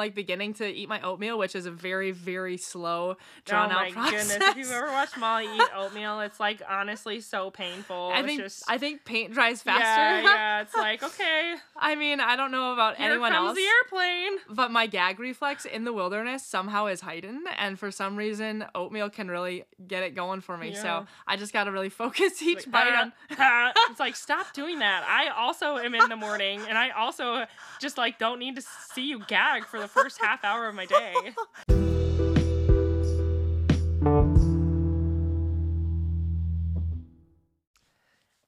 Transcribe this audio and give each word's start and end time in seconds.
like 0.00 0.14
beginning 0.14 0.54
to 0.54 0.66
eat 0.66 0.88
my 0.88 1.00
oatmeal, 1.02 1.38
which 1.38 1.54
is 1.54 1.66
a 1.66 1.70
very, 1.70 2.10
very 2.10 2.56
slow, 2.56 3.16
drawn 3.44 3.70
oh 3.70 3.74
out 3.74 3.80
my 3.82 3.90
process. 3.92 4.28
goodness! 4.32 4.48
If 4.50 4.56
you've 4.56 4.72
ever 4.72 4.90
watched 4.90 5.16
Molly 5.18 5.44
eat 5.44 5.68
oatmeal, 5.76 6.20
it's 6.20 6.40
like 6.40 6.62
honestly 6.68 7.20
so 7.20 7.50
painful. 7.50 8.10
I 8.12 8.22
think 8.22 8.40
just, 8.40 8.64
I 8.68 8.78
think 8.78 9.04
paint 9.04 9.32
dries 9.32 9.62
faster. 9.62 9.84
Yeah, 9.84 10.22
yeah. 10.22 10.60
It's 10.62 10.74
like 10.74 11.02
okay, 11.02 11.54
I 11.76 11.94
mean, 11.94 12.20
I 12.20 12.36
don't 12.36 12.50
know 12.50 12.72
about 12.72 12.96
here 12.96 13.10
anyone 13.12 13.32
comes 13.32 13.48
else. 13.48 13.56
the 13.56 13.64
airplane. 13.64 14.38
But 14.50 14.70
my 14.70 14.86
gag 14.86 15.18
reflex 15.20 15.64
in 15.64 15.84
the 15.84 15.92
wilderness 15.92 16.42
somehow 16.44 16.86
is 16.86 17.00
heightened, 17.02 17.46
and 17.58 17.78
for 17.78 17.90
some 17.90 18.16
reason, 18.16 18.64
oatmeal 18.74 19.10
can 19.10 19.28
really 19.30 19.64
get 19.86 20.02
it 20.02 20.14
going 20.14 20.40
for 20.40 20.56
me. 20.56 20.72
Yeah. 20.72 20.82
So 20.82 21.06
I 21.26 21.36
just 21.36 21.52
gotta 21.52 21.70
really 21.70 21.88
focus 22.02 22.42
each 22.42 22.66
Like, 22.66 22.70
bite 22.70 22.92
ah, 22.92 23.02
on. 23.02 23.12
ah. 23.38 23.72
it's 23.90 24.00
like 24.00 24.16
stop 24.16 24.52
doing 24.54 24.78
that. 24.80 25.04
I 25.06 25.28
also 25.28 25.76
am 25.76 25.94
in 25.94 26.08
the 26.08 26.16
morning, 26.16 26.60
and 26.68 26.76
I 26.78 26.90
also 26.90 27.44
just 27.80 27.96
like 27.98 28.18
don't 28.18 28.38
need 28.38 28.56
to 28.56 28.62
see 28.62 29.08
you 29.08 29.20
gag 29.26 29.64
for 29.66 29.78
the 29.80 29.88
first 29.90 30.20
half 30.20 30.44
hour 30.44 30.68
of 30.68 30.74
my 30.74 30.86
day. 30.86 31.14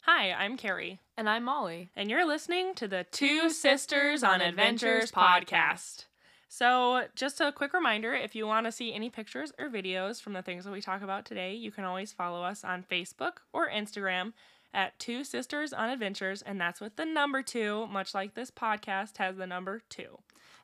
Hi, 0.00 0.32
I'm 0.32 0.56
Carrie, 0.56 1.00
And 1.16 1.28
I'm 1.28 1.44
Molly. 1.44 1.90
and 1.94 2.10
you're 2.10 2.26
listening 2.26 2.74
to 2.74 2.88
the 2.88 3.04
Two 3.10 3.50
Sisters 3.50 4.22
on 4.24 4.40
Adventures 4.40 5.12
podcast. 5.12 6.06
So, 6.48 7.04
just 7.14 7.40
a 7.40 7.50
quick 7.52 7.72
reminder 7.72 8.12
if 8.12 8.34
you 8.34 8.46
want 8.46 8.66
to 8.66 8.72
see 8.72 8.92
any 8.92 9.08
pictures 9.08 9.52
or 9.58 9.70
videos 9.70 10.20
from 10.20 10.34
the 10.34 10.42
things 10.42 10.64
that 10.64 10.72
we 10.72 10.80
talk 10.82 11.02
about 11.02 11.24
today, 11.24 11.54
you 11.54 11.70
can 11.70 11.84
always 11.84 12.12
follow 12.12 12.42
us 12.42 12.62
on 12.64 12.82
Facebook 12.90 13.38
or 13.52 13.70
Instagram 13.70 14.32
at 14.74 14.98
Two 14.98 15.22
Sisters 15.24 15.72
on 15.72 15.88
Adventures, 15.88 16.42
and 16.42 16.60
that's 16.60 16.80
with 16.80 16.96
the 16.96 17.04
number 17.06 17.42
two, 17.42 17.86
much 17.86 18.12
like 18.14 18.34
this 18.34 18.50
podcast 18.50 19.16
has 19.18 19.36
the 19.36 19.46
number 19.46 19.82
two. 19.88 20.18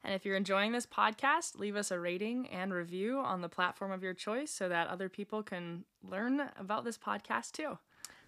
And 0.05 0.15
if 0.15 0.25
you're 0.25 0.37
enjoying 0.37 0.73
this 0.73 0.87
podcast, 0.87 1.59
leave 1.59 1.77
us 1.77 1.91
a 1.91 1.99
rating 1.99 2.49
and 2.49 2.73
review 2.73 3.19
on 3.19 3.41
the 3.41 3.49
platform 3.49 3.91
of 3.93 4.03
your 4.03 4.15
choice 4.15 4.51
so 4.51 4.69
that 4.69 4.89
other 4.89 5.09
people 5.09 5.43
can 5.43 5.85
learn 6.03 6.43
about 6.59 6.85
this 6.85 6.97
podcast 6.97 7.53
too. 7.53 7.79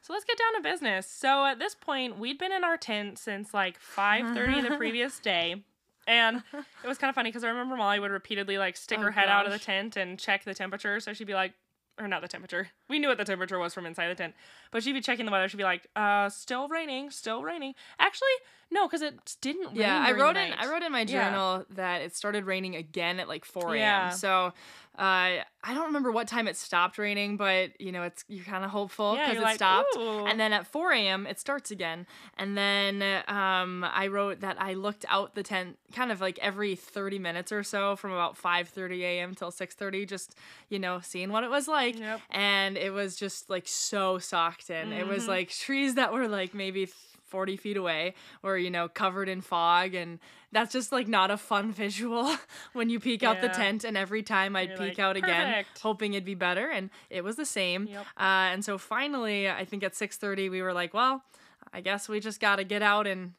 So 0.02 0.12
let's 0.12 0.24
get 0.24 0.38
down 0.38 0.54
to 0.54 0.68
business. 0.68 1.06
So 1.06 1.44
at 1.44 1.58
this 1.58 1.74
point, 1.74 2.18
we'd 2.18 2.38
been 2.38 2.52
in 2.52 2.64
our 2.64 2.76
tent 2.76 3.18
since 3.18 3.52
like 3.54 3.78
5:30 3.80 4.68
the 4.68 4.76
previous 4.78 5.18
day. 5.20 5.62
And 6.06 6.42
it 6.54 6.88
was 6.88 6.98
kind 6.98 7.08
of 7.10 7.14
funny 7.14 7.28
because 7.28 7.44
I 7.44 7.48
remember 7.48 7.76
Molly 7.76 8.00
would 8.00 8.10
repeatedly 8.10 8.58
like 8.58 8.76
stick 8.76 8.98
Oh, 8.98 9.02
her 9.02 9.10
head 9.10 9.28
out 9.28 9.46
of 9.46 9.52
the 9.52 9.58
tent 9.58 9.96
and 9.96 10.18
check 10.18 10.44
the 10.44 10.54
temperature. 10.54 10.98
So 11.00 11.12
she'd 11.12 11.26
be 11.26 11.34
like, 11.34 11.52
or 11.98 12.08
not 12.08 12.22
the 12.22 12.28
temperature. 12.28 12.68
We 12.90 12.98
knew 12.98 13.08
what 13.08 13.16
the 13.18 13.24
temperature 13.24 13.58
was 13.58 13.72
from 13.72 13.86
inside 13.86 14.08
the 14.08 14.14
tent. 14.14 14.34
But 14.70 14.82
she'd 14.82 14.92
be 14.92 15.00
checking 15.00 15.24
the 15.24 15.32
weather. 15.32 15.48
She'd 15.48 15.56
be 15.56 15.64
like, 15.64 15.86
uh, 15.96 16.28
still 16.28 16.68
raining, 16.68 17.10
still 17.10 17.42
raining. 17.42 17.74
Actually, 17.98 18.28
no, 18.70 18.86
because 18.86 19.02
it 19.02 19.36
didn't 19.40 19.68
rain. 19.68 19.76
Yeah, 19.78 19.98
I 20.04 20.12
wrote 20.12 20.36
in. 20.36 20.52
I 20.52 20.66
wrote 20.66 20.82
in 20.82 20.92
my 20.92 21.00
Yeah. 21.00 21.30
journal 21.30 21.64
that 21.70 22.02
it 22.02 22.14
started 22.14 22.44
raining 22.44 22.76
again 22.76 23.18
at 23.18 23.28
like 23.28 23.44
4 23.44 23.74
a.m. 23.74 23.78
Yeah. 23.78 24.08
So 24.10 24.52
uh, 24.98 25.42
I 25.62 25.74
don't 25.74 25.86
remember 25.86 26.12
what 26.12 26.28
time 26.28 26.46
it 26.46 26.56
stopped 26.56 26.98
raining, 26.98 27.36
but 27.36 27.80
you 27.80 27.90
know, 27.90 28.02
it's 28.02 28.24
you're 28.28 28.44
kind 28.44 28.64
of 28.64 28.70
hopeful 28.70 29.14
because 29.16 29.38
it 29.38 29.42
like, 29.42 29.56
stopped. 29.56 29.96
"Ooh." 29.96 30.26
And 30.26 30.38
then 30.38 30.52
at 30.52 30.66
4 30.66 30.92
a.m. 30.92 31.26
it 31.26 31.40
starts 31.40 31.70
again. 31.70 32.06
And 32.36 32.56
then 32.56 33.02
um, 33.26 33.84
I 33.84 34.06
wrote 34.08 34.40
that 34.40 34.60
I 34.60 34.74
looked 34.74 35.04
out 35.08 35.34
the 35.34 35.42
tent 35.42 35.78
kind 35.92 36.12
of 36.12 36.20
like 36.20 36.38
every 36.40 36.76
30 36.76 37.18
minutes 37.18 37.50
or 37.50 37.62
so 37.64 37.96
from 37.96 38.12
about 38.12 38.36
5:30 38.40 39.00
a.m. 39.00 39.34
till 39.34 39.50
6:30, 39.50 40.06
just 40.06 40.36
you 40.68 40.78
know, 40.78 41.00
seeing 41.02 41.30
what 41.32 41.42
it 41.44 41.50
was 41.50 41.66
like. 41.66 41.98
Yep. 41.98 42.20
And 42.30 42.76
it 42.80 42.90
was 42.92 43.16
just 43.16 43.50
like 43.50 43.68
so 43.68 44.18
socked 44.18 44.70
in. 44.70 44.92
It 44.92 45.06
was 45.06 45.24
Mhm. 45.24 45.28
like 45.28 45.50
trees 45.50 45.94
that 45.96 46.12
were 46.12 46.28
like 46.28 46.54
maybe 46.54 46.86
40 46.86 47.56
feet 47.56 47.76
away 47.76 48.14
or 48.42 48.58
you 48.58 48.70
know 48.70 48.88
covered 48.88 49.28
in 49.28 49.40
fog 49.40 49.94
and 49.94 50.18
that's 50.50 50.72
just 50.72 50.90
like 50.90 51.06
not 51.06 51.30
a 51.30 51.36
fun 51.36 51.70
visual 51.84 52.34
when 52.72 52.90
you 52.90 52.98
peek 52.98 53.22
out 53.22 53.40
the 53.40 53.48
tent 53.48 53.84
and 53.84 53.96
every 53.96 54.20
time 54.24 54.56
i'd 54.56 54.70
You're 54.70 54.78
peek 54.78 54.88
like, 54.88 54.98
out 54.98 55.16
again 55.16 55.64
hoping 55.80 56.14
it'd 56.14 56.24
be 56.24 56.34
better 56.34 56.68
and 56.68 56.90
it 57.08 57.22
was 57.22 57.36
the 57.36 57.46
same 57.46 57.86
Yep. 57.86 58.00
uh, 58.18 58.50
and 58.52 58.64
so 58.64 58.78
finally 58.78 59.48
i 59.48 59.64
think 59.64 59.84
at 59.84 59.92
6.30 59.92 60.50
we 60.50 60.60
were 60.60 60.72
like 60.72 60.92
well 60.92 61.22
i 61.72 61.80
guess 61.80 62.08
we 62.08 62.20
just 62.20 62.40
gotta 62.40 62.64
get 62.64 62.82
out 62.82 63.06
and 63.06 63.32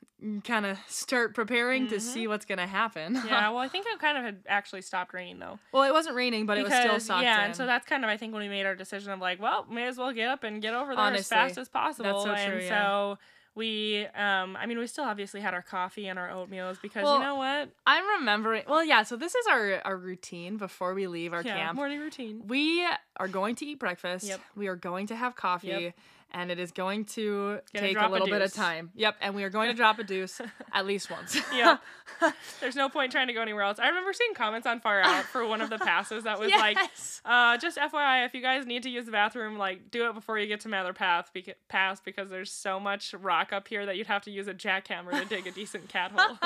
kind 0.43 0.67
of 0.67 0.77
start 0.87 1.33
preparing 1.33 1.87
to 1.87 1.99
see 1.99 2.27
what's 2.27 2.45
gonna 2.45 2.67
happen 2.67 3.15
Mm-hmm. 3.15 3.27
Yeah, 3.27 3.49
well, 3.51 3.57
I 3.57 3.67
think 3.67 3.87
it 3.87 3.97
kind 3.99 4.17
of 4.17 4.23
had 4.23 4.43
actually 4.47 4.83
stopped 4.83 5.13
raining 5.13 5.39
though. 5.39 5.57
well 5.71 5.83
it 5.83 5.91
wasn't 5.93 6.15
raining 6.15 6.45
but 6.45 6.57
it 6.57 6.63
was 6.63 6.73
still 6.73 6.99
socked 6.99 7.23
yeah, 7.23 7.39
in. 7.39 7.45
and 7.45 7.55
so 7.55 7.65
that's 7.65 7.85
kind 7.87 8.03
of 8.03 8.09
I 8.09 8.17
think 8.17 8.33
when 8.33 8.43
we 8.43 8.49
made 8.49 8.65
our 8.65 8.75
decision 8.75 9.11
of 9.11 9.19
like, 9.19 9.41
well, 9.41 9.65
may 9.69 9.87
as 9.87 9.97
well 9.97 10.11
get 10.13 10.29
up 10.29 10.43
and 10.43 10.61
get 10.61 10.73
over 10.75 10.95
there 10.95 11.03
Honestly, 11.03 11.21
as 11.21 11.27
fast 11.27 11.57
as 11.57 11.69
possible. 11.69 12.11
That's 12.11 12.23
so 12.23 12.31
and 12.31 12.53
true, 12.53 12.61
yeah. 12.63 12.69
so 12.69 13.17
we, 13.53 14.05
um, 14.15 14.55
I 14.55 14.65
mean, 14.65 14.77
we 14.77 14.87
still 14.87 15.03
obviously 15.03 15.41
had 15.41 15.53
our 15.53 15.61
coffee 15.61 16.07
and 16.07 16.17
our 16.17 16.29
oatmeals 16.29 16.81
because 16.81 17.03
Well, 17.03 17.17
you 17.17 17.23
know 17.23 17.35
what? 17.35 17.69
i'm 17.85 18.19
remembering 18.19 18.63
well 18.67 18.83
yeah 18.83 19.03
so 19.03 19.17
this 19.17 19.35
is 19.35 19.45
our, 19.47 19.81
our 19.83 19.97
routine 19.97 20.55
before 20.55 20.93
we 20.93 21.07
leave 21.07 21.33
our 21.33 21.41
yeah, 21.41 21.57
camp 21.57 21.75
morning 21.75 21.99
routine. 21.99 22.43
We 22.47 22.85
are 23.17 23.27
going 23.27 23.55
to 23.55 23.65
eat 23.65 23.79
breakfast. 23.79 24.25
Yep. 24.27 24.39
We 24.55 24.67
are 24.67 24.75
going 24.77 25.07
to 25.07 25.15
have 25.15 25.35
coffee. 25.35 25.67
Yep. 25.67 25.95
And 26.33 26.49
it 26.49 26.59
is 26.59 26.71
going 26.71 27.05
to 27.05 27.59
Gonna 27.73 27.87
take 27.87 27.91
a 27.91 27.93
drop 27.93 28.09
a 28.09 28.13
little 28.13 28.27
bit 28.27 28.41
of 28.41 28.53
time. 28.53 28.91
Yep. 28.95 29.17
And 29.21 29.35
we 29.35 29.43
are 29.43 29.49
going 29.49 29.69
to 29.69 29.73
drop 29.75 29.99
a 29.99 30.03
deuce 30.03 30.39
at 30.73 30.85
least 30.85 31.09
once. 31.11 31.37
Yeah, 31.53 31.77
there's 32.61 32.75
no 32.77 32.87
point 32.87 33.11
trying 33.11 33.27
to 33.27 33.33
go 33.33 33.41
anywhere 33.41 33.63
else. 33.63 33.77
I 33.79 33.87
remember 33.89 34.13
seeing 34.13 34.33
comments 34.33 34.65
on 34.65 34.79
Far 34.79 35.01
Out 35.01 35.25
for 35.25 35.45
one 35.45 35.59
of 35.61 35.69
the 35.69 35.77
passes 35.77 36.23
that 36.23 36.39
was 36.39 36.49
like, 36.51 36.77
uh, 37.25 37.57
just 37.57 37.77
FYI, 37.77 38.25
if 38.25 38.33
you 38.33 38.41
guys 38.41 38.65
need 38.65 38.83
to 38.83 38.89
use 38.89 39.05
the 39.05 39.11
bathroom, 39.11 39.57
like 39.57 39.91
do 39.91 40.07
it 40.09 40.13
before 40.13 40.39
you 40.39 40.47
get 40.47 40.61
to 40.61 40.69
Mather 40.69 40.93
Path, 40.93 41.31
beca- 41.35 41.55
Pass 41.67 41.99
because 41.99 42.29
there's 42.29 42.51
so 42.51 42.79
much 42.79 43.13
rock 43.13 43.51
up 43.51 43.67
here 43.67 43.85
that 43.85 43.97
you'd 43.97 44.07
have 44.07 44.21
to 44.23 44.31
use 44.31 44.47
a 44.47 44.53
jackhammer 44.53 45.11
to 45.11 45.25
dig 45.25 45.45
a 45.47 45.51
decent 45.51 45.89
cat 45.89 46.11
hole. 46.15 46.37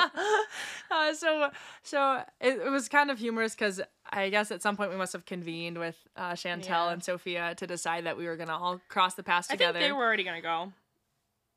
uh, 0.90 1.14
so 1.14 1.50
so 1.82 2.22
it, 2.40 2.58
it 2.66 2.70
was 2.70 2.88
kind 2.88 3.10
of 3.10 3.18
humorous 3.18 3.54
because 3.54 3.80
I 4.10 4.28
guess 4.30 4.50
at 4.50 4.62
some 4.62 4.76
point 4.76 4.90
we 4.90 4.96
must 4.96 5.12
have 5.12 5.24
convened 5.26 5.78
with 5.78 5.96
uh, 6.16 6.32
Chantel 6.32 6.66
Yeah. 6.68 6.92
and 6.92 7.02
Sophia 7.02 7.54
to 7.56 7.66
decide 7.66 8.04
that 8.06 8.16
we 8.16 8.26
were 8.26 8.36
going 8.36 8.48
to 8.48 8.54
all 8.54 8.80
cross 8.88 9.14
the 9.14 9.22
pass 9.22 9.50
I 9.50 9.54
together. 9.54 9.78
think 9.80 9.88
they 9.88 9.92
were 9.92 10.04
already 10.04 10.24
gonna 10.24 10.40
go, 10.40 10.72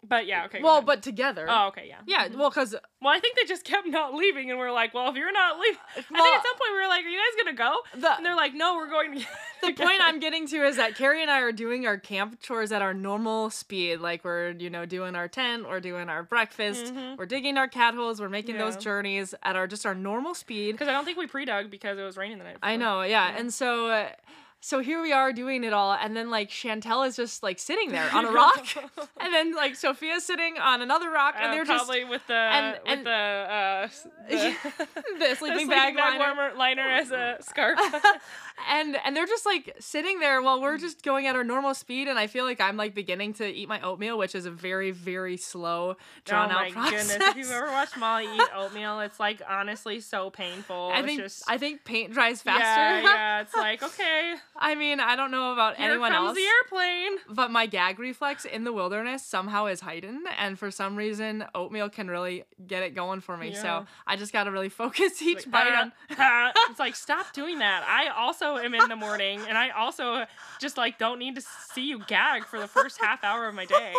but 0.08 0.26
yeah, 0.28 0.46
okay. 0.46 0.62
well, 0.62 0.82
but 0.82 1.02
together. 1.04 1.46
oh, 1.50 1.68
okay, 1.68 1.86
yeah, 1.88 1.98
yeah. 2.06 2.28
Well, 2.36 2.50
because 2.50 2.76
Well, 3.02 3.14
I 3.14 3.20
think 3.20 3.36
they 3.38 3.46
just 3.46 3.64
kept 3.66 3.88
not 3.88 4.14
leaving, 4.14 4.50
and 4.50 4.58
we're 4.60 4.72
like, 4.72 4.94
well, 4.94 5.10
if 5.10 5.16
you're 5.16 5.32
not 5.32 5.60
leaving, 5.60 5.80
I 5.98 6.02
think 6.02 6.10
at 6.36 6.44
some 6.44 6.58
point 6.58 6.72
we 6.74 6.82
were 6.82 6.88
like, 6.88 7.06
are 7.06 7.10
you 7.10 7.18
guys 7.20 7.44
gonna 7.44 7.58
go? 7.58 8.00
The- 8.00 8.16
and 8.18 8.26
they're 8.26 8.36
like, 8.36 8.54
no, 8.54 8.76
we're 8.76 8.90
going 8.90 9.20
to. 9.20 9.26
the 9.62 9.74
point 9.84 10.00
I'm 10.02 10.20
getting 10.20 10.48
to 10.48 10.58
is 10.66 10.78
that 10.78 10.96
Carrie 10.96 11.22
and 11.22 11.30
I 11.30 11.40
are 11.42 11.52
doing 11.52 11.86
our 11.86 11.98
camp 11.98 12.40
chores 12.40 12.72
at 12.72 12.82
our 12.82 12.94
normal 12.94 13.50
speed. 13.50 14.00
Like 14.00 14.24
we're, 14.24 14.52
you 14.52 14.70
know, 14.70 14.86
doing 14.86 15.16
our 15.16 15.28
tent, 15.28 15.68
we're 15.68 15.80
doing 15.82 16.08
our 16.09 16.24
breakfast, 16.24 16.94
we're 17.18 17.26
digging 17.26 17.58
our 17.58 17.68
cat 17.68 17.94
holes, 17.94 18.22
we're 18.22 18.30
making 18.30 18.58
those 18.58 18.74
Mm-hmm. 18.76 18.82
Journeys 18.84 19.36
at 19.44 19.56
our 19.56 19.68
just 19.68 19.86
our 19.86 19.96
normal 19.96 20.34
speed. 20.34 20.72
Because 20.74 20.88
I 20.88 20.92
don't 20.94 21.04
think 21.06 21.18
we 21.18 21.28
pre-dug 21.28 21.70
because 21.70 21.98
it 21.98 22.04
was 22.04 22.16
raining 22.18 22.38
the 22.38 22.44
night. 22.46 22.54
Before. 22.56 22.70
I 22.70 22.76
know, 22.78 23.02
yeah. 23.02 23.36
And 23.38 23.54
so 23.54 23.88
uh, 23.90 24.09
so 24.62 24.80
here 24.81 25.02
we 25.02 25.14
are 25.14 25.31
doing 25.31 25.64
it 25.64 25.72
all 25.72 25.94
and 25.94 26.16
then 26.18 26.30
like 26.30 26.50
Chantel 26.50 27.08
is 27.08 27.16
just 27.16 27.44
like 27.44 27.59
sitting 27.59 27.92
there 27.92 28.09
on 28.14 28.25
a 28.25 28.31
rock 28.44 28.68
and 29.22 29.34
then 29.34 29.56
like 29.56 29.75
Sophia's 29.75 30.24
sitting 30.25 30.58
on 30.58 30.81
another 30.81 31.09
rock 31.09 31.36
and 31.38 31.47
Uh, 31.47 31.52
they're 31.53 31.66
just 31.66 31.86
probably 31.86 32.03
with 32.06 32.25
the 32.28 32.34
and- 32.34 32.80
with 32.84 32.92
and- 32.97 33.06
the, 33.06 33.09
uh, 33.12 33.88
the, 34.30 34.56
the 35.20 35.30
the 35.30 35.36
sleeping 35.36 35.68
bag, 35.70 35.96
liner. 35.96 36.18
warmer 36.20 36.53
liner 36.58 36.88
as 36.90 37.12
a 37.12 37.38
scarf. 37.42 37.80
and 38.70 38.97
and 39.06 39.16
they're 39.16 39.25
just 39.25 39.46
like 39.46 39.74
sitting 39.80 40.20
there 40.20 40.42
while 40.42 40.62
we're 40.62 40.78
just 40.78 41.03
going 41.03 41.26
at 41.28 41.36
our 41.36 41.44
normal 41.44 41.74
speed 41.74 42.08
and 42.09 42.20
i 42.20 42.28
feel 42.28 42.44
like 42.44 42.59
i'm 42.59 42.76
like 42.76 42.94
beginning 42.94 43.34
to 43.34 43.47
eat 43.47 43.70
my 43.70 43.80
oatmeal 43.81 44.18
which 44.18 44.36
is 44.36 44.46
a 44.46 44.52
very 44.52 44.91
very 44.91 45.38
slow 45.38 45.96
drawn 46.26 46.50
oh 46.52 46.56
out 46.56 46.62
my 46.66 46.72
process 46.72 47.08
goodness! 47.12 47.30
If 47.30 47.38
you've 47.38 47.52
ever 47.52 47.68
watched 47.72 47.97
Molly 47.97 48.26
eat 48.26 48.50
oatmeal, 48.56 49.00
it's 49.00 49.20
like 49.20 49.41
honestly 49.47 50.00
so 50.02 50.30
painful. 50.30 50.91
i 50.94 51.02
think 51.02 51.22
just, 51.22 51.44
i 51.47 51.58
think 51.58 51.86
paint 51.86 52.12
dries 52.14 52.41
faster 52.41 52.64
yeah, 52.64 53.02
yeah. 53.02 53.41
It's 53.41 53.56
like 53.56 53.81
okay, 53.81 54.34
i 54.62 54.75
mean 54.75 55.00
i 55.00 55.16
don't 55.16 55.31
know 55.31 55.53
about 55.53 55.78
here 55.78 55.90
anyone 55.92 56.12
comes 56.12 56.28
else 56.28 56.36
the 56.36 56.44
airplane. 56.44 57.18
but 57.30 57.50
my 57.50 57.66
gag 57.66 57.97
reflex 57.97 58.44
in 58.46 58.64
the 58.66 58.74
wilderness 58.74 59.25
somehow 59.25 59.66
is 59.66 59.80
heightened 59.81 60.28
and 60.38 60.59
for 60.59 60.70
some 60.70 60.96
reason 60.96 61.44
oatmeal 61.56 61.90
can 61.90 62.08
really 62.09 62.44
get 62.68 62.84
it 62.84 62.94
going 62.94 63.22
for 63.22 63.38
me 63.38 63.52
Yeah. 63.52 63.62
so 63.62 63.86
i 64.06 64.16
just 64.16 64.34
gotta 64.34 64.52
really 64.52 64.70
focus 64.84 65.22
each 65.22 65.47
Like, 65.47 65.52
bite 65.52 65.74
on 65.74 65.92
ah. 66.18 66.52
it's 66.70 66.80
like 66.80 66.96
stop 66.96 67.32
doing 67.34 67.59
that. 67.59 67.84
I 67.88 68.09
also 68.09 68.58
am 68.58 68.73
in 68.73 68.88
the 68.90 68.96
morning, 68.96 69.40
and 69.47 69.58
I 69.58 69.70
also 69.70 70.26
just 70.59 70.78
like 70.78 70.97
don't 70.97 71.20
need 71.20 71.35
to 71.35 71.41
see 71.41 71.88
you 71.88 72.00
gag 72.08 72.46
for 72.46 72.59
the 72.59 72.67
first 72.67 73.00
half 73.02 73.23
hour 73.23 73.47
of 73.47 73.56
my 73.56 73.66
day. 73.66 73.94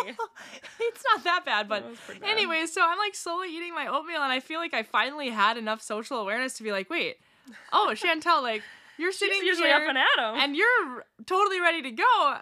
it's 0.79 1.03
not 1.13 1.23
that 1.23 1.43
bad, 1.45 1.67
but 1.67 1.83
bad. 2.07 2.17
anyway, 2.23 2.65
so 2.67 2.81
I'm 2.85 2.97
like 2.97 3.15
slowly 3.15 3.55
eating 3.55 3.73
my 3.73 3.87
oatmeal, 3.87 4.21
and 4.21 4.31
I 4.31 4.39
feel 4.39 4.59
like 4.59 4.73
I 4.73 4.83
finally 4.83 5.29
had 5.29 5.57
enough 5.57 5.81
social 5.81 6.17
awareness 6.17 6.53
to 6.57 6.63
be 6.63 6.71
like, 6.71 6.89
wait, 6.89 7.17
oh 7.73 7.91
Chantel, 7.93 8.41
like 8.41 8.61
you're 8.97 9.11
sitting 9.11 9.35
She's 9.39 9.45
usually 9.47 9.67
here 9.69 9.77
up 9.77 9.89
and 9.89 9.97
at 9.97 10.19
'em, 10.19 10.35
and 10.39 10.55
you're 10.55 11.05
totally 11.25 11.59
ready 11.59 11.81
to 11.83 11.91
go. 11.91 12.35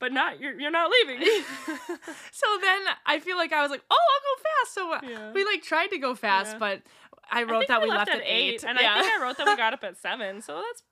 but 0.00 0.12
not 0.12 0.40
you're 0.40 0.58
you're 0.60 0.70
not 0.70 0.90
leaving. 0.90 1.20
So 2.32 2.46
then 2.60 2.80
I 3.06 3.18
feel 3.20 3.36
like 3.36 3.52
I 3.52 3.62
was 3.62 3.70
like, 3.70 3.82
oh, 3.90 3.96
I'll 4.12 4.24
go 4.36 4.42
fast. 4.42 4.74
So 4.74 4.92
uh, 4.92 5.00
Yeah. 5.20 5.32
we 5.32 5.44
like 5.44 5.62
tried 5.62 5.88
to 5.88 5.98
go 5.98 6.14
fast, 6.14 6.52
Yeah. 6.52 6.58
but 6.58 6.82
I 7.30 7.42
wrote 7.42 7.66
that 7.68 7.82
we 7.82 7.88
left, 7.90 8.10
at 8.10 8.22
eight, 8.24 8.64
and 8.64 8.78
yeah. 8.80 8.94
I 8.96 9.00
think 9.02 9.12
I 9.12 9.22
wrote 9.22 9.36
that 9.38 9.46
we 9.46 9.56
got 9.56 9.74
up 9.74 9.84
at 9.84 9.96
seven. 10.06 10.40
So 10.40 10.62
that's 10.66 10.82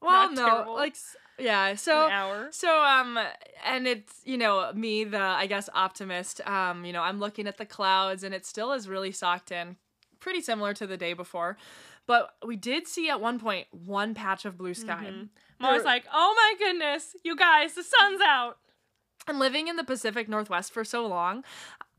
well, 0.00 0.28
not 0.28 0.34
no, 0.34 0.46
terrible. 0.46 0.74
like 0.74 0.92
s- 0.92 1.16
yeah. 1.38 1.74
So 1.74 2.06
an 2.06 2.12
hour. 2.12 2.48
So 2.52 2.82
um 2.82 3.18
and 3.64 3.86
it's 3.86 4.20
you 4.24 4.38
know 4.38 4.72
me 4.74 5.04
the 5.04 5.20
I 5.20 5.46
guess 5.46 5.68
optimist 5.74 6.40
um 6.46 6.84
you 6.84 6.92
know 6.92 7.02
I'm 7.02 7.18
looking 7.18 7.46
at 7.46 7.58
the 7.58 7.66
clouds 7.66 8.22
and 8.24 8.34
it 8.34 8.46
still 8.46 8.72
is 8.72 8.88
really 8.88 9.12
socked 9.12 9.50
in 9.50 9.76
pretty 10.20 10.40
similar 10.42 10.72
to 10.74 10.86
the 10.86 10.96
day 10.96 11.12
before 11.14 11.56
But 12.10 12.34
we 12.44 12.56
did 12.56 12.88
see 12.88 13.08
at 13.08 13.20
one 13.20 13.38
point 13.38 13.68
one 13.70 14.14
patch 14.14 14.44
of 14.44 14.58
blue 14.58 14.74
sky. 14.74 15.06
Mhm. 15.12 15.28
Mom 15.60 15.74
was 15.74 15.84
like, 15.84 16.06
"Oh 16.12 16.34
my 16.34 16.54
goodness, 16.58 17.14
you 17.22 17.36
guys, 17.36 17.74
the 17.74 17.84
sun's 17.84 18.20
out." 18.20 18.58
And 19.28 19.38
living 19.38 19.68
in 19.68 19.76
the 19.76 19.84
Pacific 19.84 20.28
Northwest 20.28 20.72
for 20.72 20.82
so 20.82 21.06
long, 21.06 21.44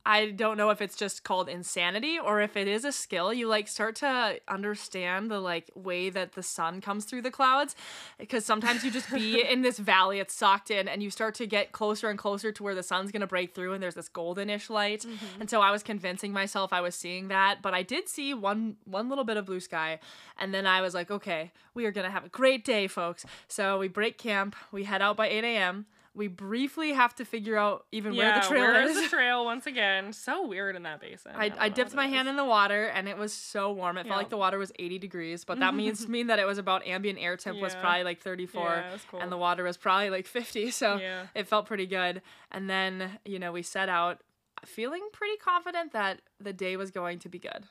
I 0.06 0.32
don't 0.32 0.58
know 0.58 0.72
if 0.72 0.82
it's 0.82 0.96
just 0.96 1.24
called 1.24 1.48
insanity 1.48 2.18
or 2.18 2.42
if 2.42 2.58
it 2.58 2.68
is 2.68 2.86
a 2.86 2.92
skill. 2.92 3.34
You 3.34 3.48
like 3.48 3.68
start 3.68 3.96
to 3.98 4.40
understand 4.48 5.30
the 5.30 5.40
like 5.40 5.70
way 5.76 6.10
that 6.10 6.34
the 6.34 6.42
sun 6.44 6.82
comes 6.82 7.06
through 7.06 7.22
the 7.22 7.32
clouds 7.32 7.76
because 8.18 8.44
sometimes 8.46 8.84
you 8.84 8.90
just 8.92 9.12
be 9.12 9.42
in 9.50 9.62
this 9.62 9.78
valley, 9.78 10.20
it's 10.20 10.34
socked 10.34 10.72
in, 10.72 10.88
and 10.88 11.04
you 11.04 11.10
start 11.10 11.36
to 11.36 11.46
get 11.46 11.72
closer 11.72 12.10
and 12.10 12.18
closer 12.18 12.52
to 12.52 12.64
where 12.64 12.76
the 12.76 12.84
sun's 12.84 13.12
gonna 13.12 13.28
break 13.28 13.54
through, 13.54 13.74
and 13.74 13.84
there's 13.84 13.96
this 13.96 14.10
goldenish 14.10 14.70
light. 14.70 15.02
Mm-hmm. 15.02 15.42
And 15.42 15.50
so 15.50 15.62
I 15.62 15.72
was 15.72 15.84
convincing 15.84 16.32
myself 16.32 16.74
I 16.74 16.82
was 16.82 16.96
seeing 16.96 17.28
that, 17.28 17.62
but 17.62 17.74
I 17.74 17.84
did 17.84 18.10
see 18.10 18.34
one 18.34 18.78
one 18.86 19.10
little 19.10 19.24
bit 19.24 19.38
of 19.38 19.46
blue 19.46 19.60
sky, 19.60 20.00
and 20.40 20.54
then 20.54 20.66
I 20.66 20.82
was 20.82 20.94
like, 20.94 21.12
okay, 21.12 21.52
we 21.74 21.86
are 21.86 21.92
gonna 21.92 22.12
have 22.12 22.26
a 22.26 22.30
great 22.30 22.66
day, 22.66 22.88
folks. 22.88 23.26
So 23.48 23.78
we 23.78 23.88
break 23.88 24.18
camp, 24.18 24.56
we 24.72 24.86
head 24.86 25.02
out 25.02 25.16
by 25.16 25.28
8 25.28 25.44
a.m. 25.44 25.86
We 26.14 26.28
briefly 26.28 26.92
have 26.92 27.16
to 27.16 27.26
figure 27.26 27.58
out 27.58 27.86
even 27.94 28.18
where 28.18 28.34
the 28.34 28.46
trail 28.46 28.64
is. 28.64 28.70
where 28.74 28.90
is. 28.90 29.02
the 29.04 29.08
trail 29.08 29.46
once 29.54 29.66
again? 29.66 30.12
So 30.12 30.46
weird 30.46 30.76
in 30.76 30.84
that 30.84 31.00
basin. 31.00 31.32
I, 31.36 31.48
don't 31.50 31.62
I 31.62 31.70
dipped 31.70 31.94
my 31.94 32.06
it 32.06 32.10
hand 32.10 32.28
in 32.28 32.36
the 32.36 32.44
water 32.44 32.88
and 32.88 33.08
it 33.08 33.18
was 33.18 33.32
so 33.32 33.72
warm. 33.72 33.98
It 33.98 34.06
Yeah. 34.06 34.12
felt 34.12 34.18
like 34.20 34.30
the 34.30 34.38
water 34.38 34.58
was 34.58 34.74
80 34.78 35.00
degrees, 35.00 35.46
but 35.46 35.60
that 35.60 35.74
means 35.74 36.08
mean 36.10 36.28
that 36.28 36.38
it 36.38 36.46
was 36.46 36.58
about 36.58 36.86
ambient 36.86 37.18
air 37.20 37.38
temp 37.38 37.60
was 37.62 37.76
probably 37.76 38.04
like 38.04 38.20
34 38.20 38.62
Yeah, 38.70 38.98
cool. 39.10 39.22
and 39.22 39.32
the 39.32 39.38
water 39.38 39.64
was 39.64 39.78
probably 39.78 40.10
like 40.10 40.28
50. 40.28 40.72
So 40.72 40.98
Yeah. 40.98 41.28
it 41.34 41.48
felt 41.48 41.66
pretty 41.66 41.88
good. 41.88 42.22
And 42.52 42.70
then, 42.70 43.20
you 43.24 43.40
know, 43.40 43.54
we 43.54 43.62
set 43.62 43.88
out 43.88 44.20
feeling 44.66 45.08
pretty 45.14 45.38
confident 45.38 45.94
that 45.94 46.22
the 46.40 46.52
day 46.54 46.76
was 46.76 46.92
going 46.92 47.20
to 47.20 47.30
be 47.30 47.40
good. 47.40 47.64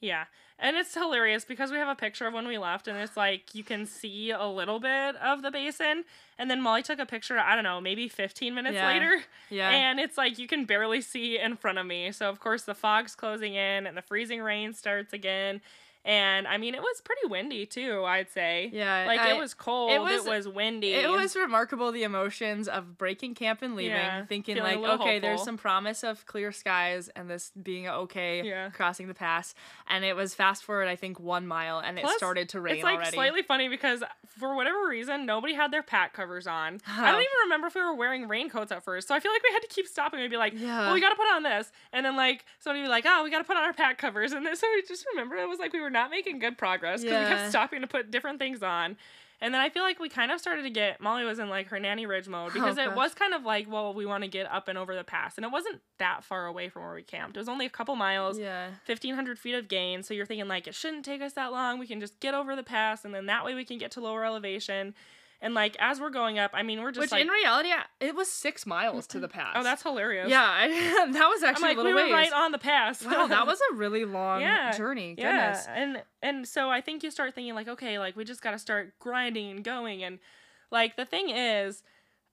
Yeah. 0.00 0.24
And 0.58 0.76
it's 0.76 0.94
hilarious 0.94 1.44
because 1.44 1.70
we 1.70 1.76
have 1.76 1.88
a 1.88 1.94
picture 1.94 2.26
of 2.26 2.32
when 2.32 2.46
we 2.46 2.56
left 2.56 2.88
and 2.88 2.96
it's 2.98 3.16
like 3.16 3.54
you 3.54 3.62
can 3.62 3.84
see 3.84 4.30
a 4.30 4.46
little 4.46 4.80
bit 4.80 5.14
of 5.16 5.42
the 5.42 5.50
basin 5.50 6.04
and 6.38 6.50
then 6.50 6.62
Molly 6.62 6.82
took 6.82 6.98
a 6.98 7.04
picture, 7.06 7.38
I 7.38 7.54
don't 7.54 7.64
know, 7.64 7.80
maybe 7.80 8.08
15 8.08 8.54
minutes 8.54 8.74
Yeah. 8.74 8.86
later. 8.86 9.22
Yeah. 9.50 9.68
And 9.70 10.00
it's 10.00 10.16
like 10.16 10.38
you 10.38 10.46
can 10.48 10.64
barely 10.64 11.02
see 11.02 11.38
in 11.38 11.56
front 11.56 11.76
of 11.78 11.84
me. 11.86 12.10
So 12.12 12.30
of 12.30 12.40
course 12.40 12.62
the 12.62 12.74
fog's 12.74 13.14
closing 13.14 13.54
in 13.54 13.86
and 13.86 13.96
the 13.96 14.02
freezing 14.02 14.40
rain 14.40 14.72
starts 14.72 15.12
again. 15.12 15.60
And 16.06 16.46
I 16.46 16.56
mean 16.56 16.74
it 16.74 16.80
was 16.80 17.00
pretty 17.02 17.26
windy 17.26 17.66
too, 17.66 18.04
I'd 18.04 18.30
say. 18.30 18.70
Yeah, 18.72 19.04
Like 19.06 19.18
I- 19.20 19.32
it 19.32 19.38
was 19.40 19.52
cold, 19.54 19.90
it 19.90 20.00
was- 20.00 20.24
was, 20.24 20.46
windy. 20.48 20.94
It 20.94 21.10
was 21.10 21.34
remarkable 21.36 21.90
the 21.92 22.04
emotions 22.04 22.68
of 22.68 22.96
breaking 22.96 23.34
camp 23.34 23.60
and 23.60 23.74
leaving, 23.74 23.96
Yeah, 23.96 24.24
thinking 24.24 24.56
like, 24.58 24.78
okay, 24.78 25.18
there's 25.18 25.42
some 25.42 25.56
promise 25.58 26.04
of 26.04 26.24
clear 26.26 26.52
skies 26.52 27.08
and 27.16 27.28
this 27.28 27.50
being 27.60 27.88
okay 27.88 28.42
Yeah. 28.44 28.70
crossing 28.70 29.08
the 29.08 29.14
pass. 29.14 29.54
And 29.88 30.04
it 30.04 30.14
was 30.14 30.32
fast 30.34 30.62
forward, 30.64 30.86
I 30.88 30.94
think, 30.96 31.18
one 31.18 31.46
mile, 31.46 31.80
and 31.80 31.98
Plus, 31.98 32.14
it 32.14 32.18
started 32.18 32.48
to 32.50 32.60
rain 32.60 32.76
It's 32.76 32.84
like 32.84 32.96
already. 32.96 33.10
slightly 33.10 33.42
funny 33.42 33.68
because 33.68 34.02
for 34.38 34.54
whatever 34.54 34.86
reason, 34.86 35.26
nobody 35.26 35.54
had 35.54 35.72
their 35.72 35.82
pack 35.82 36.12
covers 36.12 36.46
on. 36.46 36.80
I 36.86 37.08
Oh. 37.08 37.12
don't 37.12 37.20
even 37.20 37.32
remember 37.44 37.66
if 37.66 37.74
we 37.74 37.80
were 37.82 37.94
wearing 37.94 38.28
raincoats 38.28 38.70
at 38.70 38.84
first. 38.84 39.08
So 39.08 39.14
I 39.14 39.18
feel 39.20 39.32
like 39.32 39.42
we 39.42 39.52
had 39.52 39.62
to 39.62 39.68
keep 39.68 39.88
stopping 39.88 40.20
and 40.20 40.30
be 40.30 40.36
like, 40.36 40.52
Yeah. 40.54 40.82
well, 40.82 40.94
we 40.94 41.00
got 41.00 41.10
to 41.10 41.16
put 41.16 41.26
on 41.34 41.42
this. 41.42 41.72
And 41.92 42.06
then 42.06 42.14
like 42.16 42.44
somebody 42.60 42.80
would 42.82 42.86
be 42.86 42.90
like, 42.90 43.04
oh, 43.08 43.24
we 43.24 43.30
got 43.30 43.38
to 43.38 43.44
put 43.44 43.56
on 43.56 43.64
our 43.64 43.72
pack 43.72 43.98
covers. 43.98 44.32
And 44.32 44.46
then 44.46 44.54
so 44.54 44.66
we 44.74 44.82
just 44.86 45.04
remember 45.12 45.34
it 45.36 45.48
was 45.48 45.58
like 45.58 45.72
we 45.72 45.80
were 45.80 45.90
not 45.96 46.10
making 46.10 46.38
good 46.38 46.56
progress 46.58 47.02
because 47.02 47.28
we 47.28 47.34
kept 47.36 47.50
stopping 47.50 47.80
to 47.80 47.86
put 47.86 48.10
different 48.10 48.38
things 48.38 48.62
on. 48.62 48.96
And 49.38 49.52
then 49.52 49.60
I 49.60 49.68
feel 49.68 49.82
like 49.82 50.00
we 50.00 50.08
kind 50.08 50.32
of 50.32 50.40
started 50.40 50.62
to 50.62 50.70
get 50.70 50.98
Molly 50.98 51.22
was 51.24 51.38
in 51.38 51.50
like 51.50 51.66
her 51.68 51.78
nanny 51.78 52.06
ridge 52.06 52.26
mode 52.26 52.52
oh, 52.52 52.54
because 52.54 52.78
it 52.78 52.86
Oh, 52.86 52.88
gosh. 52.88 52.96
was 52.96 53.14
kind 53.14 53.34
of 53.34 53.42
like, 53.44 53.70
well, 53.70 53.92
we 53.92 54.06
want 54.06 54.24
to 54.24 54.28
get 54.30 54.50
up 54.50 54.66
and 54.68 54.78
over 54.78 54.94
the 54.94 55.04
pass. 55.04 55.36
And 55.36 55.44
it 55.44 55.52
wasn't 55.52 55.82
that 55.98 56.24
far 56.24 56.46
away 56.46 56.70
from 56.70 56.84
where 56.84 56.94
we 56.94 57.02
camped. 57.02 57.36
It 57.36 57.40
was 57.40 57.48
only 57.48 57.66
a 57.66 57.70
couple 57.70 57.94
miles. 57.96 58.38
yeah. 58.38 58.68
1500 58.86 59.38
feet 59.38 59.54
of 59.54 59.68
gain 59.68 60.02
so 60.02 60.14
you're 60.14 60.24
thinking 60.24 60.48
like 60.48 60.66
it 60.66 60.74
shouldn't 60.74 61.04
take 61.04 61.20
us 61.20 61.34
that 61.34 61.52
long 61.52 61.78
we 61.78 61.86
can 61.86 62.00
just 62.00 62.18
get 62.20 62.32
over 62.32 62.56
the 62.56 62.62
pass 62.62 63.04
and 63.04 63.12
then 63.14 63.26
that 63.26 63.44
way 63.44 63.54
we 63.54 63.64
can 63.64 63.76
get 63.76 63.90
to 63.90 64.00
lower 64.00 64.24
elevation 64.24 64.94
and 65.40 65.54
like 65.54 65.76
as 65.78 66.00
we're 66.00 66.10
going 66.10 66.38
up 66.38 66.50
i 66.54 66.62
mean 66.62 66.80
we're 66.82 66.90
just 66.90 67.00
Which 67.00 67.12
like 67.12 67.22
in 67.22 67.28
reality, 67.28 67.70
it 68.00 68.14
was 68.14 68.30
six 68.30 68.64
miles 68.66 69.06
to 69.08 69.20
the 69.20 69.28
pass. 69.28 69.52
oh 69.56 69.62
that's 69.62 69.82
hilarious 69.82 70.28
yeah. 70.30 70.42
I, 70.44 70.68
that 71.12 71.28
was 71.28 71.42
i'm 71.42 71.50
actually 71.50 71.68
like 71.68 71.76
a 71.76 71.80
we 71.80 71.84
little 71.92 72.08
were 72.10 72.16
ways. 72.16 72.30
right 72.30 72.32
on 72.32 72.52
the 72.52 72.58
pass 72.58 73.04
wow, 73.04 73.26
that 73.26 73.46
was 73.52 73.58
a 73.72 73.74
really 73.74 74.04
long 74.04 74.40
Yeah, 74.40 74.72
journey. 74.72 75.14
yeah 75.18 75.62
and 75.74 76.02
and 76.22 76.46
so 76.48 76.70
i 76.70 76.80
think 76.80 77.02
you 77.02 77.10
start 77.10 77.34
thinking 77.34 77.54
like 77.54 77.68
okay 77.68 77.98
like 77.98 78.16
we 78.16 78.24
just 78.24 78.42
got 78.42 78.52
to 78.52 78.58
start 78.58 78.94
grinding 78.98 79.50
and 79.50 79.62
going 79.64 80.02
and 80.02 80.18
like 80.70 80.96
the 80.96 81.04
thing 81.04 81.30
is 81.30 81.82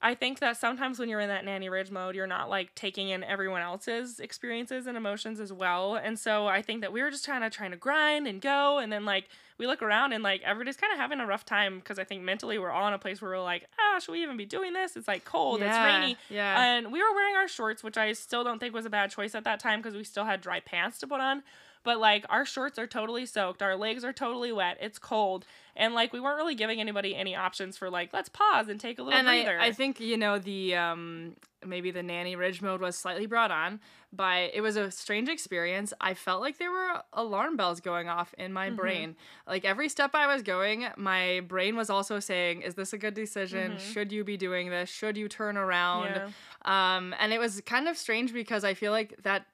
I 0.04 0.16
think 0.16 0.40
that 0.40 0.58
sometimes 0.58 1.00
when 1.00 1.08
you're 1.08 1.22
in 1.22 1.30
that 1.30 1.46
nanny 1.46 1.70
ridge 1.70 1.90
mode, 1.90 2.14
you're 2.14 2.28
not 2.28 2.50
like 2.50 2.76
taking 2.76 3.08
in 3.08 3.24
everyone 3.24 3.62
else's 3.62 4.20
experiences 4.20 4.86
and 4.86 4.98
emotions 4.98 5.40
as 5.40 5.54
well. 5.54 5.96
And 5.96 6.20
so 6.20 6.46
I 6.46 6.62
think 6.62 6.82
that 6.82 6.92
we 6.92 7.02
were 7.02 7.10
just 7.10 7.26
kind 7.26 7.42
of 7.42 7.54
trying 7.54 7.72
to 7.72 7.78
grind 7.78 8.28
and 8.28 8.42
go. 8.42 8.80
And 8.80 8.92
then 8.92 9.06
like 9.06 9.30
we 9.58 9.66
look 9.66 9.82
around 9.82 10.12
and 10.12 10.22
like 10.22 10.42
everybody's 10.44 10.76
kind 10.76 10.92
of 10.92 11.00
having 11.00 11.22
a 11.22 11.26
rough 11.26 11.46
time 11.46 11.80
because 11.80 12.00
I 12.00 12.04
think 12.04 12.22
mentally 12.22 12.60
we're 12.60 12.70
all 12.70 12.86
in 12.86 12.94
a 12.94 13.00
place 13.00 13.22
where 13.22 13.32
we're 13.32 13.42
like, 13.42 13.66
ah, 13.80 14.00
should 14.00 14.12
we 14.12 14.22
even 14.22 14.36
be 14.36 14.46
doing 14.46 14.74
this? 14.74 14.98
It's 14.98 15.08
like 15.08 15.24
cold, 15.24 15.62
it's 15.62 15.72
rainy. 16.02 16.18
yeah. 16.30 16.62
And 16.66 16.92
we 16.92 17.02
were 17.02 17.14
wearing 17.16 17.36
our 17.38 17.48
shorts, 17.48 17.82
which 17.82 17.98
I 17.98 18.12
still 18.12 18.44
don't 18.44 18.60
think 18.60 18.74
was 18.74 18.86
a 18.86 18.90
bad 18.90 19.10
choice 19.10 19.34
at 19.36 19.46
that 19.46 19.62
time 19.62 19.80
because 19.80 19.96
we 19.96 20.04
still 20.04 20.26
had 20.26 20.42
dry 20.42 20.60
pants 20.60 21.00
to 21.00 21.08
put 21.08 21.22
on. 21.22 21.44
But 21.84 22.00
like 22.00 22.26
our 22.30 22.46
shorts 22.46 22.80
are 22.80 22.88
totally 22.88 23.26
soaked, 23.26 23.62
our 23.62 23.76
legs 23.76 24.04
are 24.04 24.14
totally 24.14 24.52
wet, 24.52 24.78
it's 24.82 24.98
cold, 25.00 25.46
and 25.76 25.94
like 25.94 26.14
we 26.14 26.20
weren't 26.20 26.38
really 26.38 26.56
giving 26.56 26.80
anybody 26.80 27.16
any 27.16 27.36
options 27.36 27.78
for 27.78 27.90
like 27.90 28.12
let's 28.14 28.30
pause 28.30 28.70
and 28.70 28.80
take 28.80 29.00
a 29.00 29.04
little 29.04 29.18
and 29.20 29.28
breather. 29.28 29.60
I, 29.60 29.68
I 29.68 29.72
think 29.74 30.00
you 30.00 30.18
know 30.18 30.40
the 30.40 30.76
um 30.76 31.36
maybe 31.66 31.92
the 31.92 32.04
nanny 32.04 32.36
ridge 32.36 32.62
mode 32.62 32.82
was 32.82 32.98
slightly 32.98 33.26
brought 33.26 33.50
on 33.50 33.80
but 34.12 34.52
it 34.54 34.60
was 34.60 34.76
a 34.76 34.92
strange 34.92 35.30
experience 35.30 35.94
i 36.02 36.14
felt 36.14 36.42
like 36.42 36.58
there 36.58 36.70
were 36.70 37.02
alarm 37.14 37.56
bells 37.56 37.80
going 37.80 38.10
off 38.10 38.34
in 38.38 38.48
Mm-hmm. 38.48 38.54
my 38.54 38.70
brain 38.70 39.16
like 39.48 39.64
every 39.64 39.88
step 39.88 40.12
i 40.14 40.28
was 40.28 40.42
going 40.44 40.86
my 40.98 41.40
brain 41.48 41.78
was 41.78 41.90
also 41.90 42.20
saying 42.20 42.64
is 42.64 42.76
this 42.76 42.92
a 42.92 42.98
good 42.98 43.14
decision 43.14 43.78
should 43.78 44.12
you 44.12 44.26
be 44.26 44.36
doing 44.36 44.70
this 44.72 44.90
should 44.90 45.16
you 45.16 45.30
turn 45.30 45.56
around 45.56 46.16
Mm-hmm. 46.16 46.28
Yeah. 46.66 46.96
um 46.98 47.16
and 47.18 47.32
it 47.32 47.40
was 47.40 47.62
kind 47.62 47.88
of 47.88 47.98
strange 47.98 48.34
because 48.34 48.66
i 48.66 48.74
feel 48.74 48.92
like 48.92 49.16
that 49.24 49.46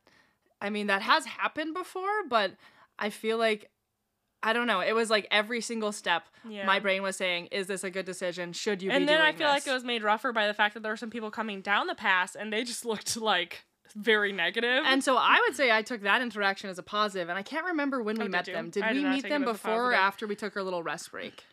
i 0.61 0.69
mean 0.69 0.87
that 0.87 1.01
has 1.01 1.25
happened 1.25 1.73
before 1.73 2.23
but 2.29 2.51
i 2.97 3.09
feel 3.09 3.37
like 3.37 3.69
I 4.41 4.53
don't 4.53 4.67
know. 4.67 4.79
It 4.79 4.93
was 4.95 5.09
like 5.09 5.27
every 5.31 5.59
single 5.59 5.91
step, 5.91 6.23
Yeah. 6.47 6.65
my 6.65 6.79
brain 6.79 7.03
was 7.03 7.17
saying, 7.17 7.47
"Is 7.47 7.67
this 7.67 7.83
a 7.83 7.89
good 7.89 8.05
decision? 8.05 8.53
Should 8.53 8.81
you?" 8.81 8.89
be 8.89 8.95
and 8.95 9.05
then 9.05 9.19
I 9.19 9.33
feel 9.33 9.49
like 9.49 9.67
it 9.67 9.73
was 9.73 9.83
made 9.83 10.01
rougher 10.01 10.31
by 10.31 10.47
the 10.47 10.53
fact 10.53 10.75
that 10.75 10.79
there 10.81 10.93
were 10.93 10.95
some 10.95 11.09
people 11.09 11.29
coming 11.29 11.59
down 11.59 11.87
the 11.87 11.93
pass 11.93 12.35
and 12.35 12.53
they 12.53 12.63
just 12.63 12.85
looked 12.91 13.17
like 13.17 13.65
very 13.97 14.31
negative. 14.31 14.83
And 14.85 15.03
so 15.03 15.17
I 15.17 15.43
would 15.45 15.57
say 15.57 15.71
I 15.71 15.81
took 15.81 16.03
that 16.03 16.21
interaction 16.21 16.69
as 16.69 16.79
a 16.79 16.83
positive, 16.83 17.27
and 17.27 17.37
I 17.37 17.41
can't 17.43 17.65
remember 17.65 18.01
when 18.01 18.15
oh, 18.15 18.19
we 18.19 18.21
Oh, 18.21 18.27
did 18.27 18.31
met 18.31 18.47
you? 18.47 18.53
them. 18.53 18.69
Did 18.69 18.83
I 18.83 18.93
we 18.93 19.01
did 19.01 19.11
meet 19.11 19.23
them 19.23 19.43
it 19.43 19.45
as 19.45 19.49
a 19.49 19.53
before 19.55 19.91
or 19.91 19.93
after 19.93 20.25
we 20.25 20.37
took 20.37 20.55
our 20.55 20.63
little 20.63 20.83
rest 20.83 21.11
break? 21.11 21.43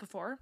before, 0.00 0.40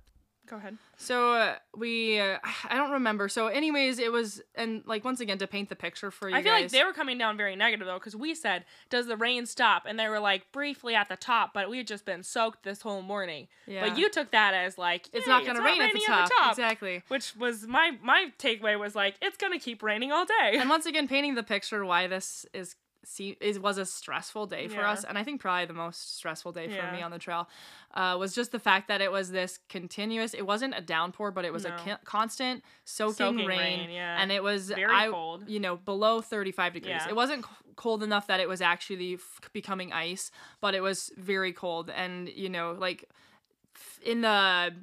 go 0.49 0.57
ahead. 0.57 0.79
So 0.97 1.33
uh, 1.33 1.55
we, 1.77 2.19
uh, 2.19 2.39
I 2.71 2.77
don't 2.77 2.93
remember. 2.93 3.29
So, 3.29 3.49
anyways, 3.49 3.99
it 3.99 4.13
was, 4.13 4.41
and 4.55 4.83
like 4.87 5.05
once 5.05 5.21
again 5.21 5.39
to 5.39 5.47
paint 5.47 5.69
the 5.69 5.77
picture 5.77 6.11
for 6.11 6.29
you 6.29 6.37
I 6.37 6.43
feel 6.43 6.53
like 6.53 6.71
they 6.71 6.85
were 6.85 6.93
coming 6.93 7.19
down 7.19 7.37
very 7.37 7.57
negative 7.57 7.87
though, 7.87 7.99
because 7.99 8.17
we 8.17 8.35
said, 8.35 8.65
"Does 8.91 9.07
the 9.07 9.17
rain 9.17 9.47
stop?" 9.47 9.85
And 9.87 9.99
they 9.99 10.09
were 10.09 10.21
like 10.21 10.51
briefly 10.53 10.95
at 10.95 11.09
the 11.09 11.17
top, 11.17 11.53
but 11.53 11.69
we 11.69 11.79
had 11.79 11.87
just 11.87 12.05
been 12.05 12.23
soaked 12.23 12.63
this 12.63 12.83
whole 12.83 13.03
morning. 13.03 13.49
Yeah. 13.67 13.89
But 13.89 13.99
you 13.99 14.11
took 14.11 14.31
that 14.31 14.55
as 14.55 14.79
like 14.79 15.09
it's 15.13 15.27
"Hey, 15.27 15.31
not 15.31 15.45
going 15.45 15.57
to 15.57 15.63
rain 15.63 15.81
at 15.81 15.93
the 15.93 16.01
raining 16.09 16.29
top. 16.29 16.53
Exactly. 16.53 17.03
Which 17.09 17.37
was 17.37 17.67
my 17.67 17.93
my 18.03 18.33
takeaway 18.39 18.79
was 18.79 18.95
like 18.95 19.17
it's 19.21 19.37
gonna 19.37 19.59
keep 19.59 19.83
raining 19.83 20.13
all 20.13 20.25
day. 20.25 20.57
And 20.59 20.71
once 20.71 20.87
again, 20.87 21.09
painting 21.09 21.35
the 21.35 21.43
picture 21.43 21.85
why 21.85 22.07
this 22.07 22.47
is. 22.53 22.77
See, 23.09 23.37
is 23.41 23.61
was 23.61 23.79
a 23.79 23.87
stressful 23.87 24.47
day 24.47 24.67
for 24.67 24.81
Yeah. 24.81 24.91
us, 24.91 25.05
and 25.05 25.17
I 25.17 25.23
think 25.23 25.41
probably 25.41 25.65
the 25.67 25.73
most 25.75 26.17
stressful 26.17 26.51
day 26.51 26.67
for 26.67 26.75
Yeah. 26.75 26.91
me 26.93 27.03
on 27.03 27.13
the 27.13 27.21
trail 27.21 27.49
uh, 27.95 28.17
was 28.19 28.35
just 28.35 28.51
the 28.51 28.59
fact 28.59 28.89
that 28.89 29.01
it 29.01 29.13
was 29.13 29.31
this 29.31 29.61
continuous. 29.69 30.35
It 30.35 30.45
wasn't 30.45 30.75
a 30.77 30.81
downpour, 30.81 31.31
but 31.31 31.45
it 31.45 31.53
was 31.53 31.65
a 31.65 31.69
No. 31.71 31.77
con- 31.77 31.99
constant 32.05 32.65
soaking, 32.85 33.15
Soaking 33.15 33.47
rain, 33.47 33.59
rain, 33.87 33.91
yeah. 33.91 34.21
and 34.21 34.33
it 34.33 34.43
was 34.43 34.71
Very 34.71 34.93
I, 34.93 35.09
cold. 35.09 35.49
You 35.49 35.61
know, 35.61 35.77
below 35.77 36.21
thirty 36.21 36.51
five 36.51 36.73
degrees. 36.73 36.97
Yeah. 36.97 37.09
It 37.09 37.15
wasn't 37.15 37.45
c- 37.45 37.51
cold 37.77 38.03
enough 38.03 38.27
that 38.27 38.41
it 38.41 38.49
was 38.49 38.61
actually 38.61 39.15
f- 39.15 39.41
becoming 39.53 39.93
ice, 39.93 40.33
but 40.61 40.75
it 40.75 40.81
was 40.81 41.13
very 41.17 41.53
cold, 41.53 41.89
and 41.91 42.29
you 42.29 42.49
know, 42.49 42.73
like 42.73 43.09
f- 43.77 44.01
in 44.03 44.23
the 44.23 44.75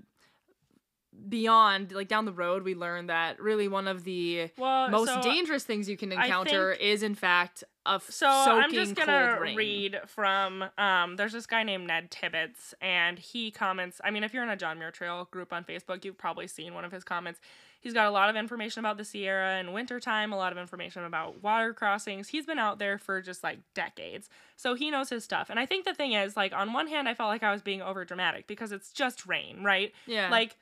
beyond 1.30 1.92
like 1.92 2.08
down 2.08 2.26
the 2.26 2.34
road 2.34 2.64
we 2.64 2.74
learned 2.74 3.10
that 3.10 3.40
really 3.40 3.68
one 3.68 3.88
of 3.88 4.04
the 4.04 4.50
Well, 4.58 4.90
most 4.90 5.14
so- 5.14 5.22
dangerous 5.22 5.64
things 5.64 5.88
you 5.88 5.96
can 5.98 6.12
encounter 6.12 6.72
is 6.72 7.04
in 7.04 7.14
fact 7.16 7.64
a 7.86 7.96
f- 7.96 8.10
So 8.10 8.28
I'm 8.28 8.72
just 8.74 8.96
gonna 8.96 9.38
read 9.58 10.00
from 10.08 10.64
um 10.78 11.16
there's 11.18 11.34
this 11.34 11.46
guy 11.46 11.64
named 11.64 11.88
Ned 11.88 12.12
Tibbits 12.12 12.74
and 12.82 13.20
he 13.20 13.52
comments 13.52 14.00
I 14.04 14.12
mean 14.12 14.24
if 14.24 14.34
you're 14.34 14.44
in 14.44 14.50
a 14.50 14.56
John 14.56 14.80
Muir 14.80 14.92
Trail 14.92 15.28
group 15.32 15.52
on 15.52 15.64
Facebook 15.64 16.06
you've 16.06 16.18
probably 16.18 16.48
seen 16.48 16.74
one 16.74 16.86
of 16.86 16.92
his 16.92 17.04
comments. 17.04 17.40
He's 17.82 17.94
got 17.94 18.08
a 18.08 18.12
lot 18.12 18.30
of 18.30 18.38
information 18.38 18.80
about 18.80 18.96
the 18.96 19.04
Sierra 19.04 19.60
in 19.60 19.74
wintertime, 19.74 20.32
a 20.32 20.38
lot 20.38 20.54
of 20.54 20.58
information 20.58 21.04
about 21.04 21.44
water 21.44 21.74
crossings. 21.74 22.30
He's 22.30 22.46
been 22.46 22.58
out 22.58 22.80
there 22.80 22.98
for 22.98 23.22
just 23.22 23.44
like 23.44 23.60
decades. 23.74 24.30
So 24.56 24.74
he 24.74 24.90
knows 24.90 25.10
his 25.10 25.26
stuff. 25.26 25.50
And 25.50 25.60
I 25.60 25.66
think 25.66 25.84
the 25.84 25.94
thing 25.94 26.14
is 26.14 26.38
like 26.38 26.54
on 26.54 26.72
one 26.72 26.88
hand 26.88 27.10
I 27.10 27.14
felt 27.14 27.28
like 27.28 27.44
I 27.44 27.52
was 27.52 27.62
being 27.62 27.82
over 27.82 28.06
dramatic 28.06 28.48
because 28.48 28.72
it's 28.72 28.94
just 28.94 29.26
rain, 29.26 29.64
right? 29.64 29.92
Yeah. 30.08 30.30
Like 30.30 30.56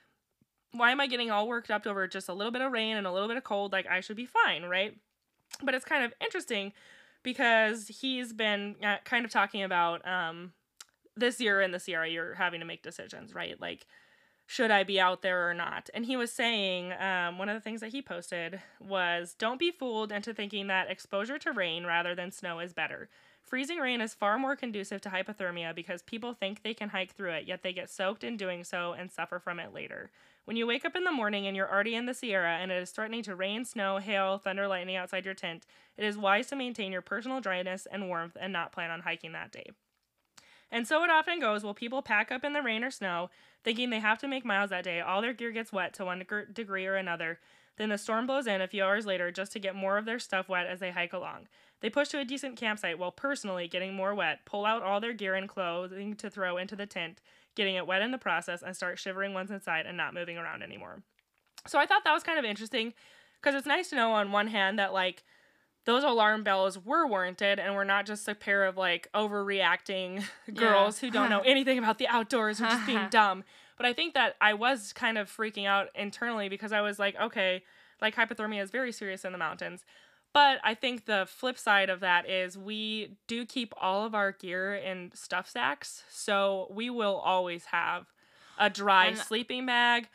why 0.72 0.90
am 0.90 1.00
I 1.00 1.06
getting 1.06 1.30
all 1.30 1.46
worked 1.46 1.70
up 1.70 1.86
over 1.86 2.08
just 2.08 2.28
a 2.28 2.34
little 2.34 2.50
bit 2.50 2.62
of 2.62 2.72
rain 2.72 2.96
and 2.96 3.06
a 3.06 3.12
little 3.12 3.28
bit 3.28 3.36
of 3.36 3.44
cold? 3.44 3.70
Like 3.72 3.86
I 3.86 4.00
should 4.00 4.16
be 4.16 4.26
fine, 4.26 4.64
right? 4.64 4.96
But 5.62 5.74
it's 5.74 5.84
kind 5.84 6.02
of 6.04 6.12
interesting 6.20 6.72
because 7.22 7.88
he's 7.88 8.32
been 8.32 8.76
uh, 8.82 8.96
kind 9.04 9.24
of 9.24 9.30
talking 9.30 9.62
about 9.62 10.06
um, 10.06 10.52
this 11.16 11.40
year 11.40 11.60
in 11.60 11.70
the 11.70 11.80
Sierra, 11.80 12.08
you're 12.08 12.34
having 12.34 12.60
to 12.60 12.66
make 12.66 12.82
decisions, 12.82 13.34
right? 13.34 13.60
Like, 13.60 13.86
should 14.46 14.70
I 14.70 14.82
be 14.82 15.00
out 15.00 15.22
there 15.22 15.48
or 15.48 15.54
not? 15.54 15.88
And 15.94 16.04
he 16.04 16.16
was 16.16 16.32
saying, 16.32 16.92
um, 17.00 17.38
one 17.38 17.48
of 17.48 17.54
the 17.54 17.60
things 17.60 17.80
that 17.80 17.92
he 17.92 18.02
posted 18.02 18.60
was, 18.80 19.34
don't 19.38 19.58
be 19.58 19.70
fooled 19.70 20.12
into 20.12 20.34
thinking 20.34 20.66
that 20.66 20.90
exposure 20.90 21.38
to 21.38 21.52
rain 21.52 21.86
rather 21.86 22.14
than 22.14 22.30
snow 22.30 22.58
is 22.58 22.72
better. 22.72 23.08
Freezing 23.42 23.78
rain 23.78 24.00
is 24.00 24.14
far 24.14 24.38
more 24.38 24.56
conducive 24.56 25.00
to 25.02 25.08
hypothermia 25.08 25.74
because 25.74 26.02
people 26.02 26.34
think 26.34 26.62
they 26.62 26.74
can 26.74 26.90
hike 26.90 27.14
through 27.14 27.32
it, 27.32 27.46
yet 27.46 27.62
they 27.62 27.72
get 27.72 27.90
soaked 27.90 28.24
in 28.24 28.36
doing 28.36 28.64
so 28.64 28.92
and 28.92 29.10
suffer 29.10 29.38
from 29.38 29.58
it 29.58 29.72
later. 29.72 30.10
When 30.44 30.56
you 30.56 30.66
wake 30.66 30.84
up 30.84 30.96
in 30.96 31.04
the 31.04 31.12
morning 31.12 31.46
and 31.46 31.56
you're 31.56 31.72
already 31.72 31.94
in 31.94 32.06
the 32.06 32.14
Sierra 32.14 32.56
and 32.56 32.72
it 32.72 32.82
is 32.82 32.90
threatening 32.90 33.22
to 33.24 33.36
rain, 33.36 33.64
snow, 33.64 33.98
hail, 33.98 34.38
thunder, 34.38 34.66
lightning 34.66 34.96
outside 34.96 35.24
your 35.24 35.34
tent, 35.34 35.66
it 35.96 36.04
is 36.04 36.18
wise 36.18 36.48
to 36.48 36.56
maintain 36.56 36.90
your 36.90 37.00
personal 37.00 37.40
dryness 37.40 37.86
and 37.90 38.08
warmth 38.08 38.36
and 38.40 38.52
not 38.52 38.72
plan 38.72 38.90
on 38.90 39.00
hiking 39.00 39.32
that 39.32 39.52
day. 39.52 39.70
And 40.70 40.88
so 40.88 41.04
it 41.04 41.10
often 41.10 41.38
goes 41.38 41.62
while 41.62 41.74
people 41.74 42.02
pack 42.02 42.32
up 42.32 42.44
in 42.44 42.54
the 42.54 42.62
rain 42.62 42.82
or 42.82 42.90
snow, 42.90 43.30
thinking 43.62 43.90
they 43.90 44.00
have 44.00 44.18
to 44.18 44.28
make 44.28 44.44
miles 44.44 44.70
that 44.70 44.84
day. 44.84 45.00
All 45.00 45.22
their 45.22 45.34
gear 45.34 45.52
gets 45.52 45.72
wet 45.72 45.92
to 45.94 46.04
one 46.04 46.24
degree 46.52 46.86
or 46.86 46.96
another. 46.96 47.38
Then 47.76 47.90
the 47.90 47.98
storm 47.98 48.26
blows 48.26 48.46
in 48.46 48.60
a 48.60 48.66
few 48.66 48.82
hours 48.82 49.06
later 49.06 49.30
just 49.30 49.52
to 49.52 49.58
get 49.58 49.76
more 49.76 49.96
of 49.96 50.06
their 50.06 50.18
stuff 50.18 50.48
wet 50.48 50.66
as 50.66 50.80
they 50.80 50.90
hike 50.90 51.12
along. 51.12 51.48
They 51.80 51.90
push 51.90 52.08
to 52.08 52.20
a 52.20 52.24
decent 52.24 52.56
campsite 52.56 52.98
while 52.98 53.12
personally 53.12 53.68
getting 53.68 53.94
more 53.94 54.14
wet, 54.14 54.44
pull 54.44 54.64
out 54.64 54.82
all 54.82 55.00
their 55.00 55.12
gear 55.12 55.34
and 55.34 55.48
clothing 55.48 56.14
to 56.16 56.30
throw 56.30 56.56
into 56.56 56.76
the 56.76 56.86
tent, 56.86 57.20
getting 57.54 57.74
it 57.74 57.86
wet 57.86 58.02
in 58.02 58.10
the 58.10 58.18
process, 58.18 58.62
and 58.62 58.74
start 58.74 58.98
shivering 58.98 59.34
once 59.34 59.50
inside 59.50 59.86
and 59.86 59.96
not 59.96 60.14
moving 60.14 60.38
around 60.38 60.62
anymore. 60.62 61.02
So 61.66 61.78
I 61.78 61.86
thought 61.86 62.04
that 62.04 62.12
was 62.12 62.22
kind 62.22 62.38
of 62.38 62.44
interesting 62.44 62.94
because 63.40 63.54
it's 63.54 63.66
nice 63.66 63.90
to 63.90 63.96
know 63.96 64.12
on 64.12 64.32
one 64.32 64.48
hand 64.48 64.78
that, 64.78 64.92
like, 64.92 65.22
those 65.84 66.04
alarm 66.04 66.44
bells 66.44 66.78
were 66.78 67.06
warranted 67.06 67.58
and 67.58 67.74
we're 67.74 67.84
not 67.84 68.06
just 68.06 68.28
a 68.28 68.34
pair 68.34 68.64
of 68.64 68.76
like 68.76 69.08
overreacting 69.14 70.22
girls 70.54 71.02
yeah. 71.02 71.08
who 71.08 71.12
don't 71.12 71.30
know 71.30 71.40
anything 71.44 71.78
about 71.78 71.98
the 71.98 72.06
outdoors 72.08 72.60
or 72.60 72.64
just 72.64 72.86
being 72.86 73.06
dumb. 73.10 73.44
But 73.76 73.86
I 73.86 73.92
think 73.92 74.14
that 74.14 74.36
I 74.40 74.54
was 74.54 74.92
kind 74.92 75.18
of 75.18 75.28
freaking 75.34 75.66
out 75.66 75.88
internally 75.94 76.48
because 76.48 76.72
I 76.72 76.82
was 76.82 76.98
like, 76.98 77.16
okay, 77.20 77.62
like 78.00 78.14
hypothermia 78.14 78.62
is 78.62 78.70
very 78.70 78.92
serious 78.92 79.24
in 79.24 79.32
the 79.32 79.38
mountains. 79.38 79.84
But 80.32 80.60
I 80.64 80.74
think 80.74 81.04
the 81.04 81.26
flip 81.28 81.58
side 81.58 81.90
of 81.90 82.00
that 82.00 82.28
is 82.28 82.56
we 82.56 83.16
do 83.26 83.44
keep 83.44 83.74
all 83.78 84.06
of 84.06 84.14
our 84.14 84.32
gear 84.32 84.74
in 84.74 85.10
stuff 85.14 85.48
sacks. 85.48 86.04
So 86.08 86.68
we 86.70 86.88
will 86.88 87.16
always 87.16 87.66
have 87.66 88.06
a 88.58 88.70
dry 88.70 89.06
and 89.06 89.18
sleeping 89.18 89.66
bag, 89.66 90.08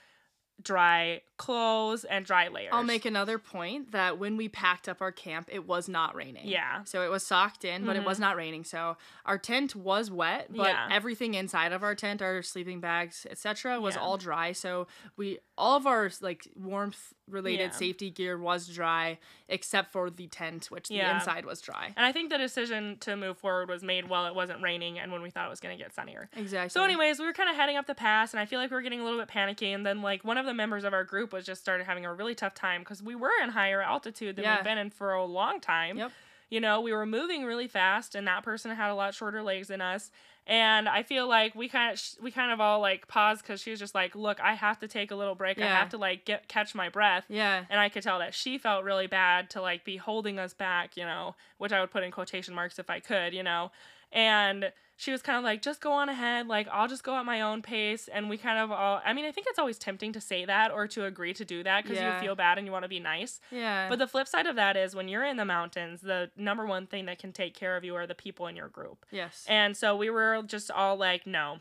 dry 0.61 1.21
clothes 1.37 2.03
and 2.03 2.25
dry 2.25 2.47
layers. 2.47 2.71
I'll 2.73 2.83
make 2.83 3.05
another 3.05 3.37
point 3.37 3.91
that 3.91 4.17
when 4.17 4.37
we 4.37 4.49
packed 4.49 4.89
up 4.89 5.01
our 5.01 5.11
camp, 5.11 5.49
it 5.51 5.67
was 5.67 5.87
not 5.87 6.15
raining. 6.15 6.47
Yeah. 6.47 6.83
So 6.83 7.03
it 7.03 7.09
was 7.09 7.23
socked 7.23 7.63
in, 7.63 7.85
but 7.85 7.91
mm-hmm. 7.91 8.01
it 8.01 8.05
was 8.07 8.15
mm-hmm. 8.15 8.23
not 8.23 8.37
raining. 8.37 8.63
So 8.63 8.97
our 9.25 9.37
tent 9.37 9.75
was 9.75 10.09
wet, 10.09 10.47
but 10.49 10.69
yeah. 10.69 10.89
everything 10.91 11.35
inside 11.35 11.73
of 11.73 11.83
our 11.83 11.93
tent, 11.93 12.23
our 12.23 12.41
sleeping 12.41 12.79
bags, 12.79 13.27
etc., 13.29 13.79
was 13.79 13.95
yeah. 13.95 14.01
all 14.01 14.17
dry. 14.17 14.51
So 14.51 14.87
we 15.15 15.37
all 15.57 15.77
of 15.77 15.85
our 15.85 16.09
like 16.21 16.47
warmth 16.55 17.13
related 17.29 17.71
yeah. 17.71 17.77
safety 17.77 18.09
gear 18.09 18.37
was 18.37 18.67
dry 18.67 19.19
except 19.49 19.91
for 19.91 20.09
the 20.09 20.27
tent 20.27 20.71
which 20.71 20.87
the 20.87 20.99
inside 20.99 21.45
was 21.45 21.61
dry. 21.61 21.93
And 21.95 22.05
I 22.05 22.11
think 22.11 22.29
the 22.29 22.37
decision 22.37 22.97
to 23.01 23.15
move 23.15 23.37
forward 23.37 23.69
was 23.69 23.83
made 23.83 24.09
while 24.09 24.25
it 24.25 24.35
wasn't 24.35 24.61
raining 24.61 24.97
and 24.97 25.11
when 25.11 25.21
we 25.21 25.29
thought 25.29 25.45
it 25.45 25.49
was 25.49 25.59
going 25.59 25.77
to 25.77 25.81
get 25.81 25.93
sunnier. 25.93 26.29
Exactly. 26.35 26.69
So 26.69 26.83
anyways, 26.83 27.19
we 27.19 27.25
were 27.25 27.33
kind 27.33 27.49
of 27.49 27.55
heading 27.55 27.77
up 27.77 27.85
the 27.85 27.95
pass 27.95 28.33
and 28.33 28.39
I 28.39 28.45
feel 28.45 28.59
like 28.59 28.71
we 28.71 28.75
were 28.75 28.81
getting 28.81 29.01
a 29.01 29.03
little 29.03 29.19
bit 29.19 29.27
panicky 29.27 29.71
and 29.71 29.85
then 29.85 30.01
like 30.01 30.23
one 30.23 30.37
of 30.37 30.45
the 30.45 30.53
members 30.53 30.83
of 30.83 30.93
our 30.93 31.03
group 31.03 31.17
group 31.17 31.33
was 31.33 31.45
just 31.45 31.61
started 31.61 31.85
having 31.85 32.05
a 32.05 32.13
really 32.13 32.35
tough 32.35 32.53
time 32.53 32.81
because 32.81 33.01
we 33.01 33.15
were 33.15 33.31
in 33.41 33.49
higher 33.49 33.81
altitude 33.81 34.35
than 34.35 34.43
yeah. 34.43 34.57
we've 34.57 34.63
been 34.63 34.77
in 34.77 34.89
for 34.89 35.13
a 35.13 35.25
long 35.25 35.59
time. 35.59 35.97
Yep. 35.97 36.11
You 36.49 36.61
know, 36.61 36.79
we 36.79 36.93
were 36.93 37.05
moving 37.05 37.43
really 37.43 37.67
fast, 37.67 38.15
and 38.15 38.27
that 38.27 38.43
person 38.43 38.71
had 38.71 38.89
a 38.89 38.95
lot 38.95 39.13
shorter 39.13 39.41
legs 39.41 39.67
than 39.67 39.81
us. 39.81 40.11
And 40.47 40.87
I 40.87 41.03
feel 41.03 41.27
like 41.27 41.55
we 41.55 41.67
kind 41.67 41.93
of 41.93 42.01
we 42.23 42.31
kind 42.31 42.53
of 42.53 42.61
all 42.61 42.79
like 42.79 43.09
paused 43.09 43.41
because 43.41 43.61
she 43.61 43.69
was 43.69 43.79
just 43.79 43.93
like, 43.93 44.15
"Look, 44.15 44.39
I 44.39 44.53
have 44.53 44.79
to 44.79 44.87
take 44.87 45.11
a 45.11 45.15
little 45.15 45.35
break. 45.35 45.57
Yeah. 45.57 45.65
I 45.65 45.69
have 45.77 45.89
to 45.89 45.97
like 45.97 46.23
get 46.23 46.47
catch 46.47 46.73
my 46.73 46.87
breath." 46.87 47.25
Yeah. 47.27 47.65
And 47.69 47.79
I 47.79 47.89
could 47.89 48.01
tell 48.01 48.19
that 48.19 48.33
she 48.33 48.57
felt 48.57 48.85
really 48.85 49.07
bad 49.07 49.49
to 49.51 49.61
like 49.61 49.83
be 49.83 49.97
holding 49.97 50.39
us 50.39 50.53
back, 50.53 50.95
you 50.95 51.03
know, 51.03 51.35
which 51.57 51.73
I 51.73 51.81
would 51.81 51.91
put 51.91 52.03
in 52.03 52.11
quotation 52.11 52.55
marks 52.55 52.79
if 52.79 52.89
I 52.89 53.01
could, 53.01 53.33
you 53.33 53.43
know. 53.43 53.71
And 54.11 54.71
she 54.99 55.11
was 55.11 55.21
kind 55.21 55.37
of 55.37 55.43
like, 55.43 55.61
just 55.61 55.79
go 55.79 55.91
on 55.91 56.09
ahead. 56.09 56.47
Like, 56.47 56.67
I'll 56.71 56.87
just 56.87 57.03
go 57.03 57.15
at 57.15 57.25
my 57.25 57.41
own 57.41 57.61
pace. 57.61 58.07
And 58.07 58.29
we 58.29 58.37
kind 58.37 58.57
of 58.57 58.71
all, 58.71 58.99
I 59.05 59.13
mean, 59.13 59.25
I 59.25 59.31
think 59.31 59.45
it's 59.47 59.59
always 59.59 59.77
tempting 59.77 60.13
to 60.13 60.21
say 60.21 60.45
that 60.45 60.71
or 60.71 60.87
to 60.87 61.05
agree 61.05 61.33
to 61.35 61.45
do 61.45 61.63
that 61.63 61.83
because 61.83 61.97
yeah. 61.97 62.15
you 62.15 62.21
feel 62.21 62.35
bad 62.35 62.57
and 62.57 62.65
you 62.65 62.73
want 62.73 62.83
to 62.83 62.89
be 62.89 62.99
nice. 62.99 63.39
Yeah. 63.51 63.89
But 63.89 63.99
the 63.99 64.07
flip 64.07 64.27
side 64.27 64.47
of 64.47 64.55
that 64.55 64.75
is 64.75 64.95
when 64.95 65.07
you're 65.07 65.25
in 65.25 65.37
the 65.37 65.45
mountains, 65.45 66.01
the 66.01 66.31
number 66.35 66.65
one 66.65 66.87
thing 66.87 67.05
that 67.05 67.19
can 67.19 67.31
take 67.31 67.53
care 67.53 67.77
of 67.77 67.83
you 67.83 67.95
are 67.95 68.07
the 68.07 68.15
people 68.15 68.47
in 68.47 68.55
your 68.55 68.69
group. 68.69 69.05
Yes. 69.11 69.45
And 69.47 69.77
so 69.77 69.95
we 69.95 70.09
were 70.09 70.41
just 70.47 70.71
all 70.71 70.97
like, 70.97 71.27
no, 71.27 71.59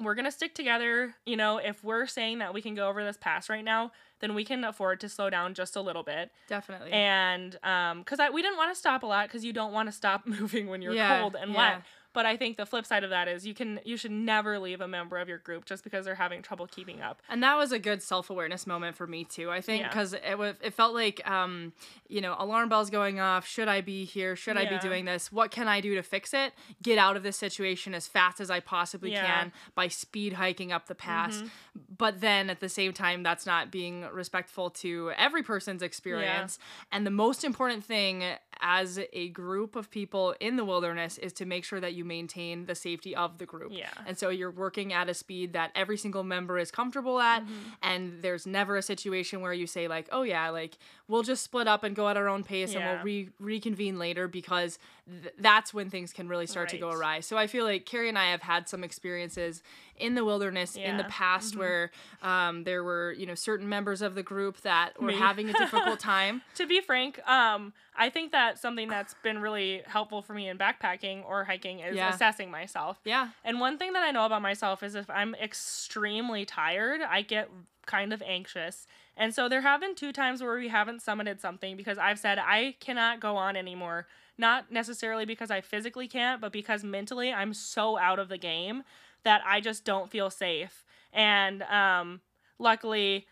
we're 0.00 0.14
going 0.14 0.24
to 0.24 0.32
stick 0.32 0.54
together. 0.54 1.14
You 1.24 1.36
know, 1.36 1.58
if 1.58 1.82
we're 1.84 2.06
saying 2.06 2.38
that 2.38 2.54
we 2.54 2.62
can 2.62 2.74
go 2.74 2.88
over 2.88 3.04
this 3.04 3.16
pass 3.16 3.48
right 3.48 3.64
now, 3.64 3.92
then 4.20 4.34
we 4.34 4.44
can 4.44 4.64
afford 4.64 5.00
to 5.00 5.08
slow 5.08 5.30
down 5.30 5.54
just 5.54 5.76
a 5.76 5.80
little 5.80 6.02
bit. 6.02 6.30
Definitely. 6.48 6.92
And 6.92 7.58
um, 7.62 8.00
because 8.00 8.20
I 8.20 8.30
we 8.30 8.42
didn't 8.42 8.56
want 8.56 8.72
to 8.72 8.78
stop 8.78 9.02
a 9.02 9.06
lot 9.06 9.28
because 9.28 9.44
you 9.44 9.52
don't 9.52 9.72
want 9.72 9.88
to 9.88 9.92
stop 9.92 10.26
moving 10.26 10.68
when 10.68 10.82
you're 10.82 10.94
yeah, 10.94 11.20
cold 11.20 11.36
and 11.40 11.52
yeah. 11.52 11.56
wet. 11.56 11.82
But 12.16 12.24
I 12.24 12.38
think 12.38 12.56
the 12.56 12.64
flip 12.64 12.86
side 12.86 13.04
of 13.04 13.10
that 13.10 13.28
is 13.28 13.46
you 13.46 13.52
can 13.52 13.78
you 13.84 13.98
should 13.98 14.10
never 14.10 14.58
leave 14.58 14.80
a 14.80 14.88
member 14.88 15.18
of 15.18 15.28
your 15.28 15.36
group 15.36 15.66
just 15.66 15.84
because 15.84 16.06
they're 16.06 16.14
having 16.14 16.40
trouble 16.40 16.66
keeping 16.66 17.02
up. 17.02 17.20
And 17.28 17.42
that 17.42 17.58
was 17.58 17.72
a 17.72 17.78
good 17.78 18.02
self 18.02 18.30
awareness 18.30 18.66
moment 18.66 18.96
for 18.96 19.06
me 19.06 19.24
too. 19.24 19.50
I 19.50 19.60
think 19.60 19.82
because 19.82 20.14
yeah. 20.14 20.30
it 20.30 20.38
was 20.38 20.56
it 20.62 20.72
felt 20.72 20.94
like 20.94 21.20
um 21.28 21.74
you 22.08 22.22
know 22.22 22.34
alarm 22.38 22.70
bells 22.70 22.88
going 22.88 23.20
off. 23.20 23.46
Should 23.46 23.68
I 23.68 23.82
be 23.82 24.06
here? 24.06 24.34
Should 24.34 24.56
yeah. 24.56 24.62
I 24.62 24.64
be 24.64 24.78
doing 24.78 25.04
this? 25.04 25.30
What 25.30 25.50
can 25.50 25.68
I 25.68 25.82
do 25.82 25.94
to 25.94 26.02
fix 26.02 26.32
it? 26.32 26.54
Get 26.82 26.96
out 26.96 27.18
of 27.18 27.22
this 27.22 27.36
situation 27.36 27.92
as 27.92 28.06
fast 28.06 28.40
as 28.40 28.50
I 28.50 28.60
possibly 28.60 29.12
yeah. 29.12 29.26
can 29.26 29.52
by 29.74 29.88
speed 29.88 30.32
hiking 30.32 30.72
up 30.72 30.86
the 30.86 30.94
pass. 30.94 31.36
Mm-hmm. 31.36 31.46
But 31.98 32.22
then 32.22 32.48
at 32.48 32.60
the 32.60 32.70
same 32.70 32.94
time, 32.94 33.24
that's 33.24 33.44
not 33.44 33.70
being 33.70 34.06
respectful 34.10 34.70
to 34.70 35.12
every 35.18 35.42
person's 35.42 35.82
experience. 35.82 36.58
And 36.90 37.06
the 37.06 37.10
most 37.10 37.44
important 37.44 37.84
thing 37.84 38.24
as 38.60 38.98
a 39.12 39.28
group 39.28 39.76
of 39.76 39.90
people 39.90 40.34
in 40.40 40.56
the 40.56 40.64
wilderness 40.64 41.18
is 41.18 41.34
to 41.34 41.44
make 41.44 41.62
sure 41.62 41.78
that 41.78 41.92
you 41.92 42.05
maintain 42.06 42.66
the 42.66 42.74
safety 42.74 43.14
of 43.14 43.38
the 43.38 43.46
group. 43.46 43.72
Yeah. 43.72 43.90
And 44.06 44.18
so 44.18 44.28
you're 44.28 44.50
working 44.50 44.92
at 44.92 45.08
a 45.08 45.14
speed 45.14 45.52
that 45.52 45.70
every 45.74 45.96
single 45.96 46.24
member 46.24 46.58
is 46.58 46.70
comfortable 46.70 47.20
at 47.20 47.42
mm-hmm. 47.42 47.52
and 47.82 48.22
there's 48.22 48.46
never 48.46 48.76
a 48.76 48.82
situation 48.82 49.40
where 49.40 49.52
you 49.52 49.66
say 49.66 49.88
like, 49.88 50.08
"Oh 50.12 50.22
yeah, 50.22 50.48
like 50.50 50.78
we'll 51.08 51.22
just 51.22 51.42
split 51.42 51.68
up 51.68 51.84
and 51.84 51.94
go 51.94 52.08
at 52.08 52.16
our 52.16 52.28
own 52.28 52.44
pace 52.44 52.72
yeah. 52.72 52.80
and 52.80 52.88
we'll 52.88 53.04
re- 53.04 53.28
reconvene 53.38 53.98
later 53.98 54.28
because 54.28 54.78
th- 55.22 55.34
that's 55.38 55.72
when 55.72 55.90
things 55.90 56.12
can 56.12 56.28
really 56.28 56.46
start 56.46 56.72
right. 56.72 56.72
to 56.72 56.78
go 56.78 56.90
awry." 56.90 57.20
So 57.20 57.36
I 57.36 57.46
feel 57.46 57.64
like 57.64 57.86
Carrie 57.86 58.08
and 58.08 58.18
I 58.18 58.30
have 58.30 58.42
had 58.42 58.68
some 58.68 58.84
experiences 58.84 59.62
in 59.98 60.14
the 60.14 60.24
wilderness 60.24 60.76
yeah. 60.76 60.90
in 60.90 60.96
the 60.96 61.04
past 61.04 61.52
mm-hmm. 61.52 61.60
where 61.60 61.90
um, 62.22 62.64
there 62.64 62.84
were, 62.84 63.12
you 63.12 63.26
know, 63.26 63.34
certain 63.34 63.68
members 63.68 64.02
of 64.02 64.14
the 64.14 64.22
group 64.22 64.60
that 64.62 65.00
were 65.00 65.08
Me. 65.08 65.16
having 65.16 65.48
a 65.48 65.52
difficult 65.52 65.98
time. 66.14 66.42
to 66.54 66.66
be 66.66 66.80
frank, 66.80 67.26
um 67.28 67.72
I 67.98 68.10
think 68.10 68.32
that 68.32 68.58
something 68.58 68.88
that's 68.88 69.14
been 69.22 69.38
really 69.38 69.82
helpful 69.86 70.22
for 70.22 70.34
me 70.34 70.48
in 70.48 70.58
backpacking 70.58 71.24
or 71.24 71.44
hiking 71.44 71.80
is 71.80 71.96
yeah. 71.96 72.12
assessing 72.12 72.50
myself. 72.50 72.98
Yeah. 73.04 73.30
And 73.44 73.60
one 73.60 73.78
thing 73.78 73.92
that 73.94 74.02
I 74.02 74.10
know 74.10 74.26
about 74.26 74.42
myself 74.42 74.82
is 74.82 74.94
if 74.94 75.08
I'm 75.10 75.34
extremely 75.34 76.44
tired, 76.44 77.00
I 77.00 77.22
get 77.22 77.50
kind 77.86 78.12
of 78.12 78.22
anxious. 78.22 78.86
And 79.16 79.34
so 79.34 79.48
there 79.48 79.62
have 79.62 79.80
been 79.80 79.94
two 79.94 80.12
times 80.12 80.42
where 80.42 80.58
we 80.58 80.68
haven't 80.68 81.02
summited 81.02 81.40
something 81.40 81.76
because 81.76 81.96
I've 81.96 82.18
said 82.18 82.38
I 82.38 82.76
cannot 82.80 83.20
go 83.20 83.36
on 83.36 83.56
anymore. 83.56 84.06
Not 84.36 84.70
necessarily 84.70 85.24
because 85.24 85.50
I 85.50 85.62
physically 85.62 86.08
can't, 86.08 86.40
but 86.40 86.52
because 86.52 86.84
mentally 86.84 87.32
I'm 87.32 87.54
so 87.54 87.98
out 87.98 88.18
of 88.18 88.28
the 88.28 88.36
game 88.36 88.82
that 89.22 89.40
I 89.46 89.60
just 89.60 89.84
don't 89.84 90.10
feel 90.10 90.28
safe. 90.28 90.84
And 91.12 91.62
um, 91.62 92.20
luckily, 92.58 93.26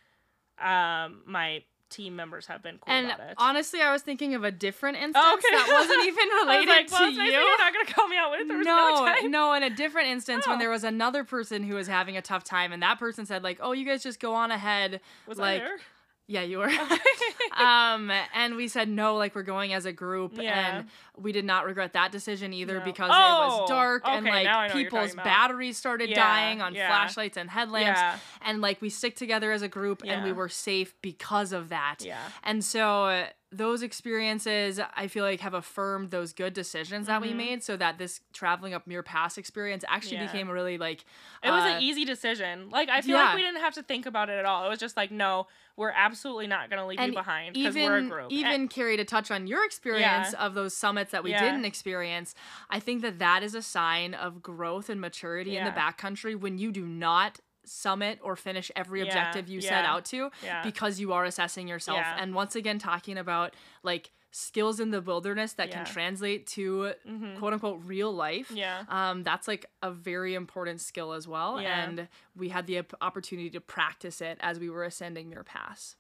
um, 0.59 1.23
my 1.27 1.63
team 1.95 2.17
members 2.17 2.47
have 2.47 2.63
been 2.63 2.79
cool 2.79 2.93
and 2.93 3.07
about 3.07 3.21
it. 3.21 3.35
Honestly, 3.39 3.81
I 3.81 3.93
was 3.93 4.03
thinking 4.03 4.35
of 4.35 4.43
a 4.43 4.51
different 4.51 4.97
instance 4.97 5.25
oh, 5.25 5.35
okay. 5.35 5.57
that 5.57 5.69
wasn't 5.73 6.07
even 6.07 6.29
related 6.43 6.69
like, 6.69 6.91
well, 6.91 7.09
to 7.09 7.15
you. 7.15 7.23
You're 7.23 7.59
not 7.59 7.73
gonna 7.73 7.93
call 7.93 8.09
me 8.09 8.17
out 8.17 8.31
with 8.33 8.47
no, 8.47 9.29
no. 9.29 9.53
In 9.55 9.63
a 9.63 9.71
different 9.71 10.09
instance, 10.09 10.45
oh. 10.47 10.51
when 10.51 10.59
there 10.59 10.71
was 10.71 10.85
another 10.85 11.23
person 11.23 11.63
who 11.63 11.75
was 11.75 11.87
having 11.87 12.17
a 12.17 12.23
tough 12.23 12.43
time, 12.43 12.73
and 12.73 12.83
that 12.83 12.99
person 12.99 13.27
said 13.27 13.43
like, 13.43 13.59
"Oh, 13.63 13.73
you 13.73 13.87
guys 13.87 14.03
just 14.03 14.19
go 14.19 14.35
on 14.35 14.51
ahead." 14.51 15.01
Was 15.29 15.39
like, 15.39 15.63
I 15.63 15.65
there? 15.65 15.77
Yeah, 16.27 16.43
you 16.43 16.59
were. 16.59 16.71
um, 17.57 18.11
and 18.35 18.57
we 18.57 18.69
said 18.69 18.89
no, 18.89 19.17
like 19.17 19.35
we're 19.35 19.43
going 19.43 19.75
as 19.75 19.85
a 19.85 19.93
group, 19.93 20.33
yeah. 20.41 20.79
and 20.79 20.89
we 21.19 21.33
did 21.33 21.45
not 21.45 21.67
regret 21.67 21.93
that 21.93 22.13
decision 22.13 22.55
either 22.55 22.79
no. 22.79 22.85
because 22.85 23.11
oh, 23.13 23.17
it 23.17 23.47
was 23.47 23.61
oh, 23.63 23.67
dark 23.67 24.07
okay, 24.07 24.17
and 24.17 24.27
like 24.27 24.73
people's 24.73 25.15
batteries 25.15 25.77
started 25.77 26.09
yeah, 26.09 26.17
dying 26.17 26.63
on 26.63 26.75
yeah. 26.75 26.89
flashlights 26.89 27.37
and 27.37 27.51
headlamps, 27.51 28.01
and 28.43 28.63
like 28.63 28.81
we 28.81 28.89
stick 28.89 29.17
together 29.17 29.53
as 29.53 29.61
a 29.63 29.69
group 29.69 30.03
and 30.05 30.25
we 30.25 30.33
were 30.33 30.49
safe 30.49 30.95
because 31.03 31.53
of 31.53 31.69
that. 31.69 31.99
Yeah. 32.01 32.19
And 32.43 32.65
so 32.65 33.27
those 33.57 33.83
experiences 33.83 34.81
I 34.97 35.07
feel 35.09 35.25
like 35.25 35.41
have 35.41 35.55
affirmed 35.55 36.11
those 36.11 36.33
good 36.33 36.53
decisions 36.53 37.07
that 37.07 37.21
we 37.23 37.29
Mhm. 37.33 37.37
made 37.37 37.63
so 37.65 37.77
that 37.77 37.99
this 37.99 38.21
traveling 38.33 38.75
up 38.75 38.87
Muir 38.87 39.03
Pass 39.03 39.39
experience 39.39 39.85
actually 39.89 40.17
Yeah. 40.17 40.27
became 40.27 40.49
a 40.49 40.53
really 40.53 40.79
like 40.79 41.05
It 41.43 41.51
was 41.51 41.63
uh, 41.65 41.69
an 41.77 41.83
easy 41.83 42.05
decision. 42.05 42.71
Like 42.71 42.89
I 42.89 43.01
feel 43.01 43.17
yeah. 43.17 43.25
like 43.27 43.37
we 43.37 43.43
didn't 43.43 43.61
have 43.61 43.75
to 43.75 43.83
think 43.83 44.07
about 44.07 44.29
it 44.31 44.39
at 44.39 44.45
all. 44.45 44.67
It 44.67 44.69
was 44.69 44.79
just 44.79 44.97
like, 44.97 45.11
no, 45.11 45.47
we're 45.77 45.91
absolutely 45.91 46.47
not 46.47 46.71
gonna 46.71 46.87
leave 46.87 47.01
you 47.01 47.13
behind 47.13 47.55
because 47.55 47.75
we're 47.75 47.97
a 47.97 48.03
group. 48.03 48.31
even 48.33 48.53
And- 48.53 48.71
Carrie 48.71 48.97
to 48.97 49.05
touch 49.05 49.31
on 49.31 49.47
your 49.47 49.65
experience 49.65 50.33
of 50.35 50.55
those 50.55 50.77
summits 50.77 51.11
that 51.13 51.25
we 51.25 51.31
Yeah. 51.31 51.41
didn't 51.43 51.65
experience 51.65 52.35
i 52.71 52.79
think 52.79 53.03
that 53.03 53.19
that 53.19 53.43
is 53.43 53.55
a 53.57 53.63
sign 53.63 54.15
of 54.15 54.41
growth 54.41 54.89
and 54.89 55.01
maturity 55.01 55.57
in 55.57 55.65
the 55.65 55.73
backcountry 55.73 56.39
when 56.39 56.59
you 56.59 56.71
do 56.71 56.87
not 56.87 57.41
summit 57.69 58.19
or 58.23 58.37
finish 58.37 58.71
every 58.77 59.01
Yeah, 59.01 59.07
objective 59.07 59.49
you 59.49 59.61
set 59.61 59.85
out 59.85 60.05
to 60.07 60.31
yeah. 60.43 60.63
because 60.63 61.01
you 61.01 61.13
are 61.13 61.25
assessing 61.25 61.69
yourself 61.69 61.99
Yeah. 61.99 62.17
and 62.19 62.35
once 62.35 62.55
again 62.57 62.79
talking 62.79 63.19
about 63.19 63.55
like 63.83 64.11
skills 64.31 64.81
in 64.81 64.91
the 64.91 65.01
wilderness 65.01 65.53
that 65.53 65.69
Yeah. 65.69 65.77
can 65.77 65.85
translate 65.93 66.47
to 66.49 66.93
Mhm. 67.09 67.39
quote 67.39 67.53
unquote 67.53 67.81
real 67.85 68.13
life 68.13 68.51
Yeah. 68.51 68.85
um, 68.89 69.23
that's 69.23 69.47
like 69.47 69.67
a 69.83 69.91
very 69.93 70.35
important 70.35 70.81
skill 70.81 71.13
as 71.13 71.29
well 71.29 71.61
Yeah. 71.61 71.85
and 71.85 72.09
we 72.35 72.49
had 72.49 72.67
the 72.67 72.83
opportunity 73.01 73.49
to 73.51 73.61
practice 73.61 74.21
it 74.21 74.39
as 74.41 74.59
we 74.59 74.69
were 74.69 74.83
ascending 74.85 75.29
Muir 75.31 75.45
Pass. 75.45 75.95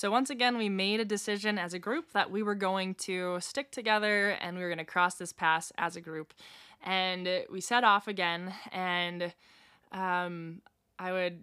So 0.00 0.10
once 0.10 0.30
again, 0.30 0.56
we 0.56 0.70
made 0.70 0.98
a 0.98 1.04
decision 1.04 1.58
as 1.58 1.74
a 1.74 1.78
group 1.78 2.12
that 2.12 2.30
we 2.30 2.42
were 2.42 2.54
going 2.54 2.94
to 3.00 3.38
stick 3.38 3.70
together 3.70 4.30
and 4.40 4.56
we 4.56 4.62
were 4.62 4.70
going 4.70 4.78
to 4.78 4.84
cross 4.86 5.16
this 5.16 5.30
pass 5.30 5.74
as 5.76 5.94
a 5.94 6.00
group. 6.00 6.32
And 6.82 7.28
we 7.52 7.60
set 7.60 7.84
off 7.84 8.08
again, 8.08 8.54
and 8.72 9.34
um, 9.92 10.62
I 10.98 11.12
would 11.12 11.42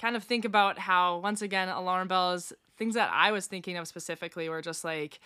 kind 0.00 0.16
of 0.16 0.24
think 0.24 0.44
about 0.44 0.80
how 0.80 1.18
once 1.18 1.42
again 1.42 1.68
alarm 1.68 2.08
bells 2.08 2.52
things 2.76 2.94
that 2.94 3.10
i 3.14 3.32
was 3.32 3.46
thinking 3.46 3.78
of 3.78 3.88
specifically 3.88 4.46
were 4.46 4.60
just 4.60 4.84
like 4.84 5.20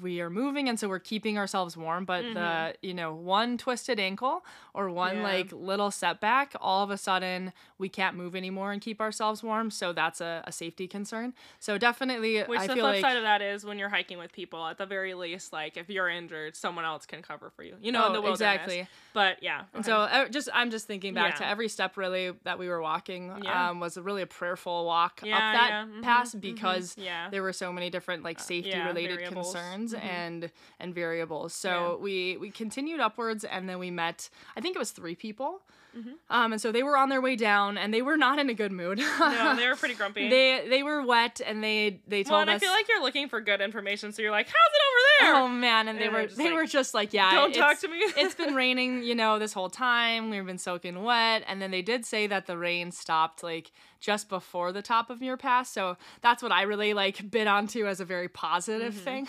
we 0.00 0.20
are 0.20 0.30
moving 0.30 0.68
and 0.68 0.78
so 0.80 0.88
we're 0.88 0.98
keeping 0.98 1.36
ourselves 1.36 1.76
warm 1.76 2.04
but 2.04 2.22
the 2.34 2.74
you 2.82 2.94
know 2.94 3.12
one 3.14 3.58
twisted 3.58 4.00
ankle 4.00 4.44
or 4.74 4.88
one 4.90 5.16
Yeah. 5.18 5.22
like 5.22 5.52
little 5.52 5.90
setback 5.90 6.54
all 6.60 6.82
of 6.82 6.90
a 6.90 6.96
sudden 6.96 7.52
we 7.78 7.88
can't 7.88 8.16
move 8.16 8.34
anymore 8.34 8.72
and 8.72 8.80
keep 8.80 9.00
ourselves 9.00 9.42
warm 9.42 9.70
so 9.70 9.92
that's 9.92 10.20
a, 10.20 10.42
a 10.46 10.52
safety 10.52 10.86
concern 10.88 11.34
so 11.58 11.76
definitely 11.78 12.42
Which 12.42 12.60
i 12.60 12.66
the 12.66 12.74
feel 12.74 12.84
flip 12.84 12.94
like 12.96 13.02
side 13.04 13.16
of 13.16 13.24
that 13.24 13.42
is 13.42 13.64
when 13.64 13.78
you're 13.78 13.88
hiking 13.88 14.18
with 14.18 14.32
people, 14.32 14.64
at 14.66 14.78
the 14.78 14.86
very 14.86 15.14
least, 15.14 15.52
like 15.52 15.76
if 15.76 15.88
you're 15.90 16.08
injured, 16.08 16.56
someone 16.56 16.84
else 16.84 17.04
can 17.06 17.20
cover 17.22 17.50
for 17.50 17.62
you. 17.62 17.74
You 17.82 17.90
know, 17.92 18.06
in 18.06 18.10
Oh, 18.10 18.14
the 18.14 18.20
wilderness. 18.22 18.54
exactly. 18.62 18.88
But 19.12 19.42
yeah. 19.42 19.64
And 19.74 19.84
so 19.84 19.96
uh, 19.98 20.28
just 20.28 20.48
I'm 20.54 20.70
just 20.70 20.86
thinking 20.86 21.12
back 21.14 21.36
to 21.36 21.46
every 21.46 21.68
step 21.68 21.96
really 21.96 22.32
that 22.44 22.58
we 22.58 22.68
were 22.68 22.80
walking 22.80 23.32
Yeah. 23.42 23.70
um, 23.70 23.80
was 23.80 23.96
a 23.96 24.02
really 24.02 24.22
a 24.22 24.26
prayerful 24.26 24.84
walk 24.86 25.20
Yeah, 25.24 25.36
up 25.36 25.40
that 25.54 25.68
yeah, 25.70 25.84
mhm, 25.84 26.02
pass 26.02 26.34
mhm, 26.34 26.40
because 26.40 26.94
yeah. 26.98 27.28
there 27.30 27.42
were 27.42 27.52
so 27.52 27.72
many 27.72 27.90
different 27.90 28.22
like 28.22 28.38
safety 28.40 28.70
yeah, 28.70 28.86
related 28.86 29.16
variables. 29.18 29.52
concerns 29.52 29.81
Mhm. 29.90 30.02
and 30.04 30.50
and 30.78 30.94
variables. 30.94 31.52
So 31.54 31.98
we 32.00 32.36
we 32.36 32.50
continued 32.50 33.00
upwards 33.00 33.42
and 33.44 33.68
then 33.68 33.78
we 33.80 33.90
met 33.90 34.30
I 34.56 34.60
think 34.60 34.76
it 34.76 34.78
was 34.78 34.92
three 34.92 35.16
people. 35.16 35.62
Mhm. 35.96 36.12
Um, 36.30 36.52
and 36.52 36.60
so 36.60 36.72
they 36.72 36.82
were 36.82 36.96
on 36.96 37.08
their 37.10 37.20
way 37.20 37.36
down 37.36 37.76
and 37.76 37.92
they 37.92 38.00
were 38.02 38.16
not 38.16 38.38
in 38.38 38.48
a 38.48 38.54
good 38.54 38.72
mood. 38.72 38.98
no, 38.98 39.54
they 39.56 39.68
were 39.68 39.76
pretty 39.82 39.94
grumpy. 39.94 40.28
they 40.30 40.66
they 40.68 40.82
were 40.82 41.02
wet 41.04 41.40
and 41.44 41.62
they 41.62 42.00
they 42.06 42.22
told 42.22 42.26
us 42.26 42.30
well, 42.32 42.40
and 42.40 42.50
I 42.50 42.58
feel 42.58 42.70
like 42.70 42.88
you're 42.88 43.02
looking 43.02 43.28
for 43.28 43.40
good 43.40 43.60
information, 43.60 44.10
so 44.12 44.22
you're 44.22 44.30
like, 44.30 44.46
"How's 44.46 44.54
it 44.54 44.82
over 44.88 45.00
there?" 45.34 45.42
Oh 45.44 45.48
man, 45.48 45.88
and 45.88 45.98
they 45.98 46.04
And 46.06 46.12
were 46.14 46.26
just 46.26 46.38
like, 46.38 46.52
were 46.54 46.66
just 46.66 46.94
like, 46.94 47.12
yeah, 47.12 47.32
Don't 47.34 47.54
talk 47.54 47.78
to 47.80 47.88
me. 47.88 47.98
it's 48.16 48.34
been 48.34 48.54
raining, 48.64 49.02
you 49.02 49.14
know, 49.14 49.38
this 49.38 49.52
whole 49.52 49.68
time. 49.70 50.30
We've 50.30 50.46
been 50.46 50.58
soaking 50.58 51.02
wet, 51.02 51.44
and 51.46 51.60
then 51.60 51.70
they 51.70 51.82
did 51.82 52.06
say 52.06 52.26
that 52.26 52.46
the 52.46 52.56
rain 52.56 52.90
stopped 52.90 53.42
like 53.42 53.70
just 54.00 54.28
before 54.28 54.72
the 54.72 54.82
top 54.82 55.10
of 55.10 55.20
Muir 55.20 55.36
Pass. 55.36 55.70
So 55.70 55.96
that's 56.22 56.42
what 56.42 56.50
I 56.52 56.62
really 56.62 56.92
like 56.94 57.30
bit 57.30 57.46
onto 57.46 57.86
as 57.86 58.00
a 58.00 58.04
very 58.04 58.28
positive 58.28 58.94
Mm-hmm. 58.94 59.04
thing. 59.04 59.28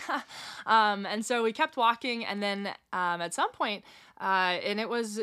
um, 0.65 1.05
and 1.05 1.25
so 1.25 1.43
we 1.43 1.51
kept 1.53 1.77
walking, 1.77 2.25
and 2.25 2.41
then 2.41 2.67
um, 2.91 3.21
at 3.21 3.33
some 3.33 3.51
point, 3.51 3.83
uh, 4.19 4.23
and 4.63 4.79
it 4.79 4.89
was. 4.89 5.19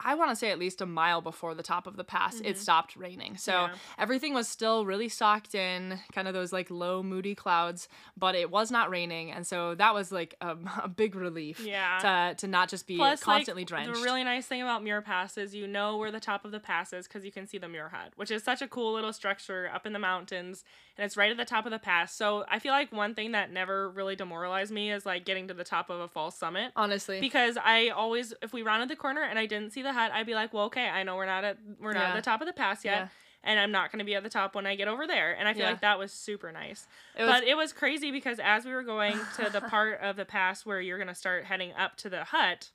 I 0.00 0.16
want 0.16 0.30
to 0.30 0.36
say 0.36 0.50
at 0.50 0.58
least 0.58 0.80
a 0.82 0.86
mile 0.86 1.22
before 1.22 1.54
the 1.54 1.62
top 1.62 1.86
of 1.86 1.96
the 1.96 2.02
pass, 2.04 2.40
it 2.40 2.58
stopped 2.58 2.96
raining. 2.96 3.36
So 3.38 3.52
Mm-hmm. 3.52 3.72
Yeah. 3.72 3.78
everything 3.96 4.34
was 4.34 4.48
still 4.48 4.84
really 4.84 5.08
socked 5.08 5.54
in, 5.54 5.98
kind 6.12 6.26
of 6.28 6.34
those 6.34 6.52
like 6.52 6.68
low, 6.68 7.02
moody 7.02 7.34
clouds, 7.36 7.88
but 8.16 8.34
it 8.34 8.50
was 8.50 8.72
not 8.72 8.90
raining. 8.90 9.30
And 9.30 9.46
so 9.46 9.76
that 9.76 9.94
was 9.94 10.10
like 10.10 10.34
a, 10.40 10.56
a 10.82 10.88
big 10.88 11.14
relief 11.14 11.60
Yeah. 11.60 11.98
to, 12.00 12.34
to 12.38 12.46
not 12.48 12.68
just 12.68 12.86
be 12.88 12.96
Plus, 12.96 13.22
constantly 13.22 13.62
like, 13.62 13.68
drenched. 13.68 13.94
The 13.94 14.00
really 14.02 14.24
nice 14.24 14.46
thing 14.46 14.60
about 14.60 14.82
Muir 14.82 15.00
Pass 15.00 15.38
is 15.38 15.54
you 15.54 15.66
know 15.68 15.96
where 15.96 16.10
the 16.10 16.20
top 16.20 16.44
of 16.44 16.50
the 16.50 16.60
pass 16.60 16.92
is 16.92 17.06
because 17.06 17.24
you 17.24 17.30
can 17.32 17.46
see 17.46 17.56
the 17.58 17.68
Muir 17.68 17.88
Hut, 17.88 18.12
which 18.16 18.32
is 18.32 18.42
such 18.42 18.60
a 18.60 18.68
cool 18.68 18.92
little 18.92 19.12
structure 19.12 19.70
up 19.72 19.86
in 19.86 19.92
the 19.92 19.98
mountains, 20.00 20.64
and 20.98 21.04
it's 21.06 21.16
right 21.16 21.30
at 21.30 21.36
the 21.36 21.44
top 21.46 21.66
of 21.66 21.70
the 21.70 21.78
pass. 21.78 22.12
So 22.12 22.44
I 22.50 22.58
feel 22.58 22.72
like 22.72 22.92
one 22.92 23.14
thing 23.14 23.32
that 23.32 23.50
never 23.52 23.88
really 23.90 24.16
demoralized 24.16 24.72
me 24.72 24.90
is 24.92 25.06
like 25.06 25.24
getting 25.24 25.48
to 25.48 25.54
the 25.54 25.64
top 25.64 25.88
of 25.88 26.00
a 26.00 26.08
false 26.08 26.36
summit. 26.36 26.72
Honestly. 26.76 27.20
Because 27.20 27.56
I 27.64 27.88
always, 27.88 28.33
if 28.42 28.52
we 28.52 28.62
rounded 28.62 28.88
the 28.88 28.96
corner 28.96 29.22
and 29.22 29.38
I 29.38 29.46
didn't 29.46 29.70
see 29.72 29.82
the 29.82 29.92
hut, 29.92 30.10
I'd 30.12 30.26
be 30.26 30.34
like, 30.34 30.52
"Well, 30.52 30.64
okay, 30.64 30.88
I 30.88 31.02
know 31.02 31.16
we're 31.16 31.26
not 31.26 31.44
at 31.44 31.58
we're 31.80 31.92
not 31.92 32.00
Yeah. 32.02 32.08
at 32.10 32.16
the 32.16 32.22
top 32.22 32.40
of 32.40 32.46
the 32.46 32.52
pass 32.52 32.84
yet, 32.84 32.96
Yeah. 32.98 33.08
and 33.42 33.60
I'm 33.60 33.70
not 33.72 33.90
going 33.92 33.98
to 34.00 34.04
be 34.04 34.14
at 34.14 34.22
the 34.22 34.30
top 34.30 34.54
when 34.54 34.66
I 34.66 34.74
get 34.74 34.88
over 34.88 35.06
there." 35.06 35.32
And 35.38 35.46
I 35.48 35.52
feel 35.54 35.62
Yeah. 35.64 35.70
like 35.70 35.80
that 35.80 35.98
was 35.98 36.12
super 36.12 36.50
nice. 36.52 36.86
It 37.16 37.22
was- 37.24 37.30
but 37.30 37.44
it 37.44 37.56
was 37.56 37.72
crazy 37.72 38.10
because 38.10 38.38
as 38.38 38.64
we 38.64 38.72
were 38.72 38.82
going 38.82 39.18
to 39.36 39.50
the 39.50 39.60
part 39.70 40.00
of 40.00 40.16
the 40.16 40.24
pass 40.24 40.64
where 40.66 40.80
you're 40.80 40.98
going 40.98 41.08
to 41.08 41.14
start 41.14 41.44
heading 41.44 41.72
up 41.74 41.96
to 41.98 42.08
the 42.10 42.24
hut, 42.24 42.70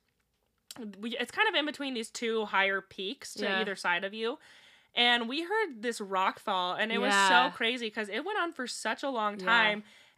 we, 1.00 1.17
it's 1.17 1.32
kind 1.32 1.48
of 1.50 1.56
in 1.56 1.65
between 1.65 1.93
these 1.93 2.10
two 2.10 2.45
higher 2.45 2.80
peaks 2.82 3.34
to 3.36 3.43
Yeah. 3.45 3.60
either 3.60 3.76
side 3.76 4.04
of 4.04 4.13
you. 4.13 4.39
And 4.95 5.30
we 5.30 5.43
heard 5.43 5.82
this 5.84 6.02
rock 6.02 6.39
fall, 6.39 6.74
and 6.74 6.91
it 6.91 6.98
was 6.98 7.13
so 7.13 7.52
crazy 7.56 7.88
because 7.88 8.10
it 8.10 8.26
went 8.26 8.39
on 8.39 8.52
for 8.52 8.65
such 8.67 9.04
a 9.04 9.10
long 9.10 9.39
Yeah. 9.39 9.45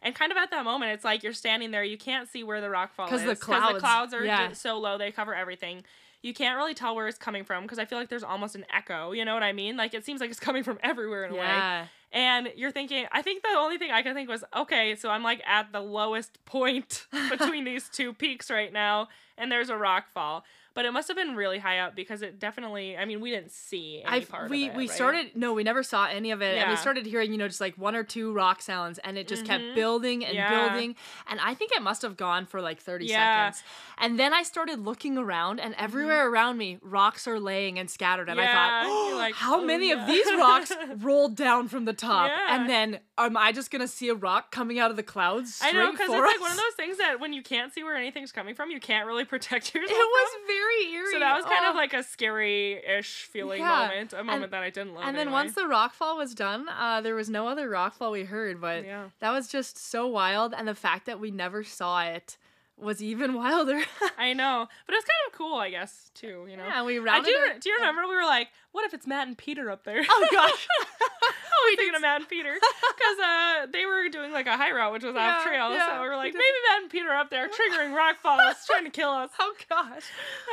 And 0.02 0.14
kind 0.14 0.32
of 0.32 0.38
at 0.38 0.50
that 0.50 0.64
moment, 0.64 0.92
it's 0.92 1.04
like 1.04 1.22
you're 1.22 1.32
standing 1.32 1.70
there, 1.70 1.84
you 1.84 1.96
can't 1.96 2.28
see 2.28 2.42
where 2.42 2.60
the 2.60 2.68
rock 2.70 2.94
fall 2.94 3.06
is 3.06 3.10
'Cause 3.10 3.22
the 3.22 3.28
the 3.74 3.80
clouds, 3.80 4.12
are 4.14 4.24
yeah. 4.24 4.52
so 4.52 4.78
low, 4.78 4.98
they 4.98 5.12
cover 5.12 5.34
everything. 5.34 5.84
You 6.22 6.34
can't 6.34 6.56
really 6.56 6.74
tell 6.74 6.94
where 6.94 7.08
it's 7.08 7.18
coming 7.18 7.44
from 7.44 7.62
because 7.64 7.78
I 7.78 7.84
feel 7.84 7.98
like 7.98 8.08
there's 8.08 8.22
almost 8.24 8.54
an 8.54 8.64
echo. 8.72 9.12
You 9.12 9.24
know 9.24 9.34
what 9.34 9.42
I 9.42 9.52
mean? 9.52 9.76
Like 9.76 9.94
it 9.94 10.04
seems 10.04 10.20
like 10.20 10.30
it's 10.30 10.40
coming 10.40 10.62
from 10.62 10.78
everywhere 10.82 11.24
in 11.24 11.32
a 11.32 11.34
way. 11.34 11.46
Yeah. 12.12 12.36
And 12.36 12.48
you're 12.56 12.70
thinking, 12.72 13.06
I 13.12 13.22
think 13.22 13.42
the 13.42 13.56
only 13.56 13.78
thing 13.78 13.90
I 13.90 14.02
could 14.02 14.14
think 14.14 14.28
was, 14.28 14.44
okay, 14.54 14.94
so 14.96 15.08
I'm 15.10 15.22
like 15.22 15.42
at 15.46 15.72
the 15.72 15.80
lowest 15.80 16.44
point 16.44 17.06
between 17.30 17.64
these 17.64 17.88
two 17.88 18.12
peaks 18.12 18.50
right 18.50 18.72
now, 18.72 19.08
and 19.38 19.50
there's 19.50 19.70
a 19.70 19.76
rock 19.76 20.08
fall. 20.12 20.44
But 20.74 20.86
it 20.86 20.92
must 20.92 21.06
have 21.08 21.18
been 21.18 21.36
really 21.36 21.58
high 21.58 21.80
up 21.80 21.94
because 21.94 22.22
it 22.22 22.38
definitely, 22.38 22.96
I 22.96 23.04
mean, 23.04 23.20
we 23.20 23.30
didn't 23.30 23.50
see 23.52 24.00
any 24.06 24.16
I 24.22 24.24
part 24.24 24.48
we 24.48 24.68
of 24.68 24.72
it. 24.74 24.76
we 24.78 24.82
right? 24.84 24.90
started 24.90 25.26
no 25.34 25.52
we 25.52 25.64
never 25.64 25.82
saw 25.82 26.06
any 26.06 26.30
of 26.30 26.40
it 26.40 26.56
and 26.58 26.70
we 26.70 26.76
started 26.76 27.04
hearing 27.04 27.30
you 27.30 27.36
know 27.36 27.46
just 27.46 27.60
like 27.60 27.76
one 27.76 27.94
or 27.94 28.02
two 28.02 28.32
rock 28.32 28.62
sounds 28.62 28.98
and 29.00 29.18
it 29.18 29.28
just 29.28 29.44
kept 29.44 29.62
Mhm. 29.62 29.74
building 29.74 30.24
and 30.24 30.34
Yeah. 30.34 30.48
building 30.48 30.96
and 31.28 31.38
I 31.40 31.52
think 31.52 31.72
it 31.72 31.82
must 31.82 32.00
have 32.00 32.16
gone 32.16 32.46
for 32.46 32.62
like 32.62 32.80
30 32.80 33.04
Yeah. 33.04 33.50
seconds 33.50 33.62
and 33.98 34.18
then 34.18 34.32
I 34.32 34.42
started 34.44 34.78
looking 34.78 35.18
around 35.18 35.60
and 35.60 35.74
everywhere 35.74 36.26
around 36.30 36.56
me 36.56 36.78
rocks 36.80 37.28
are 37.28 37.38
laying 37.38 37.78
and 37.78 37.90
scattered 37.90 38.30
and 38.30 38.40
I 38.40 38.46
thought 38.50 38.86
oh, 38.86 39.14
like, 39.18 39.34
how 39.34 39.60
"Oh, 39.60 39.64
many 39.66 39.90
yeah." 39.90 40.00
of 40.00 40.06
these 40.06 40.26
rocks 40.38 40.72
rolled 40.96 41.36
down 41.36 41.68
from 41.68 41.84
the 41.84 41.92
top 42.02 42.28
Yeah. 42.28 42.54
and 42.56 42.68
then 42.68 43.00
am 43.16 43.36
I 43.36 43.52
just 43.52 43.70
gonna 43.70 43.88
see 43.88 44.08
a 44.08 44.14
rock 44.14 44.50
coming 44.50 44.78
out 44.78 44.90
of 44.90 44.96
the 44.96 45.02
clouds 45.02 45.60
I 45.62 45.72
know, 45.72 45.90
because 45.92 46.10
it's 46.10 46.18
like 46.32 46.40
one 46.40 46.50
of 46.50 46.56
those 46.56 46.74
things 46.76 46.98
that 46.98 47.20
when 47.20 47.32
you 47.32 47.42
can't 47.42 47.72
see 47.72 47.82
where 47.84 47.96
anything's 47.96 48.32
coming 48.32 48.54
from, 48.54 48.70
you 48.70 48.80
can't 48.80 49.06
really 49.06 49.24
protect 49.34 49.74
yourself. 49.74 49.90
it 49.90 50.10
was 50.18 50.30
from. 50.32 50.46
very 50.46 50.92
eerie 50.92 51.12
So 51.12 51.18
that 51.20 51.36
was 51.36 51.44
kind 51.44 51.64
Oh. 51.64 51.70
of 51.70 51.76
like 51.76 51.94
a 51.94 52.02
scary-ish 52.02 53.24
feeling 53.24 53.60
Yeah. 53.60 53.68
moment, 53.68 54.12
a 54.12 54.24
moment 54.24 54.50
that 54.50 54.62
I 54.62 54.70
didn't 54.70 54.94
love. 54.94 55.04
And 55.04 55.16
then 55.16 55.28
anyway. 55.28 55.42
once 55.44 55.54
the 55.54 55.66
rock 55.66 55.94
fall 55.94 56.16
was 56.16 56.34
done, 56.34 56.68
uh, 56.68 57.00
there 57.00 57.14
was 57.14 57.28
no 57.30 57.48
other 57.48 57.68
rock 57.68 57.94
fall 57.94 58.10
we 58.12 58.24
heard, 58.24 58.60
but 58.60 58.84
Yeah. 58.84 59.04
that 59.20 59.30
was 59.30 59.48
just 59.48 59.78
so 59.78 60.06
wild. 60.06 60.54
And 60.54 60.66
the 60.68 60.74
fact 60.74 61.06
that 61.06 61.20
we 61.20 61.30
never 61.30 61.64
saw 61.64 62.02
it 62.02 62.36
was 62.82 63.02
even 63.02 63.34
wilder. 63.42 63.80
I 64.18 64.32
know, 64.32 64.68
but 64.86 64.92
it 64.94 64.96
was 64.96 65.04
kind 65.04 65.32
of 65.32 65.38
cool, 65.38 65.56
I 65.58 65.70
guess, 65.70 66.10
too. 66.14 66.46
You 66.50 66.56
know. 66.56 66.66
yeah, 66.66 66.82
we 66.84 66.98
rounded. 66.98 67.28
I 67.34 67.46
do. 67.48 67.52
it- 67.54 67.60
Do 67.62 67.68
you 67.70 67.76
remember 67.76 68.02
we 68.08 68.14
were 68.16 68.24
like, 68.24 68.48
"What 68.72 68.84
if 68.84 68.92
it's 68.94 69.06
Matt 69.06 69.26
and 69.28 69.36
Peter 69.38 69.70
up 69.70 69.84
there?" 69.84 70.02
Oh 70.08 70.28
gosh. 70.32 70.68
I 71.22 71.70
was 71.70 71.76
thinking 71.76 71.94
of 71.94 72.02
Matt 72.02 72.20
and 72.22 72.28
Peter 72.28 72.52
because 72.96 73.18
uh, 73.22 73.66
they 73.72 73.86
were 73.86 74.08
doing 74.08 74.32
like 74.32 74.46
a 74.48 74.56
high 74.56 74.72
route, 74.72 74.92
which 74.92 75.04
was 75.04 75.14
Yeah, 75.14 75.36
off 75.38 75.44
trail. 75.44 75.70
yeah, 75.72 75.96
so 75.96 76.02
we 76.02 76.08
were 76.08 76.16
like, 76.16 76.32
we 76.32 76.38
maybe 76.38 76.56
Matt 76.70 76.82
and 76.82 76.90
Peter 76.90 77.08
are 77.10 77.18
up 77.18 77.30
there 77.30 77.48
triggering 77.48 77.94
rock 77.94 78.16
falls, 78.20 78.56
trying 78.66 78.84
to 78.84 78.90
kill 78.90 79.10
us. 79.10 79.30
oh 79.38 79.54
gosh. 79.68 80.02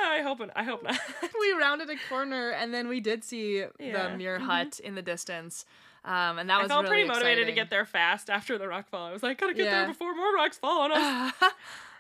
I 0.04 0.22
hope. 0.22 0.40
I 0.56 0.64
hope 0.64 0.84
not. 0.84 1.00
We 1.40 1.52
rounded 1.54 1.90
a 1.90 1.96
corner 2.10 2.52
and 2.52 2.72
then 2.74 2.88
we 2.88 3.00
did 3.00 3.24
see 3.24 3.64
Yeah. 3.80 4.10
the 4.10 4.18
Muir 4.18 4.38
Mhm. 4.40 4.44
Hut 4.46 4.80
in 4.80 4.94
the 4.96 5.02
distance. 5.02 5.66
Um, 6.06 6.38
and 6.38 6.50
that 6.50 6.62
was. 6.62 6.70
I 6.72 6.76
was 6.78 6.84
felt 6.84 6.84
really 6.92 7.06
pretty 7.06 7.08
motivated 7.10 7.48
to 7.48 7.54
get 7.54 7.70
there 7.72 7.86
fast 7.86 8.30
after 8.30 8.58
the 8.60 8.68
rock 8.68 8.88
fall. 8.90 9.08
I 9.08 9.12
was 9.12 9.24
like, 9.24 9.40
gotta 9.40 9.54
get 9.56 9.66
Yeah. 9.66 9.80
there 9.80 9.88
before 9.88 10.14
more 10.16 10.34
rocks 10.36 10.58
fall 10.58 10.82
on 10.82 10.92
us. 10.92 11.34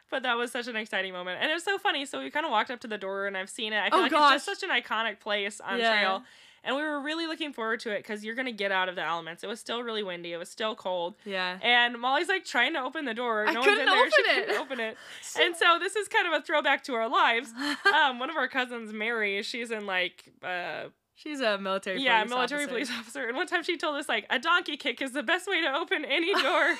But 0.09 0.23
that 0.23 0.37
was 0.37 0.51
such 0.51 0.67
an 0.67 0.75
exciting 0.75 1.13
moment. 1.13 1.39
And 1.41 1.51
it 1.51 1.53
was 1.53 1.63
so 1.63 1.77
funny. 1.77 2.05
So 2.05 2.19
we 2.21 2.29
kind 2.29 2.45
of 2.45 2.51
walked 2.51 2.71
up 2.71 2.79
to 2.81 2.87
the 2.87 2.97
door 2.97 3.27
and 3.27 3.37
I've 3.37 3.49
seen 3.49 3.73
it. 3.73 3.79
I 3.79 3.89
feel 3.89 3.99
Oh, 3.99 4.01
like 4.03 4.11
gosh. 4.11 4.35
it's 4.35 4.45
just 4.45 4.59
such 4.61 4.69
an 4.69 4.75
iconic 4.75 5.19
place 5.19 5.61
on 5.61 5.79
Yeah. 5.79 5.91
trail. 5.91 6.23
And 6.61 6.75
we 6.75 6.81
were 6.81 6.99
really 6.99 7.25
looking 7.25 7.53
forward 7.53 7.79
to 7.81 7.89
it 7.91 7.99
because 7.99 8.25
you're 8.25 8.35
gonna 8.35 8.51
get 8.51 8.69
out 8.71 8.89
of 8.89 8.95
the 8.95 9.01
elements. 9.01 9.45
It 9.45 9.47
was 9.47 9.61
still 9.61 9.81
really 9.81 10.03
windy. 10.03 10.33
It 10.33 10.37
was 10.37 10.49
still 10.49 10.75
cold. 10.75 11.15
Yeah. 11.23 11.57
And 11.61 11.97
Molly's 11.97 12.27
like 12.27 12.43
trying 12.43 12.73
to 12.73 12.81
open 12.81 13.05
the 13.05 13.13
door. 13.13 13.47
I 13.47 13.53
No 13.53 13.61
couldn't 13.63 13.85
one's 13.85 13.89
in 13.89 13.95
there. 13.95 14.05
She 14.11 14.21
open 14.21 14.25
it. 14.41 14.45
couldn't 14.47 14.61
open 14.61 14.79
it. 14.81 14.97
and 15.41 15.55
so 15.55 15.77
this 15.79 15.95
is 15.95 16.09
kind 16.09 16.27
of 16.27 16.33
a 16.33 16.41
throwback 16.43 16.83
to 16.83 16.95
our 16.95 17.07
lives. 17.07 17.53
Um, 17.93 18.19
one 18.19 18.29
of 18.29 18.35
our 18.35 18.47
cousins, 18.49 18.91
Mary, 18.91 19.41
she's 19.43 19.71
in 19.71 19.85
like 19.85 20.25
uh, 20.43 20.85
She's 21.21 21.41
a 21.41 21.57
military. 21.57 22.01
yeah, 22.01 22.19
police 22.23 22.29
military 22.33 22.61
officer. 22.63 22.73
police 22.73 22.89
officer. 22.91 23.27
And 23.27 23.35
one 23.35 23.45
time 23.45 23.61
she 23.63 23.75
told 23.75 23.97
us 23.97 24.07
like 24.07 24.25
a 24.29 24.39
donkey 24.39 24.77
kick 24.77 25.01
is 25.01 25.11
the 25.11 25.21
best 25.21 25.47
way 25.49 25.61
to 25.61 25.73
open 25.75 26.05
any 26.05 26.31
door. 26.41 26.75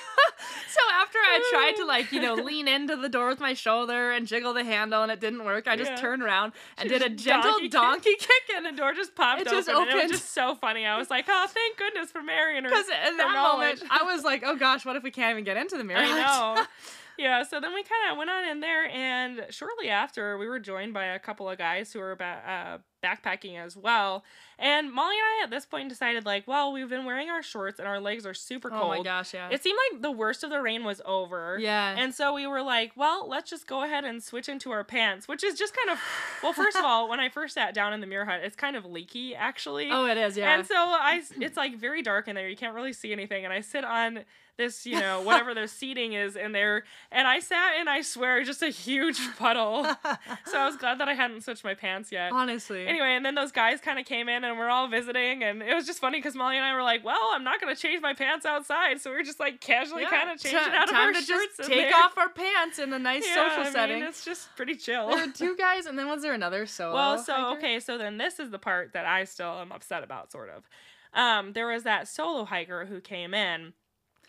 So 0.68 0.80
after 0.92 1.18
I 1.18 1.48
tried 1.52 1.76
to 1.82 1.84
like 1.84 2.10
you 2.10 2.20
know 2.22 2.34
lean 2.50 2.66
into 2.66 2.96
the 2.96 3.08
door 3.10 3.28
with 3.28 3.38
my 3.40 3.52
shoulder 3.52 4.12
and 4.12 4.26
jiggle 4.26 4.54
the 4.54 4.64
handle 4.64 5.02
and 5.02 5.12
it 5.12 5.20
didn't 5.20 5.44
work, 5.44 5.68
I 5.68 5.76
just 5.76 5.90
Yeah. 5.90 5.96
turned 5.96 6.22
around 6.22 6.52
and 6.78 6.88
She 6.90 6.98
did 6.98 7.02
a 7.02 7.14
gentle 7.14 7.50
donkey 7.52 7.68
donkey, 7.68 8.10
kicked. 8.10 8.22
kick, 8.28 8.56
and 8.56 8.64
the 8.64 8.72
door 8.72 8.94
just 8.94 9.14
popped 9.14 9.42
It 9.42 9.48
open. 9.48 9.58
just 9.58 9.68
And 9.68 9.76
it 9.76 9.80
was 9.86 9.94
opened. 9.94 10.12
just 10.12 10.32
so 10.32 10.54
funny. 10.54 10.86
I 10.86 10.96
was 10.96 11.10
like, 11.10 11.26
oh, 11.28 11.46
thank 11.48 11.76
goodness 11.76 12.10
for 12.10 12.22
Mary 12.22 12.56
and 12.56 12.64
her. 12.64 12.70
because 12.70 12.86
in 12.88 13.16
that 13.18 13.34
moment. 13.34 13.82
I 13.90 14.04
was 14.04 14.24
like, 14.24 14.42
oh 14.44 14.56
gosh, 14.56 14.86
what 14.86 14.96
if 14.96 15.02
we 15.02 15.10
can't 15.10 15.32
even 15.32 15.44
get 15.44 15.58
into 15.58 15.76
the 15.76 15.84
Muir? 15.84 15.98
I 15.98 16.06
know. 16.56 16.64
Yeah, 17.18 17.42
so 17.42 17.60
then 17.60 17.74
we 17.74 17.82
kind 17.82 18.10
of 18.12 18.16
went 18.16 18.30
on 18.30 18.46
in 18.48 18.60
there, 18.60 18.86
and 18.88 19.44
shortly 19.50 19.90
after, 19.90 20.38
we 20.38 20.48
were 20.48 20.58
joined 20.58 20.94
by 20.94 21.04
a 21.04 21.18
couple 21.18 21.50
of 21.50 21.58
guys 21.58 21.92
who 21.92 21.98
were 21.98 22.12
about 22.12 22.38
uh, 22.46 22.78
backpacking 23.02 23.56
as 23.58 23.76
well. 23.76 24.24
And 24.58 24.92
Molly 24.92 25.14
and 25.16 25.40
I, 25.40 25.44
at 25.44 25.50
this 25.50 25.64
point, 25.64 25.88
decided, 25.88 26.26
like, 26.26 26.46
well, 26.46 26.70
we've 26.72 26.88
been 26.88 27.06
wearing 27.06 27.30
our 27.30 27.42
shorts 27.42 27.78
and 27.78 27.88
our 27.88 27.98
legs 27.98 28.26
are 28.26 28.34
super 28.34 28.68
cold. 28.68 28.82
Oh 28.82 28.88
my 28.98 29.02
gosh, 29.02 29.32
yeah. 29.32 29.48
It 29.50 29.62
seemed 29.62 29.78
like 29.92 30.02
the 30.02 30.10
worst 30.10 30.44
of 30.44 30.50
the 30.50 30.60
rain 30.60 30.84
was 30.84 31.00
over. 31.06 31.58
yeah. 31.58 31.94
And 31.98 32.14
so 32.14 32.34
we 32.34 32.46
were 32.46 32.60
like, 32.62 32.92
well, 32.96 33.26
let's 33.28 33.48
just 33.48 33.66
go 33.66 33.82
ahead 33.84 34.04
and 34.04 34.22
switch 34.22 34.48
into 34.50 34.70
our 34.70 34.84
pants, 34.84 35.26
which 35.26 35.42
is 35.42 35.58
just 35.58 35.74
kind 35.74 35.90
of, 35.90 35.98
well, 36.42 36.52
first 36.52 36.76
of 36.76 36.84
all, 36.84 37.08
when 37.08 37.20
I 37.20 37.30
first 37.30 37.54
sat 37.54 37.72
down 37.72 37.94
in 37.94 38.00
the 38.00 38.06
Muir 38.06 38.26
hut, 38.26 38.40
it's 38.44 38.56
kind 38.56 38.76
of 38.76 38.84
leaky, 38.84 39.34
actually. 39.34 39.90
oh, 39.90 40.04
it 40.06 40.18
is. 40.18 40.36
Yeah. 40.36 40.54
And 40.54 40.66
so 40.66 40.74
I, 40.76 41.22
it's 41.40 41.56
like 41.56 41.78
very 41.78 42.02
dark 42.02 42.28
in 42.28 42.34
there. 42.34 42.48
You 42.48 42.56
can't 42.56 42.74
really 42.74 42.92
see 42.92 43.12
anything. 43.12 43.44
And 43.44 43.52
I 43.54 43.62
sit 43.62 43.84
on 43.84 44.24
this, 44.58 44.84
you 44.84 45.00
know, 45.00 45.22
whatever 45.24 45.54
the 45.54 45.66
seating 45.66 46.12
is 46.12 46.36
in 46.36 46.52
there, 46.52 46.84
and 47.10 47.26
I 47.26 47.40
sat 47.40 47.76
and 47.78 47.88
I 47.88 48.02
swear 48.02 48.44
just 48.44 48.62
a 48.62 48.68
huge 48.68 49.18
puddle. 49.38 49.84
so 50.44 50.58
I 50.58 50.66
was 50.66 50.76
glad 50.76 51.00
that 51.00 51.08
I 51.08 51.14
hadn't 51.14 51.40
switched 51.44 51.64
my 51.64 51.72
pants 51.72 52.12
yet. 52.12 52.30
Honestly. 52.32 52.86
Anyway, 52.90 53.14
and 53.16 53.24
then 53.24 53.34
those 53.34 53.52
guys 53.52 53.80
kind 53.80 53.98
of 53.98 54.04
came 54.04 54.28
in 54.28 54.44
and 54.44 54.58
we're 54.58 54.68
all 54.68 54.88
visiting, 54.88 55.42
and 55.42 55.62
it 55.62 55.74
was 55.74 55.86
just 55.86 55.98
funny 56.00 56.18
because 56.18 56.34
Molly 56.34 56.56
and 56.56 56.64
I 56.64 56.74
were 56.74 56.82
like, 56.82 57.04
"Well, 57.04 57.30
I'm 57.32 57.44
not 57.44 57.60
gonna 57.60 57.74
change 57.76 58.02
my 58.02 58.12
pants 58.14 58.44
outside," 58.44 59.00
so 59.00 59.10
we 59.10 59.16
were 59.16 59.22
just 59.22 59.40
like 59.40 59.60
casually 59.60 60.02
Yeah, 60.02 60.10
kind 60.10 60.30
of 60.30 60.38
changing 60.40 60.60
ti- 60.60 60.76
out 60.76 60.84
of 60.84 60.90
time 60.90 61.06
our 61.14 61.20
just 61.20 61.60
take 61.64 61.94
off 61.94 62.18
our 62.18 62.28
pants 62.28 62.78
in 62.78 62.92
a 62.92 62.98
nice 62.98 63.26
Yeah, 63.26 63.34
social 63.48 63.60
I 63.60 63.64
mean, 63.64 63.72
setting. 63.72 64.02
it's 64.02 64.24
just 64.24 64.54
pretty 64.56 64.74
chill. 64.74 65.08
There 65.08 65.26
were 65.26 65.32
two 65.32 65.56
guys, 65.56 65.86
and 65.86 65.98
then 65.98 66.08
was 66.08 66.22
there 66.22 66.34
another 66.34 66.66
solo? 66.66 66.94
Well, 66.94 67.18
so 67.18 67.32
hiker? 67.34 67.58
okay, 67.58 67.80
so 67.80 67.96
then 67.98 68.18
this 68.18 68.38
is 68.38 68.50
the 68.50 68.58
part 68.58 68.92
that 68.92 69.06
I 69.06 69.24
still 69.24 69.58
am 69.60 69.72
upset 69.72 70.02
about, 70.02 70.30
sort 70.32 70.50
of. 70.50 70.68
Um, 71.12 71.52
there 71.54 71.66
was 71.66 71.82
that 71.84 72.08
solo 72.08 72.44
hiker 72.44 72.86
who 72.86 73.00
came 73.00 73.34
in, 73.34 73.72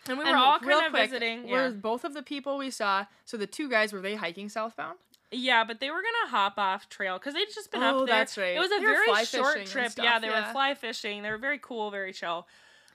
and 0.08 0.18
we 0.18 0.24
were 0.24 0.30
And 0.30 0.36
all 0.36 0.58
kind 0.58 0.72
of 0.86 0.90
quick, 0.90 1.10
visiting. 1.10 1.48
Were 1.48 1.66
Yeah. 1.68 1.70
both 1.70 2.04
of 2.04 2.14
the 2.14 2.22
people 2.22 2.58
we 2.58 2.70
saw? 2.70 3.06
So 3.24 3.36
the 3.36 3.46
two 3.46 3.68
guys 3.68 3.92
were 3.92 4.00
they 4.00 4.16
hiking 4.16 4.48
southbound? 4.48 4.98
Yeah, 5.32 5.64
but 5.64 5.80
they 5.80 5.90
were 5.90 6.02
gonna 6.02 6.30
hop 6.30 6.54
off 6.58 6.88
trail 6.88 7.18
because 7.18 7.34
they'd 7.34 7.48
just 7.54 7.70
been 7.72 7.82
Oh, 7.82 8.00
up 8.00 8.06
there. 8.06 8.16
that's 8.16 8.38
right. 8.38 8.56
It 8.56 8.60
was 8.60 8.70
a 8.70 8.78
They 8.78 8.84
very 8.84 9.24
short 9.24 9.66
trip. 9.66 9.90
stuff, 9.90 10.04
yeah, 10.04 10.18
they 10.18 10.28
were 10.28 10.44
fly 10.52 10.74
fishing. 10.74 11.22
They 11.22 11.30
were 11.30 11.38
very 11.38 11.58
cool, 11.58 11.90
very 11.90 12.12
chill. 12.12 12.46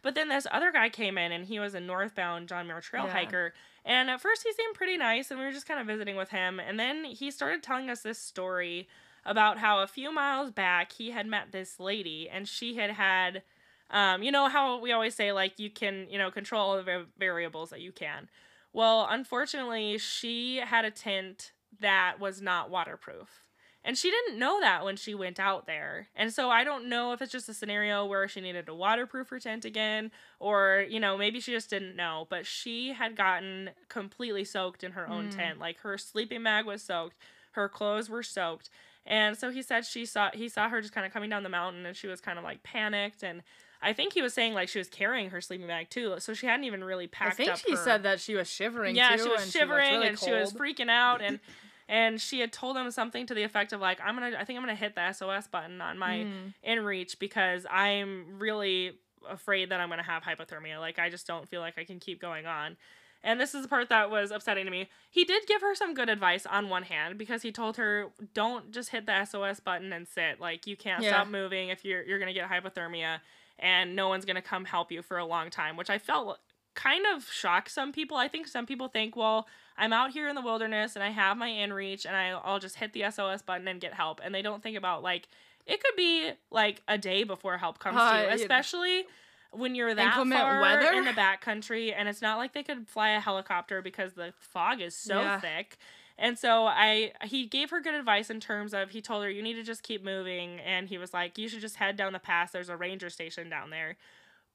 But 0.03 0.15
then 0.15 0.29
this 0.29 0.47
other 0.51 0.71
guy 0.71 0.89
came 0.89 1.17
in, 1.17 1.31
and 1.31 1.45
he 1.45 1.59
was 1.59 1.73
a 1.73 1.79
northbound 1.79 2.47
John 2.47 2.67
Muir 2.67 2.81
Trail 2.81 3.05
Yeah. 3.05 3.13
hiker. 3.13 3.53
And 3.83 4.09
at 4.09 4.21
first, 4.21 4.43
he 4.43 4.53
seemed 4.53 4.75
pretty 4.75 4.95
nice, 4.97 5.31
and 5.31 5.39
we 5.39 5.45
were 5.45 5.51
just 5.51 5.67
kind 5.67 5.79
of 5.79 5.87
visiting 5.87 6.15
with 6.15 6.29
him. 6.29 6.59
And 6.59 6.79
then 6.79 7.03
he 7.05 7.31
started 7.31 7.63
telling 7.63 7.89
us 7.89 8.01
this 8.01 8.19
story 8.19 8.87
about 9.25 9.57
how 9.57 9.81
a 9.81 9.87
few 9.87 10.11
miles 10.13 10.51
back 10.51 10.93
he 10.93 11.11
had 11.11 11.25
met 11.25 11.51
this 11.51 11.79
lady, 11.79 12.29
and 12.29 12.47
she 12.47 12.75
had 12.75 12.91
had, 12.91 13.41
um, 13.89 14.23
you 14.23 14.31
know 14.31 14.47
how 14.47 14.77
we 14.79 14.91
always 14.91 15.15
say 15.15 15.31
like 15.31 15.57
you 15.59 15.69
can 15.69 16.07
you 16.09 16.17
know 16.17 16.29
control 16.31 16.61
all 16.71 16.81
the 16.81 17.05
variables 17.17 17.71
that 17.71 17.81
you 17.81 17.91
can. 17.91 18.29
Well, 18.73 19.07
unfortunately, 19.09 19.97
she 19.97 20.57
had 20.57 20.85
a 20.85 20.91
tent 20.91 21.51
that 21.81 22.19
was 22.19 22.41
not 22.41 22.69
waterproof. 22.69 23.43
And 23.83 23.97
she 23.97 24.09
didn't 24.11 24.37
know 24.37 24.59
that 24.59 24.83
when 24.83 24.97
she 24.97 25.15
went 25.15 25.39
out 25.39 25.65
there. 25.65 26.09
And 26.13 26.33
so 26.33 26.49
I 26.49 26.65
don't 26.65 26.89
know 26.89 27.13
if 27.13 27.21
it's 27.21 27.31
just 27.31 27.47
a 27.47 27.53
scenario 27.53 28.05
where 28.05 28.27
she 28.27 28.41
needed 28.41 28.65
to 28.65 28.73
waterproof 28.75 29.29
her 29.29 29.39
tent 29.39 29.63
again, 29.63 30.11
or, 30.39 30.85
you 30.89 30.99
know, 30.99 31.17
maybe 31.17 31.39
she 31.39 31.53
just 31.53 31.69
didn't 31.69 31.95
know. 31.95 32.27
But 32.29 32.45
she 32.45 32.91
had 32.91 33.15
gotten 33.15 33.69
completely 33.87 34.43
soaked 34.43 34.83
in 34.83 34.91
her 34.91 35.07
own 35.07 35.29
Mm. 35.29 35.35
tent. 35.37 35.59
Like 35.59 35.79
her 35.81 35.97
sleeping 35.97 36.43
bag 36.43 36.65
was 36.65 36.81
soaked, 36.81 37.15
her 37.51 37.69
clothes 37.69 38.09
were 38.09 38.23
soaked. 38.23 38.69
And 39.05 39.37
so 39.37 39.51
he 39.51 39.61
said 39.61 39.85
she 39.85 40.05
saw 40.05 40.31
he 40.33 40.49
saw 40.49 40.67
her 40.67 40.81
just 40.81 40.93
kind 40.93 41.05
of 41.07 41.13
coming 41.13 41.29
down 41.29 41.43
the 41.43 41.49
mountain 41.49 41.85
and 41.85 41.95
she 41.95 42.07
was 42.07 42.19
kind 42.19 42.37
of 42.37 42.43
like 42.43 42.61
panicked 42.63 43.23
and 43.23 43.41
I 43.81 43.93
think 43.93 44.11
he 44.13 44.21
was 44.21 44.33
saying 44.33 44.53
like 44.53 44.67
she 44.67 44.79
was 44.79 44.89
carrying 44.89 45.29
her 45.29 45.39
sleeping 45.39 45.67
bag 45.67 45.89
too, 45.89 46.15
so 46.19 46.33
she 46.33 46.45
hadn't 46.47 46.65
even 46.65 46.83
really 46.83 47.07
packed 47.07 47.33
I 47.39 47.45
think 47.45 47.55
she 47.57 47.71
her- 47.71 47.77
said 47.77 48.03
that 48.03 48.19
she 48.19 48.35
was 48.35 48.49
shivering. 48.49 48.97
yeah, 48.97 49.15
too, 49.15 49.23
she 49.23 49.29
was 49.29 49.49
shivering 49.51 49.93
really 49.93 50.07
and 50.09 50.19
she 50.19 50.31
was 50.33 50.51
freaking 50.51 50.89
out 50.89 51.21
and 51.21 51.39
and 51.89 52.19
she 52.19 52.39
had 52.39 52.51
told 52.51 52.75
him 52.77 52.89
something 52.91 53.25
to 53.27 53.33
the 53.33 53.43
effect 53.43 53.73
of 53.73 53.81
like 53.81 53.99
I'm 54.03 54.15
gonna 54.15 54.35
I 54.39 54.43
think 54.45 54.57
I'm 54.57 54.63
gonna 54.63 54.75
hit 54.75 54.95
the 54.95 55.11
SOS 55.13 55.47
button 55.47 55.81
on 55.81 55.97
my 55.97 56.17
Mm. 56.25 56.53
inReach 56.67 57.19
because 57.19 57.65
I'm 57.69 58.39
really 58.39 58.93
afraid 59.29 59.69
that 59.69 59.79
I'm 59.79 59.89
gonna 59.89 60.03
have 60.03 60.23
hypothermia. 60.23 60.79
Like 60.79 60.99
I 60.99 61.09
just 61.09 61.27
don't 61.27 61.47
feel 61.47 61.61
like 61.61 61.77
I 61.77 61.83
can 61.83 61.99
keep 61.99 62.19
going 62.21 62.45
on. 62.45 62.77
And 63.23 63.41
this 63.41 63.55
is 63.55 63.63
the 63.63 63.67
part 63.67 63.89
that 63.89 64.11
was 64.11 64.29
upsetting 64.31 64.65
to 64.65 64.71
me. 64.71 64.89
He 65.09 65.25
did 65.25 65.47
give 65.47 65.61
her 65.61 65.73
some 65.75 65.93
good 65.95 66.07
advice 66.07 66.45
on 66.45 66.69
one 66.69 66.83
hand 66.83 67.17
because 67.17 67.41
he 67.41 67.51
told 67.51 67.75
her 67.77 68.07
don't 68.33 68.71
just 68.71 68.89
hit 68.91 69.05
the 69.07 69.25
SOS 69.25 69.59
button 69.59 69.91
and 69.91 70.07
sit. 70.07 70.39
Like 70.39 70.67
you 70.67 70.77
can't 70.77 71.03
Yeah. 71.03 71.09
stop 71.09 71.27
moving 71.27 71.69
if 71.69 71.83
you're 71.83 72.03
you're 72.03 72.19
gonna 72.19 72.33
get 72.33 72.49
hypothermia 72.49 73.19
and 73.59 73.95
no 73.95 74.07
one's 74.07 74.23
gonna 74.23 74.41
come 74.41 74.65
help 74.65 74.91
you 74.91 75.01
for 75.01 75.17
a 75.17 75.25
long 75.25 75.49
time, 75.49 75.75
which 75.77 75.89
I 75.89 75.97
felt 75.97 76.39
kind 76.77 77.05
of 77.13 77.27
shocked 77.29 77.71
some 77.71 77.91
people. 77.91 78.15
I 78.17 78.27
think 78.27 78.47
some 78.47 78.67
people 78.67 78.87
think, 78.87 79.15
well, 79.15 79.47
I'm 79.77 79.91
out 79.91 80.11
here 80.11 80.29
in 80.29 80.35
the 80.35 80.41
wilderness 80.41 80.95
and 80.95 81.03
I 81.03 81.09
have 81.09 81.35
my 81.35 81.49
inReach 81.49 82.05
and 82.05 82.15
I, 82.15 82.29
I'll 82.29 82.59
just 82.59 82.75
hit 82.75 82.93
the 82.93 83.09
SOS 83.11 83.41
button 83.41 83.67
and 83.67 83.81
get 83.81 83.93
help. 83.95 84.21
And 84.23 84.33
they 84.33 84.43
don't 84.43 84.61
think 84.61 84.77
about 84.77 85.01
like 85.03 85.27
it 85.65 85.83
could 85.83 85.95
be 85.97 86.31
like 86.51 86.83
a 86.87 86.97
day 86.97 87.23
before 87.23 87.57
help 87.57 87.79
comes 87.79 87.99
Uh, 87.99 88.11
to 88.11 88.21
you, 88.21 88.29
especially 88.29 89.05
when 89.51 89.73
you're 89.75 89.95
that 89.95 90.27
far 90.27 90.61
weather? 90.61 90.93
in 90.93 91.03
the 91.05 91.11
backcountry 91.11 91.93
and 91.97 92.07
it's 92.07 92.21
not 92.21 92.37
like 92.37 92.53
they 92.53 92.63
could 92.63 92.87
fly 92.87 93.09
a 93.09 93.19
helicopter 93.19 93.81
because 93.81 94.13
the 94.13 94.33
fog 94.39 94.79
is 94.79 94.95
so 94.95 95.19
Yeah. 95.19 95.39
thick. 95.39 95.77
And 96.19 96.37
so 96.37 96.65
I 96.65 97.11
he 97.23 97.47
gave 97.47 97.71
her 97.71 97.81
good 97.81 97.95
advice 97.95 98.29
in 98.29 98.39
terms 98.39 98.73
of 98.73 98.91
he 98.91 99.01
told 99.01 99.23
her 99.23 99.29
you 99.29 99.41
need 99.41 99.53
to 99.55 99.63
just 99.63 99.83
keep 99.83 100.03
moving 100.05 100.59
and 100.59 100.87
he 100.89 100.97
was 100.97 101.13
like 101.13 101.37
you 101.39 101.49
should 101.49 101.61
just 101.61 101.77
head 101.77 101.95
down 101.97 102.13
the 102.13 102.19
pass 102.19 102.51
there's 102.51 102.69
a 102.69 102.77
ranger 102.77 103.09
station 103.09 103.49
down 103.49 103.71
there. 103.71 103.97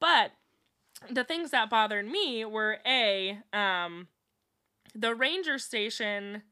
But 0.01 0.33
the 1.11 1.25
things 1.25 1.51
that 1.51 1.71
bothered 1.71 2.07
me 2.07 2.45
were 2.45 2.79
a 2.87 3.39
um 3.53 4.09
the 4.95 5.15
ranger 5.15 5.59
station 5.59 6.43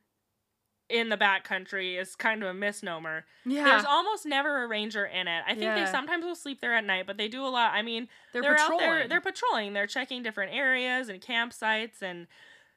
in 0.90 1.08
the 1.08 1.16
backcountry 1.16 1.98
is 2.00 2.16
kind 2.16 2.42
of 2.42 2.48
a 2.48 2.54
misnomer. 2.54 3.24
Yeah, 3.46 3.64
There's 3.64 3.84
almost 3.84 4.26
never 4.26 4.64
a 4.64 4.66
ranger 4.66 5.06
in 5.06 5.28
it. 5.28 5.44
I 5.46 5.54
think 5.54 5.74
they 5.76 5.86
sometimes 5.86 6.24
will 6.24 6.34
sleep 6.34 6.60
there 6.60 6.74
at 6.74 6.84
night, 6.84 7.06
but 7.06 7.16
they 7.16 7.28
do 7.28 7.44
a 7.44 7.48
lot. 7.48 7.72
I 7.72 7.82
mean, 7.82 8.08
they're, 8.32 8.42
they're, 8.42 8.56
patrolling. 8.56 8.86
there. 8.86 9.08
They're 9.08 9.20
patrolling. 9.20 9.72
They're 9.72 9.86
checking 9.86 10.22
different 10.22 10.52
areas 10.52 11.08
and 11.08 11.20
campsites, 11.20 12.02
and 12.02 12.26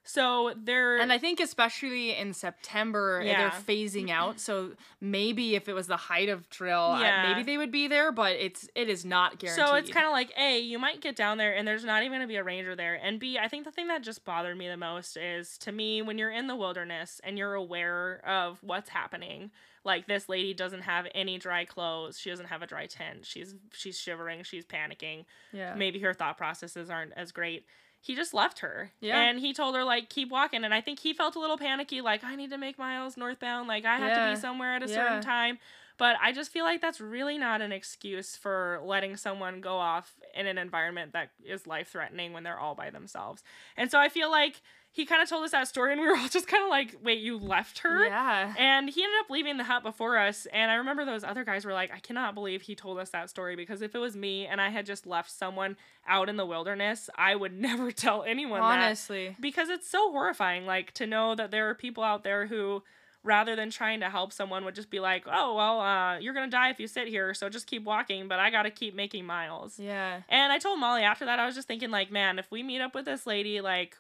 so 0.03 0.53
they're. 0.57 0.97
and 0.97 1.11
I 1.13 1.17
think 1.17 1.39
especially 1.39 2.15
in 2.15 2.33
September 2.33 3.21
Yeah. 3.23 3.37
they're 3.49 3.49
phasing 3.77 4.09
out. 4.09 4.39
So 4.39 4.71
maybe 4.99 5.55
if 5.55 5.69
it 5.69 5.73
was 5.73 5.87
the 5.87 5.97
height 5.97 6.29
of 6.29 6.49
trail, 6.49 6.97
Yeah. 6.99 7.29
maybe 7.29 7.43
they 7.43 7.57
would 7.57 7.71
be 7.71 7.87
there. 7.87 8.11
But 8.11 8.33
it's 8.37 8.67
it 8.75 8.89
is 8.89 9.05
not 9.05 9.39
guaranteed. 9.39 9.65
So 9.65 9.75
it's 9.75 9.89
kind 9.89 10.05
of 10.05 10.11
like 10.11 10.31
A, 10.37 10.59
you 10.59 10.77
might 10.79 10.99
get 11.01 11.15
down 11.15 11.37
there 11.37 11.55
and 11.55 11.67
there's 11.67 11.85
not 11.85 12.03
even 12.03 12.13
gonna 12.19 12.27
be 12.27 12.35
a 12.35 12.43
ranger 12.43 12.75
there. 12.75 12.95
And 12.95 13.19
B, 13.19 13.37
I 13.37 13.47
think 13.47 13.63
the 13.65 13.71
thing 13.71 13.87
that 13.87 14.03
just 14.03 14.25
bothered 14.25 14.57
me 14.57 14.67
the 14.67 14.77
most 14.77 15.15
is 15.17 15.57
to 15.59 15.71
me 15.71 16.01
when 16.01 16.17
you're 16.17 16.31
in 16.31 16.47
the 16.47 16.55
wilderness 16.55 17.21
and 17.23 17.37
you're 17.37 17.53
aware 17.53 18.21
of 18.25 18.57
what's 18.61 18.89
happening. 18.89 19.51
Like 19.85 20.07
this 20.07 20.29
lady 20.29 20.53
doesn't 20.53 20.81
have 20.83 21.07
any 21.13 21.37
dry 21.37 21.65
clothes. 21.65 22.17
She 22.19 22.29
doesn't 22.29 22.45
have 22.47 22.61
a 22.61 22.67
dry 22.67 22.85
tent. 22.87 23.25
She's 23.25 23.55
she's 23.73 23.99
shivering. 23.99 24.43
She's 24.43 24.65
panicking. 24.65 25.25
yeah. 25.51 25.75
Maybe 25.75 25.99
her 25.99 26.13
thought 26.13 26.37
processes 26.37 26.89
aren't 26.89 27.11
as 27.17 27.31
great. 27.33 27.65
He 28.03 28.15
just 28.15 28.33
left 28.33 28.59
her. 28.59 28.91
Yeah. 28.99 29.17
And 29.17 29.39
he 29.39 29.53
told 29.53 29.75
her 29.75 29.83
like 29.85 30.09
keep 30.09 30.29
walking. 30.29 30.65
And 30.65 30.73
I 30.73 30.81
think 30.81 30.99
he 30.99 31.13
felt 31.13 31.37
a 31.37 31.39
little 31.39 31.57
panicky, 31.57 32.01
like 32.01 32.21
I 32.21 32.35
need 32.35 32.49
to 32.49 32.57
make 32.57 32.77
miles 32.77 33.15
northbound. 33.15 33.69
Like 33.69 33.85
I 33.85 33.95
have 33.95 34.17
to 34.17 34.35
be 34.35 34.35
somewhere 34.41 34.75
at 34.75 34.83
a 34.83 34.89
Yeah. 34.89 34.95
certain 34.95 35.21
time. 35.21 35.57
But 35.97 36.17
I 36.21 36.33
just 36.33 36.51
feel 36.51 36.65
like 36.65 36.81
that's 36.81 36.99
really 36.99 37.37
not 37.37 37.61
an 37.61 37.71
excuse 37.71 38.35
for 38.35 38.81
letting 38.83 39.15
someone 39.15 39.61
go 39.61 39.77
off 39.77 40.15
in 40.35 40.47
an 40.47 40.57
environment 40.57 41.13
that 41.13 41.29
is 41.45 41.65
life 41.65 41.89
threatening 41.91 42.33
when 42.33 42.43
they're 42.43 42.59
all 42.59 42.75
by 42.75 42.89
themselves. 42.89 43.41
And 43.77 43.89
so 43.89 43.99
I 43.99 44.09
feel 44.09 44.29
like 44.29 44.61
he 44.93 45.08
kind 45.08 45.23
of 45.23 45.27
told 45.27 45.43
us 45.43 45.51
that 45.51 45.67
story 45.67 45.91
and 45.91 45.99
we 45.99 46.08
were 46.08 46.15
all 46.15 46.27
just 46.32 46.47
kind 46.47 46.63
of 46.63 46.69
like, 46.69 46.95
wait, 47.03 47.19
you 47.19 47.38
left 47.39 47.79
her? 47.79 48.06
Yeah. 48.06 48.53
And 48.60 48.88
he 48.88 49.03
ended 49.03 49.19
up 49.21 49.29
leaving 49.32 49.58
the 49.58 49.63
hut 49.63 49.82
before 49.82 50.19
us. 50.19 50.45
And 50.53 50.69
I 50.69 50.75
remember 50.75 51.03
those 51.03 51.23
other 51.23 51.43
guys 51.43 51.65
were 51.65 51.73
like, 51.73 51.91
I 51.91 51.97
cannot 51.97 52.36
believe 52.36 52.62
he 52.62 52.75
told 52.75 52.99
us 52.99 53.10
that 53.10 53.27
story 53.32 53.56
because 53.56 53.82
if 53.82 53.95
it 53.95 53.97
was 53.97 54.15
me 54.15 54.45
and 54.45 54.62
I 54.62 54.69
had 54.69 54.86
just 54.86 55.08
left 55.08 55.32
someone 55.32 55.77
out 56.08 56.29
in 56.29 56.38
the 56.38 56.45
wilderness, 56.45 57.10
I 57.17 57.36
would 57.36 57.53
never 57.60 57.91
tell 57.91 58.21
anyone 58.23 58.62
that 58.62 58.84
Honestly. 58.86 59.36
because 59.39 59.69
it's 59.69 59.89
so 59.89 60.12
horrifying 60.12 60.67
like 60.67 60.93
to 60.93 61.08
know 61.08 61.34
that 61.34 61.49
there 61.49 61.69
are 61.71 61.75
people 61.75 62.03
out 62.03 62.23
there 62.23 62.45
who 62.45 62.84
rather 63.23 63.56
than 63.56 63.71
trying 63.71 64.01
to 64.01 64.10
help 64.12 64.32
someone 64.32 64.63
would 64.63 64.75
just 64.75 64.91
be 64.91 64.99
like, 64.99 65.23
oh, 65.25 65.56
well, 65.56 65.79
uh, 65.79 66.19
you're 66.19 66.34
going 66.36 66.45
to 66.47 66.56
die 66.56 66.69
if 66.69 66.79
you 66.79 66.88
sit 66.88 67.08
here, 67.08 67.34
so 67.34 67.49
just 67.49 67.65
keep 67.65 67.84
walking, 67.84 68.27
but 68.27 68.38
I 68.38 68.51
got 68.51 68.63
to 68.63 68.69
keep 68.69 68.93
making 68.93 69.25
miles. 69.25 69.79
Yeah. 69.79 70.21
And 70.29 70.51
I 70.51 70.60
told 70.60 70.79
Molly 70.79 71.01
after 71.03 71.25
that, 71.25 71.39
I 71.39 71.45
was 71.45 71.56
just 71.56 71.67
thinking, 71.67 71.89
like, 71.89 72.12
man, 72.12 72.38
if 72.38 72.51
we 72.51 72.62
meet 72.63 72.82
up 72.82 72.93
with 72.93 73.06
this 73.06 73.25
lady, 73.25 73.62
like, 73.62 73.95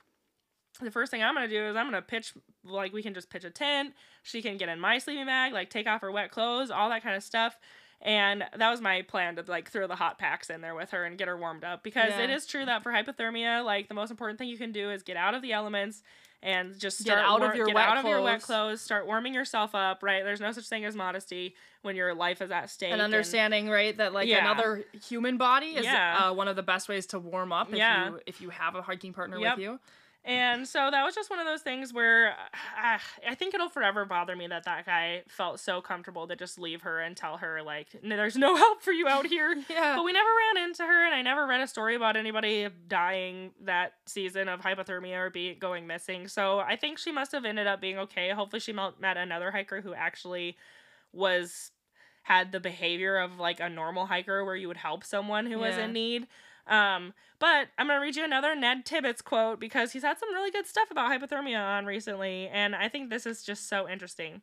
the 0.81 0.91
first 0.91 1.11
thing 1.11 1.23
I'm 1.23 1.33
gonna 1.33 1.47
do 1.47 1.63
is 1.65 1.75
I'm 1.75 1.85
gonna 1.85 2.01
pitch 2.01 2.33
like 2.63 2.93
we 2.93 3.03
can 3.03 3.13
just 3.13 3.29
pitch 3.29 3.43
a 3.43 3.49
tent. 3.49 3.93
She 4.23 4.41
can 4.41 4.57
get 4.57 4.69
in 4.69 4.79
my 4.79 4.97
sleeping 4.97 5.25
bag, 5.25 5.53
like 5.53 5.69
take 5.69 5.87
off 5.87 6.01
her 6.01 6.11
wet 6.11 6.31
clothes, 6.31 6.71
all 6.71 6.89
that 6.89 7.03
kind 7.03 7.15
of 7.15 7.23
stuff. 7.23 7.57
And 8.01 8.43
that 8.57 8.69
was 8.69 8.81
my 8.81 9.01
plan 9.03 9.35
to 9.37 9.43
like 9.47 9.69
throw 9.69 9.87
the 9.87 9.95
hot 9.95 10.17
packs 10.17 10.49
in 10.49 10.61
there 10.61 10.75
with 10.75 10.91
her 10.91 11.05
and 11.05 11.17
get 11.17 11.27
her 11.29 11.37
warmed 11.37 11.63
up 11.63 11.83
because 11.83 12.09
Yeah. 12.09 12.23
it 12.23 12.29
is 12.29 12.45
true 12.45 12.65
that 12.65 12.83
for 12.83 12.91
hypothermia, 12.91 13.63
like 13.63 13.87
the 13.87 13.93
most 13.93 14.11
important 14.11 14.39
thing 14.39 14.49
you 14.49 14.57
can 14.57 14.71
do 14.71 14.89
is 14.91 15.03
get 15.03 15.15
out 15.15 15.33
of 15.35 15.41
the 15.41 15.53
elements 15.53 16.03
and 16.41 16.77
just 16.77 16.97
Get 17.05 17.13
start 17.13 17.19
out 17.25 17.41
of 17.49 17.55
your 17.55 17.67
get 17.67 17.75
wet 17.75 17.87
out 17.87 17.97
of 17.99 18.05
your 18.05 18.21
wet 18.21 18.41
clothes. 18.41 18.81
start 18.81 19.05
warming 19.07 19.33
yourself 19.33 19.73
up, 19.73 20.03
right? 20.03 20.25
There's 20.25 20.41
no 20.41 20.51
such 20.51 20.67
thing 20.67 20.83
as 20.83 20.93
modesty 20.93 21.55
when 21.83 21.95
your 21.95 22.13
life 22.13 22.41
is 22.41 22.51
at 22.51 22.69
stake. 22.69 22.91
and 22.91 23.01
understanding 23.01 23.69
right 23.69 23.95
that 23.95 24.11
like 24.11 24.27
Yeah. 24.27 24.39
another 24.39 24.83
human 25.07 25.37
body 25.37 25.67
is 25.77 25.85
Yeah. 25.85 26.25
uh, 26.29 26.33
one 26.33 26.49
of 26.49 26.57
the 26.57 26.63
best 26.63 26.89
ways 26.89 27.05
to 27.07 27.19
warm 27.19 27.53
up 27.53 27.69
if 27.71 27.77
you 27.79 28.19
if 28.25 28.41
you 28.41 28.49
have 28.49 28.75
a 28.75 28.81
hiking 28.81 29.13
partner 29.13 29.39
Yep. 29.39 29.55
with 29.57 29.63
you 29.63 29.79
And 30.25 30.65
so 30.65 30.89
that 30.89 31.03
was 31.03 31.13
just 31.13 31.29
one 31.29 31.39
of 31.39 31.45
those 31.45 31.61
things 31.61 31.93
where 31.93 32.29
uh, 32.31 32.97
I 33.27 33.35
think 33.35 33.53
it'll 33.53 33.67
forever 33.67 34.05
bother 34.05 34.37
me 34.37 34.47
that 34.47 34.63
that 34.63 34.85
guy 34.85 35.23
felt 35.27 35.59
so 35.59 35.81
comfortable 35.81 36.27
to 36.29 36.35
just 36.37 36.57
leave 36.57 36.83
her 36.83 37.01
and 37.01 37.17
tell 37.17 37.37
her 37.37 37.61
like 37.61 37.87
there's 38.01 38.37
no 38.37 38.55
help 38.63 38.81
for 38.81 38.93
you 38.93 39.07
out 39.07 39.25
here. 39.25 39.53
yeah 39.69 39.95
But 39.97 40.05
we 40.05 40.13
never 40.13 40.29
ran 40.55 40.63
into 40.65 40.83
her, 40.83 41.05
and 41.05 41.13
I 41.13 41.21
never 41.21 41.45
read 41.45 41.59
a 41.59 41.67
story 41.67 41.95
about 41.95 42.15
anybody 42.15 42.69
dying 42.87 43.51
that 43.65 43.93
season 44.05 44.47
of 44.47 44.61
hypothermia 44.61 45.17
or 45.17 45.29
be 45.29 45.55
going 45.55 45.87
missing. 45.87 46.29
So 46.29 46.59
I 46.59 46.77
think 46.77 46.99
she 46.99 47.11
must 47.11 47.33
have 47.33 47.43
ended 47.43 47.67
up 47.67 47.81
being 47.81 47.97
okay. 47.99 48.29
Hopefully, 48.29 48.61
she 48.61 48.71
met 48.71 49.01
met 49.01 49.17
another 49.17 49.51
hiker 49.51 49.81
who 49.81 49.93
actually 49.93 50.55
was 51.11 51.71
had 52.23 52.53
the 52.53 52.59
behavior 52.61 53.17
of 53.17 53.39
like 53.39 53.59
a 53.59 53.69
normal 53.69 54.05
hiker 54.05 54.45
where 54.45 54.55
you 54.55 54.69
would 54.69 54.77
help 54.77 55.03
someone 55.03 55.45
who 55.45 55.59
was 55.59 55.77
in 55.77 55.91
need. 55.91 56.27
Um, 56.67 57.13
but 57.39 57.67
I'm 57.77 57.87
gonna 57.87 57.99
read 57.99 58.15
you 58.15 58.23
another 58.23 58.55
Ned 58.55 58.85
Tibbits 58.85 59.23
quote 59.23 59.59
because 59.59 59.91
he's 59.91 60.03
had 60.03 60.19
some 60.19 60.33
really 60.33 60.51
good 60.51 60.67
stuff 60.67 60.89
about 60.91 61.11
hypothermia 61.11 61.59
on 61.59 61.85
recently, 61.85 62.47
and 62.47 62.75
I 62.75 62.87
think 62.89 63.09
this 63.09 63.25
is 63.25 63.43
just 63.43 63.67
so 63.67 63.89
interesting. 63.89 64.41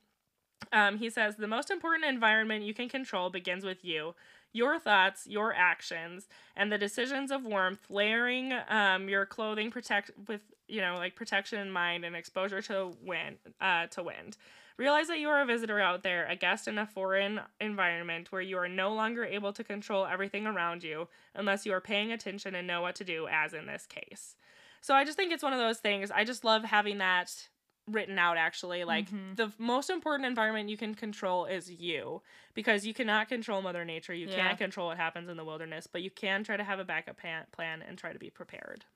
Um, 0.72 0.98
he 0.98 1.10
says 1.10 1.36
the 1.36 1.48
most 1.48 1.70
important 1.70 2.04
environment 2.04 2.64
you 2.64 2.74
can 2.74 2.88
control 2.88 3.30
begins 3.30 3.64
with 3.64 3.84
you, 3.84 4.14
your 4.52 4.78
thoughts, 4.78 5.26
your 5.26 5.54
actions, 5.54 6.28
and 6.56 6.70
the 6.70 6.78
decisions 6.78 7.30
of 7.30 7.44
warmth. 7.44 7.86
Layering 7.88 8.52
um, 8.68 9.08
your 9.08 9.26
clothing 9.26 9.70
protect 9.70 10.10
with 10.28 10.42
you 10.68 10.80
know 10.80 10.96
like 10.96 11.16
protection 11.16 11.58
in 11.58 11.70
mind 11.70 12.04
and 12.04 12.14
exposure 12.14 12.62
to 12.62 12.92
wind 13.02 13.36
uh, 13.60 13.86
to 13.88 14.02
wind. 14.02 14.36
Realize 14.80 15.08
that 15.08 15.18
you 15.18 15.28
are 15.28 15.42
a 15.42 15.44
visitor 15.44 15.78
out 15.78 16.02
there, 16.02 16.24
a 16.24 16.34
guest 16.34 16.66
in 16.66 16.78
a 16.78 16.86
foreign 16.86 17.38
environment 17.60 18.32
where 18.32 18.40
you 18.40 18.56
are 18.56 18.66
no 18.66 18.94
longer 18.94 19.26
able 19.26 19.52
to 19.52 19.62
control 19.62 20.06
everything 20.06 20.46
around 20.46 20.82
you 20.82 21.06
unless 21.34 21.66
you 21.66 21.72
are 21.74 21.82
paying 21.82 22.12
attention 22.12 22.54
and 22.54 22.66
know 22.66 22.80
what 22.80 22.94
to 22.94 23.04
do, 23.04 23.28
as 23.30 23.52
in 23.52 23.66
this 23.66 23.84
case. 23.84 24.36
So 24.80 24.94
I 24.94 25.04
just 25.04 25.18
think 25.18 25.34
it's 25.34 25.42
one 25.42 25.52
of 25.52 25.58
those 25.58 25.80
things. 25.80 26.10
I 26.10 26.24
just 26.24 26.46
love 26.46 26.64
having 26.64 26.96
that 26.96 27.48
written 27.86 28.18
out 28.18 28.38
actually. 28.38 28.84
Like 28.84 29.10
Mhm. 29.10 29.36
the 29.36 29.52
most 29.58 29.90
important 29.90 30.26
environment 30.26 30.70
you 30.70 30.78
can 30.78 30.94
control 30.94 31.44
is 31.44 31.70
you 31.70 32.22
because 32.54 32.86
you 32.86 32.94
cannot 32.94 33.28
control 33.28 33.60
Mother 33.60 33.84
Nature. 33.84 34.14
You 34.14 34.28
Yeah. 34.28 34.34
can't 34.34 34.56
control 34.58 34.86
what 34.86 34.96
happens 34.96 35.28
in 35.28 35.36
the 35.36 35.44
wilderness, 35.44 35.88
but 35.88 36.00
you 36.00 36.10
can 36.10 36.42
try 36.42 36.56
to 36.56 36.64
have 36.64 36.78
a 36.78 36.84
backup 36.86 37.18
plan 37.18 37.82
and 37.82 37.98
try 37.98 38.14
to 38.14 38.18
be 38.18 38.30
prepared. 38.30 38.86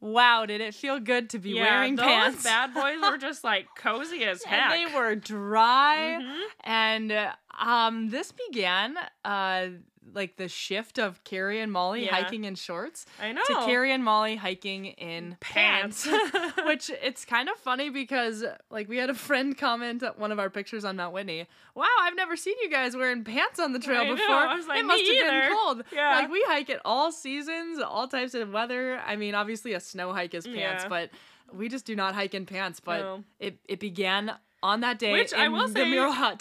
Wow 0.00 0.44
did 0.46 0.60
it 0.60 0.74
feel 0.74 1.00
good 1.00 1.30
to 1.30 1.38
be 1.38 1.50
yeah, 1.50 1.62
wearing 1.62 1.96
those 1.96 2.06
pants 2.06 2.42
bad 2.44 2.72
boys 2.74 2.98
were 3.02 3.16
just 3.28 3.42
like 3.44 3.66
cozy 3.76 4.24
as 4.24 4.42
heck. 4.44 4.72
and 4.72 4.72
they 4.72 4.94
were 4.94 5.14
dry 5.14 6.18
Mhm. 6.20 6.42
and 6.64 7.28
um 7.58 8.10
this 8.10 8.32
began 8.32 8.96
uh 9.24 9.68
like 10.14 10.36
the 10.36 10.48
shift 10.48 10.98
of 10.98 11.22
Carrie 11.24 11.60
and 11.60 11.70
Molly 11.72 12.04
Yeah. 12.04 12.14
hiking 12.14 12.44
in 12.44 12.54
shorts 12.54 13.06
I 13.20 13.32
know. 13.32 13.42
to 13.46 13.54
Carrie 13.66 13.92
and 13.92 14.04
Molly 14.04 14.36
hiking 14.36 14.86
in 14.86 15.36
pants. 15.40 16.06
Pants. 16.06 16.52
Which 16.66 16.90
it's 17.02 17.24
kind 17.24 17.48
of 17.48 17.56
funny 17.56 17.90
because 17.90 18.44
like 18.70 18.88
we 18.88 18.96
had 18.98 19.10
a 19.10 19.14
friend 19.14 19.56
comment 19.56 20.02
at 20.02 20.18
one 20.18 20.32
of 20.32 20.38
our 20.38 20.48
pictures 20.50 20.84
on 20.84 20.96
Mount 20.96 21.12
Whitney. 21.12 21.46
Wow, 21.74 21.84
I've 22.00 22.16
never 22.16 22.36
seen 22.36 22.54
you 22.62 22.70
guys 22.70 22.96
wearing 22.96 23.24
pants 23.24 23.58
on 23.58 23.72
the 23.72 23.78
trail 23.78 24.00
I 24.02 24.04
know. 24.04 24.14
before. 24.16 24.34
I 24.34 24.54
was 24.54 24.66
like, 24.66 24.78
it 24.80 24.84
must 24.86 25.02
"Me 25.02 25.16
have 25.16 25.26
either." 25.26 25.48
been 25.48 25.58
cold. 25.58 25.82
Yeah. 25.92 26.10
Like 26.16 26.30
we 26.30 26.42
hike 26.48 26.70
it 26.70 26.80
all 26.84 27.12
seasons, 27.12 27.80
all 27.80 28.08
types 28.08 28.34
of 28.34 28.52
weather. 28.52 28.98
I 29.06 29.16
mean, 29.16 29.34
obviously 29.34 29.74
a 29.74 29.80
snow 29.80 30.12
hike 30.12 30.34
is 30.34 30.46
pants, 30.46 30.84
Yeah. 30.84 30.88
but 30.88 31.10
we 31.52 31.68
just 31.68 31.84
do 31.84 31.94
not 31.94 32.14
hike 32.14 32.34
in 32.34 32.46
pants. 32.46 32.80
But 32.80 33.00
No. 33.00 33.24
it, 33.38 33.58
it 33.68 33.80
began 33.80 34.32
on 34.62 34.80
that 34.80 34.98
day 34.98 35.12
Which 35.12 35.32
I 35.32 35.48
will 35.48 35.68
the 35.68 35.74
say. 35.74 35.90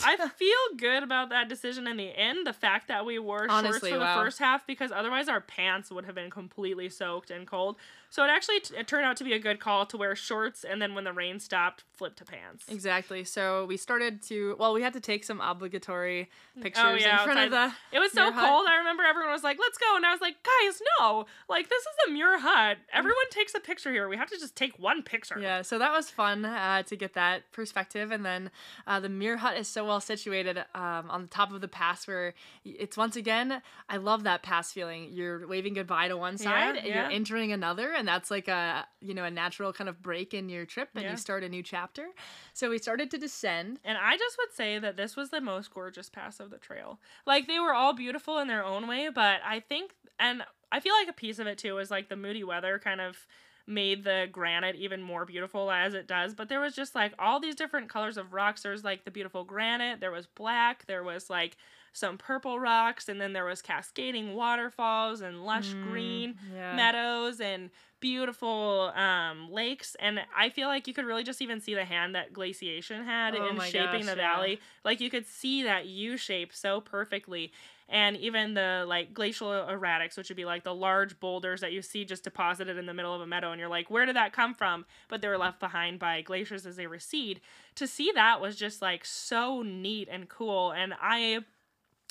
I 0.06 0.16
feel 0.38 0.78
good 0.78 1.04
about 1.04 1.30
that 1.30 1.50
decision 1.50 1.88
in 1.88 1.98
the 1.98 2.10
end. 2.18 2.48
The 2.48 2.54
fact 2.54 2.88
that 2.88 3.06
we 3.06 3.20
wore 3.20 3.48
Honestly, 3.50 3.92
shorts 3.92 3.94
for 3.94 4.00
the 4.00 4.14
first 4.16 4.40
half 4.40 4.66
because 4.66 4.92
otherwise 4.92 5.28
our 5.28 5.42
pants 5.42 5.92
would 5.92 6.06
have 6.06 6.16
been 6.16 6.30
completely 6.30 6.90
soaked 6.90 7.30
and 7.32 7.46
cold. 7.46 7.76
So 8.16 8.24
it 8.24 8.30
actually 8.30 8.62
t- 8.62 8.78
it 8.78 8.88
turned 8.88 9.04
out 9.04 9.18
to 9.18 9.26
be 9.26 9.34
a 9.34 9.40
good 9.40 9.60
call 9.60 9.86
to 9.88 9.98
wear 9.98 10.16
shorts 10.16 10.64
and 10.64 10.82
then 10.82 10.96
when 10.96 11.04
the 11.04 11.12
rain 11.12 11.38
stopped, 11.38 11.84
flip 11.92 12.16
to 12.16 12.24
pants. 12.24 12.64
Exactly. 12.70 13.26
So 13.26 13.66
we 13.66 13.76
started 13.76 14.22
to 14.30 14.56
well, 14.58 14.74
we 14.74 14.82
had 14.82 14.94
to 14.94 15.02
take 15.02 15.26
some 15.26 15.42
obligatory 15.42 16.30
pictures 16.62 16.86
Oh, 16.86 16.94
yeah, 16.94 17.20
in 17.20 17.26
front 17.26 17.40
of 17.42 17.52
the. 17.52 17.74
It 17.92 18.00
was 18.00 18.14
so 18.14 18.30
Muir 18.32 18.40
Hut. 18.40 18.50
cold. 18.50 18.68
I 18.70 18.78
remember 18.78 19.04
everyone 19.04 19.34
was 19.34 19.44
like, 19.44 19.58
"Let's 19.60 19.78
go," 19.78 19.98
and 19.98 20.06
I 20.06 20.14
was 20.14 20.22
like, 20.22 20.38
"Guys, 20.44 20.82
no! 20.98 21.26
Like 21.50 21.68
this 21.68 21.82
is 21.82 21.88
the 22.06 22.14
Muir 22.14 22.40
Hut. 22.40 22.78
Everyone 22.94 23.30
takes 23.32 23.54
a 23.54 23.60
picture 23.60 23.92
here. 23.92 24.08
We 24.08 24.16
have 24.16 24.30
to 24.30 24.40
just 24.40 24.56
take 24.56 24.80
one 24.80 25.04
picture." 25.04 25.38
Yeah, 25.38 25.62
so 25.62 25.78
that 25.78 25.92
was 25.92 26.10
fun 26.10 26.46
uh, 26.46 26.84
to 26.84 26.96
get 26.96 27.16
that 27.16 27.52
perspective. 27.52 28.12
And 28.12 28.26
then 28.26 28.50
uh, 28.88 29.02
the 29.02 29.10
Muir 29.10 29.36
Hut 29.36 29.58
is 29.58 29.68
so 29.68 29.86
well 29.86 30.00
situated 30.00 30.60
um, 30.74 31.12
on 31.12 31.24
the 31.24 31.28
top 31.28 31.52
of 31.52 31.60
the 31.60 31.68
pass 31.68 32.08
where 32.08 32.34
it's 32.64 32.96
once 32.96 33.18
again, 33.18 33.62
I 33.90 33.98
love 33.98 34.24
that 34.24 34.42
pass 34.42 34.72
feeling. 34.72 35.10
You're 35.12 35.46
waving 35.46 35.74
goodbye 35.74 36.08
to 36.08 36.16
one 36.16 36.38
side 36.38 36.78
and 36.78 36.88
yeah. 36.88 37.02
you're 37.02 37.12
entering 37.12 37.52
another. 37.52 37.92
And 37.92 38.05
that's 38.08 38.32
like 38.32 38.48
a, 38.48 38.86
you 39.02 39.14
know, 39.14 39.24
a 39.24 39.32
natural 39.32 39.74
kind 39.74 39.90
of 39.90 40.02
break 40.02 40.34
in 40.34 40.50
your 40.50 40.66
trip 40.66 40.90
and 40.96 41.04
Yeah. 41.04 41.12
you 41.12 41.18
start 41.18 41.44
a 41.44 41.50
new 41.50 41.64
chapter. 41.64 42.08
So 42.54 42.70
we 42.70 42.78
started 42.78 43.10
to 43.12 43.18
descend. 43.18 43.80
And 43.84 43.98
I 43.98 44.18
just 44.18 44.38
would 44.38 44.54
say 44.54 44.80
that 44.80 44.98
this 44.98 45.16
was 45.16 45.30
the 45.30 45.42
most 45.42 45.74
gorgeous 45.74 46.10
pass 46.10 46.40
of 46.40 46.50
the 46.50 46.58
trail. 46.58 47.00
Like 47.26 47.48
they 47.48 47.60
were 47.60 47.74
all 47.74 47.94
beautiful 47.94 48.40
in 48.40 48.48
their 48.48 48.64
own 48.64 48.88
way, 48.88 49.10
but 49.14 49.40
I 49.46 49.60
think 49.60 49.92
and 50.20 50.44
I 50.72 50.80
feel 50.80 50.94
like 50.94 51.10
a 51.10 51.14
piece 51.14 51.40
of 51.40 51.48
it 51.48 51.58
too 51.58 51.76
was 51.76 51.92
like 51.92 52.10
the 52.10 52.16
moody 52.16 52.44
weather 52.44 52.80
kind 52.80 53.02
of 53.02 53.26
made 53.68 54.04
the 54.04 54.28
granite 54.32 54.76
even 54.76 55.02
more 55.02 55.26
beautiful 55.26 55.72
as 55.72 55.94
it 55.96 56.08
does. 56.08 56.36
But 56.36 56.50
there 56.50 56.60
was 56.60 56.76
just 56.76 56.94
like 56.94 57.14
all 57.18 57.40
these 57.40 57.56
different 57.56 57.90
colors 57.90 58.16
of 58.16 58.32
rocks. 58.34 58.62
There 58.62 58.72
was 58.72 58.84
like 58.84 59.06
the 59.06 59.12
beautiful 59.12 59.44
granite, 59.44 60.00
there 60.00 60.12
was 60.12 60.28
black, 60.28 60.86
there 60.86 61.04
was 61.04 61.30
like 61.32 61.58
some 61.92 62.18
purple 62.18 62.60
rocks, 62.60 63.10
and 63.10 63.20
then 63.20 63.34
there 63.34 63.46
was 63.46 63.62
cascading 63.64 64.36
waterfalls 64.36 65.22
and 65.22 65.46
lush 65.46 65.74
Mm, 65.76 65.82
green 65.82 66.36
yeah. 66.54 66.76
meadows 66.76 67.40
and 67.42 67.72
beautiful 68.06 68.92
um, 68.96 69.52
lakes 69.52 69.96
and 70.00 70.20
i 70.38 70.48
feel 70.48 70.68
like 70.68 70.88
you 70.88 70.94
could 70.94 71.06
really 71.06 71.24
just 71.24 71.42
even 71.42 71.60
see 71.60 71.74
the 71.74 71.84
hand 71.84 72.14
that 72.14 72.32
glaciation 72.32 73.04
had 73.04 73.34
Oh 73.36 73.48
in 73.48 73.60
shaping 73.62 74.02
gosh, 74.02 74.12
the 74.12 74.22
yeah. 74.22 74.36
valley. 74.36 74.60
Like 74.84 75.00
you 75.02 75.10
could 75.10 75.26
see 75.26 75.64
that 75.64 75.88
u 75.88 76.16
shape 76.16 76.54
so 76.54 76.82
perfectly. 76.82 77.52
And 77.90 78.16
even 78.18 78.54
the 78.54 78.86
like 78.88 79.12
glacial 79.14 79.50
erratics 79.50 80.18
which 80.18 80.30
would 80.30 80.36
be 80.36 80.46
like 80.46 80.64
the 80.64 80.74
large 80.76 81.20
boulders 81.20 81.62
that 81.62 81.72
you 81.72 81.82
see 81.82 82.06
just 82.06 82.24
deposited 82.24 82.78
in 82.78 82.86
the 82.86 82.94
middle 82.94 83.14
of 83.16 83.22
a 83.22 83.28
meadow 83.28 83.52
and 83.52 83.60
you're 83.60 83.70
like 83.70 83.90
where 83.90 84.06
did 84.06 84.16
that 84.16 84.34
come 84.34 84.54
from? 84.54 84.86
But 85.10 85.22
they 85.22 85.28
were 85.28 85.38
left 85.40 85.60
behind 85.60 85.98
by 85.98 86.22
glaciers 86.22 86.68
as 86.68 86.76
they 86.76 86.86
recede. 86.86 87.42
To 87.76 87.88
see 87.88 88.12
that 88.14 88.40
was 88.40 88.56
just 88.56 88.84
like 88.84 89.04
so 89.04 89.64
neat 89.64 90.08
and 90.12 90.30
cool 90.30 90.72
and 90.72 90.94
i 91.02 91.40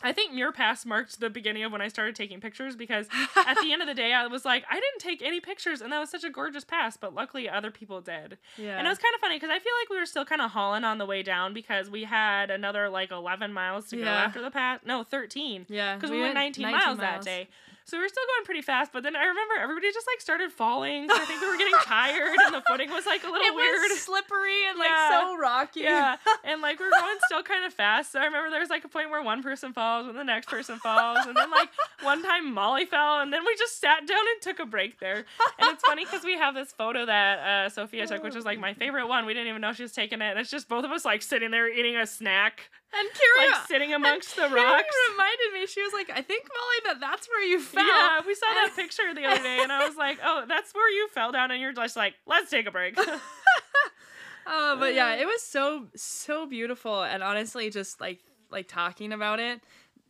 I 0.03 0.13
think 0.13 0.33
Muir 0.35 0.53
Pass 0.53 0.85
marked 0.85 1.21
the 1.21 1.31
beginning 1.31 1.63
of 1.63 1.73
when 1.73 1.81
I 1.81 1.89
started 1.89 2.15
taking 2.15 2.41
pictures 2.41 2.77
because 2.77 3.07
at 3.37 3.57
the 3.63 3.73
end 3.73 3.81
of 3.81 3.89
the 3.89 3.95
day, 3.95 4.13
I 4.13 4.27
was 4.27 4.45
like, 4.45 4.65
I 4.71 4.75
didn't 4.75 4.99
take 4.99 5.23
any 5.23 5.41
pictures, 5.41 5.81
and 5.81 5.93
that 5.93 5.99
was 6.01 6.11
such 6.11 6.25
a 6.25 6.31
gorgeous 6.31 6.65
pass, 6.65 6.97
but 6.97 7.15
luckily 7.15 7.49
other 7.49 7.71
people 7.71 8.01
did. 8.01 8.37
yeah. 8.59 8.77
And 8.77 8.87
it 8.87 8.91
was 8.91 8.99
kind 8.99 9.15
of 9.15 9.21
funny 9.21 9.37
because 9.37 9.51
I 9.51 9.59
feel 9.59 9.73
like 9.81 9.89
we 9.91 9.99
were 9.99 10.07
still 10.07 10.25
kind 10.25 10.41
of 10.41 10.51
hauling 10.51 10.85
on 10.85 10.99
the 10.99 11.07
way 11.07 11.23
down 11.23 11.55
because 11.55 11.89
we 11.89 12.05
had 12.05 12.51
another 12.51 12.89
like 12.89 13.11
11 13.11 13.53
miles 13.53 13.89
to 13.91 13.97
go 13.97 14.05
after 14.05 14.43
the 14.43 14.51
pass. 14.51 14.81
No, 14.85 15.05
13. 15.05 15.67
yeah. 15.69 15.95
Because 15.95 16.11
we, 16.11 16.21
went 16.21 16.35
19, 16.35 16.71
miles, 16.71 16.99
that 16.99 17.23
day. 17.23 17.49
So 17.87 17.99
we 17.99 18.03
were 18.03 18.09
still 18.09 18.25
going 18.37 18.47
pretty 18.47 18.63
fast, 18.63 18.93
but 18.95 19.03
then 19.03 19.15
I 19.15 19.25
remember 19.25 19.55
everybody 19.61 19.93
just 19.93 20.07
like 20.11 20.21
started 20.21 20.51
falling. 20.53 21.07
'cause 21.07 21.19
I 21.21 21.25
think 21.27 21.41
we 21.43 21.49
were 21.49 21.57
getting 21.59 21.75
tired 21.85 22.35
and 22.47 22.55
the 22.55 22.63
footing 22.67 22.91
was 22.91 23.05
like 23.05 23.23
a 23.25 23.27
little 23.27 23.47
It 23.47 23.55
weird. 23.55 23.79
was 23.91 24.01
slippery 24.01 24.65
and 24.69 24.79
Yeah. 24.79 24.85
like 24.85 25.23
so 25.23 25.37
rocky. 25.37 25.81
Yeah, 25.81 26.17
and 26.45 26.63
like 26.63 26.79
we 26.81 26.87
we're 26.87 26.91
going 26.99 27.19
still 27.27 27.43
kind 27.43 27.65
of 27.67 27.75
fast. 27.75 28.13
So 28.13 28.21
I 28.21 28.25
remember 28.25 28.51
there 28.51 28.61
was 28.61 28.71
like 28.71 28.85
a 28.85 28.89
point 28.89 29.11
where 29.11 29.23
one 29.23 29.43
person 29.43 29.73
falls 29.75 30.07
and 30.09 30.19
the 30.19 30.25
next 30.25 30.49
person 30.49 30.79
falls, 30.79 31.27
and 31.27 31.37
then 31.37 31.51
like 31.51 31.69
one 32.03 32.23
time 32.23 32.53
Molly 32.55 32.87
fell, 32.87 33.21
and 33.21 33.31
then 33.33 33.45
we 33.45 33.55
just 33.57 33.79
sat 33.81 34.07
down 34.07 34.19
and 34.19 34.41
took 34.41 34.61
a 34.61 34.67
break 34.67 34.99
there. 34.99 35.25
And 35.59 35.71
it's 35.73 35.83
funny 35.85 36.05
because 36.07 36.25
we 36.25 36.39
have 36.39 36.55
this 36.55 36.73
photo 36.73 37.05
that 37.05 37.39
uh, 37.39 37.69
Sophia 37.69 38.07
took, 38.07 38.23
which 38.23 38.35
is 38.37 38.45
like 38.47 38.59
my 38.59 38.73
favorite 38.73 39.09
one. 39.09 39.27
We 39.27 39.35
didn't 39.35 39.49
even 39.49 39.61
know 39.61 39.73
she 39.75 39.83
was 39.83 39.93
taking 39.93 40.23
it, 40.23 40.31
and 40.31 40.39
it's 40.39 40.51
just 40.51 40.69
both 40.71 40.85
of 40.87 40.91
us 40.91 41.05
like 41.05 41.21
sitting 41.21 41.51
there 41.51 41.69
eating 41.71 41.97
a 41.97 42.07
snack. 42.07 42.71
And 42.97 43.09
Kira, 43.09 43.51
like 43.51 43.67
sitting 43.67 43.93
amongst 43.93 44.37
the 44.37 44.43
Kira 44.43 44.55
rocks. 44.55 44.95
reminded 45.11 45.53
me. 45.53 45.67
She 45.67 45.83
was 45.83 45.93
like, 45.93 46.11
"I 46.11 46.23
think 46.23 46.45
Molly 46.45 46.95
that 46.95 47.01
that's 47.01 47.29
where 47.29 47.43
you 47.43 47.61
fell." 47.61 47.85
Yeah, 47.85 48.21
we 48.27 48.35
saw 48.35 48.47
that 48.47 48.73
picture 48.77 49.13
the 49.15 49.25
other 49.25 49.43
day, 49.43 49.61
and 49.63 49.73
I 49.73 49.87
was 49.87 49.97
like, 49.97 50.19
"Oh, 50.25 50.45
that's 50.47 50.73
where 50.75 50.91
you 50.91 51.09
fell 51.09 51.33
down," 51.33 51.51
and 51.51 51.61
you're 51.61 51.73
just 51.73 51.97
like, 51.97 52.15
"Let's 52.27 52.51
take 52.51 52.67
a 52.67 52.71
break." 52.71 52.97
Oh, 54.47 54.77
but 54.79 54.95
yeah, 54.95 55.15
it 55.15 55.27
was 55.27 55.43
so 55.43 55.87
so 55.97 56.47
beautiful, 56.47 57.03
and 57.03 57.23
honestly, 57.23 57.71
just 57.71 58.01
like 58.01 58.21
like 58.51 58.69
talking 58.69 59.13
about 59.13 59.41
it, 59.41 59.61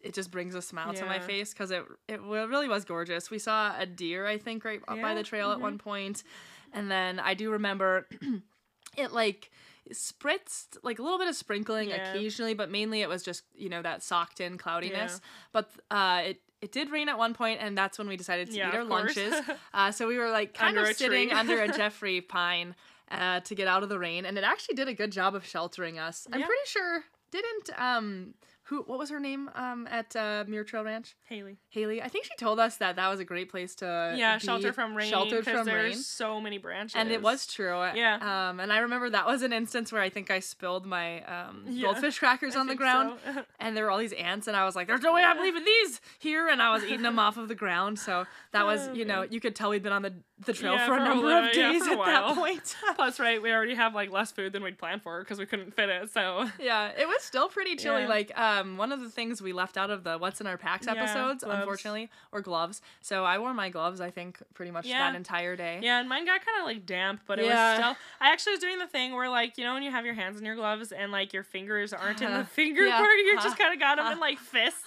it 0.01 0.13
just 0.13 0.31
brings 0.31 0.55
a 0.55 0.63
smile 0.63 0.93
to 0.95 1.07
my 1.07 1.19
face 1.19 1.53
because 1.53 1.71
it 1.71 1.85
it 2.09 2.21
really 2.21 2.69
was 2.69 2.85
gorgeous. 2.85 3.31
We 3.31 3.39
saw 3.39 3.75
a 3.79 3.87
deer, 3.87 4.27
I 4.27 4.39
think, 4.39 4.65
right 4.65 4.81
up 4.89 5.01
by 5.01 5.15
the 5.15 5.23
trail 5.23 5.53
at 5.53 5.59
mhm. 5.59 5.63
one 5.63 5.79
point, 5.79 6.25
and 6.73 6.91
then 6.91 7.21
I 7.21 7.35
do 7.35 7.51
remember 7.51 8.07
it 8.97 9.13
like 9.13 9.51
spritzed 9.93 10.77
like 10.83 10.99
a 10.99 11.03
little 11.03 11.19
bit 11.19 11.29
of 11.29 11.35
sprinkling 11.37 11.91
Yeah. 11.91 12.11
occasionally, 12.13 12.55
but 12.55 12.71
mainly 12.71 13.03
it 13.03 13.09
was 13.09 13.23
just 13.23 13.45
you 13.55 13.69
know 13.69 13.83
that 13.83 14.03
socked 14.03 14.41
in 14.41 14.59
cloudiness. 14.59 15.21
Yeah. 15.23 15.29
But 15.53 15.71
uh, 15.91 16.23
it. 16.27 16.41
It 16.63 16.73
did 16.73 16.89
rain 16.91 17.11
at 17.11 17.19
one 17.19 17.35
point, 17.35 17.61
and 17.61 17.77
that's 17.77 17.99
when 17.99 18.09
we 18.09 18.17
decided 18.17 18.49
to 18.51 18.57
Yeah, 18.57 18.71
eat 18.71 18.75
our 18.75 18.85
lunches. 18.85 19.35
Uh, 19.75 19.91
so 19.93 20.09
we 20.09 20.17
were 20.17 20.31
like 20.31 20.55
kind 20.55 20.79
Under 20.79 20.89
of 20.91 20.97
sitting 20.97 21.31
under 21.31 21.61
a 21.61 21.69
Jeffrey 21.77 22.23
pine 22.23 22.75
uh, 23.11 23.41
to 23.41 23.55
get 23.55 23.69
out 23.69 23.83
of 23.83 23.91
the 23.91 23.99
rain, 23.99 24.25
and 24.25 24.39
it 24.39 24.45
actually 24.45 24.75
did 24.75 24.89
a 24.89 24.95
good 24.95 25.13
job 25.13 25.35
of 25.35 25.45
sheltering 25.45 25.99
us. 25.99 26.27
I'm 26.33 26.41
pretty 26.41 26.65
sure 26.65 27.05
didn't 27.31 27.69
um 27.79 28.33
who 28.69 28.83
what 28.83 28.99
was 28.99 29.11
her 29.11 29.21
name 29.21 29.51
um 29.55 29.87
at 29.91 30.15
uh, 30.17 30.45
Muir 30.49 30.65
Trail 30.65 30.85
Ranch 30.85 31.15
Haley. 31.25 31.59
Haley. 31.69 32.01
I 32.03 32.09
think 32.09 32.25
she 32.25 32.35
told 32.39 32.59
us 32.59 32.77
that 32.79 32.97
that 32.97 33.09
was 33.09 33.21
a 33.21 33.25
great 33.25 33.51
place 33.51 33.75
to 33.77 34.15
Yeah, 34.17 34.37
be 34.39 34.45
shelter 34.45 34.73
from 34.73 34.97
rain. 34.97 35.11
sheltered 35.11 35.45
from 35.45 35.67
rain. 35.67 35.95
so 35.97 36.41
many 36.41 36.59
branches. 36.59 36.97
And 36.97 37.11
it 37.11 37.21
was 37.23 37.47
true. 37.47 37.79
Yeah. 37.95 38.49
Um, 38.49 38.61
and 38.61 38.73
I 38.73 38.79
remember 38.79 39.11
that 39.11 39.27
was 39.27 39.43
an 39.43 39.53
instance 39.53 39.93
where 39.93 40.01
I 40.03 40.09
think 40.11 40.31
I 40.31 40.41
spilled 40.41 40.87
my 40.87 41.23
um, 41.25 41.65
Yeah, 41.69 41.85
goldfish 41.93 42.19
crackers 42.19 42.57
I 42.57 42.61
on 42.61 42.67
the 42.67 42.75
ground, 42.75 43.19
so. 43.25 43.45
and 43.61 43.77
there 43.77 43.85
were 43.85 43.91
all 43.91 43.99
these 43.99 44.13
ants, 44.15 44.47
and 44.49 44.57
I 44.57 44.65
was 44.65 44.75
like, 44.77 44.87
"There's 44.87 45.03
no 45.03 45.13
way 45.13 45.23
I'm 45.23 45.41
leaving 45.41 45.65
these 45.65 46.01
here," 46.19 46.49
and 46.49 46.63
I 46.63 46.73
was 46.73 46.85
eating 46.85 47.03
them 47.03 47.19
off 47.19 47.37
of 47.37 47.49
the 47.49 47.55
ground. 47.55 47.99
So 47.99 48.25
that 48.53 48.65
was, 48.65 48.89
Oh, 48.89 48.95
you 48.95 49.05
know, 49.05 49.21
man. 49.21 49.29
you 49.31 49.41
could 49.41 49.55
tell 49.55 49.71
we'd 49.71 49.83
been 49.83 49.93
on 49.93 50.03
the 50.03 50.15
the 50.47 50.53
trail 50.53 50.75
Yeah, 50.75 50.87
for 50.87 50.95
a 50.95 50.97
for 50.99 51.03
a 51.03 51.09
number 51.09 51.39
of 51.39 51.53
days 51.53 51.87
a 51.87 51.93
at 51.93 52.05
that 52.05 52.35
point. 52.35 52.77
Plus, 52.97 53.19
right, 53.21 53.41
we 53.43 53.53
already 53.53 53.75
have 53.75 53.95
like 53.95 54.11
less 54.11 54.33
food 54.33 54.53
than 54.53 54.63
we'd 54.63 54.79
planned 54.79 55.03
for 55.03 55.21
because 55.21 55.39
we 55.39 55.47
couldn't 55.47 55.75
fit 55.75 55.89
it. 55.89 56.11
So 56.11 56.49
yeah, 56.61 56.91
it 56.97 57.07
was 57.07 57.23
still 57.23 57.49
pretty 57.49 57.77
chilly. 57.77 58.03
Yeah. 58.03 58.09
Like, 58.09 58.39
um, 58.39 58.77
one 58.77 58.93
of 58.93 59.01
the 59.01 59.11
things 59.11 59.41
we 59.43 59.53
left 59.53 59.77
out 59.77 59.91
of 59.91 60.05
the 60.05 60.19
"What's 60.19 60.41
in 60.41 60.47
Our 60.47 60.57
Packs" 60.59 60.87
episodes, 60.87 61.43
unfortunately, 61.43 62.11
or 62.33 62.41
gloves. 62.41 62.83
So 63.01 63.25
I 63.25 63.39
wore 63.39 63.55
my 63.55 63.69
gloves. 63.69 64.01
I 64.01 64.11
think 64.11 64.43
pretty 64.55 64.71
much 64.71 64.87
Yeah. 64.87 65.11
that 65.11 65.17
entire 65.17 65.57
day. 65.57 65.81
yeah, 65.83 66.01
and 66.01 66.09
mine 66.09 66.25
got 66.25 66.45
kind 66.45 66.59
of 66.61 66.67
like 66.67 66.87
damp, 66.87 67.23
but 67.27 67.39
it 67.39 67.47
Yeah. 67.47 67.71
was 67.71 67.79
still. 67.79 67.97
I 68.21 68.33
actually 68.33 68.53
was 68.53 68.61
doing 68.61 68.79
the 68.79 68.87
thing 68.87 69.15
where 69.15 69.29
like 69.29 69.59
you 69.59 69.65
know 69.65 69.75
when 69.75 69.83
you 69.83 69.91
have 69.91 70.05
your 70.05 70.15
hands 70.15 70.39
in 70.39 70.45
your 70.45 70.55
gloves 70.57 70.93
and 70.93 71.13
like 71.13 71.33
your 71.33 71.43
fingers 71.45 71.93
aren't 71.93 72.21
in 72.23 72.33
the 72.33 72.45
finger 72.59 72.83
Yeah. 72.85 72.99
part, 72.99 73.11
you 73.19 73.35
just 73.43 73.59
kind 73.59 73.73
of 73.73 73.81
got 73.81 73.97
them 73.97 74.13
in 74.13 74.21
like 74.21 74.39
fists. 74.39 74.81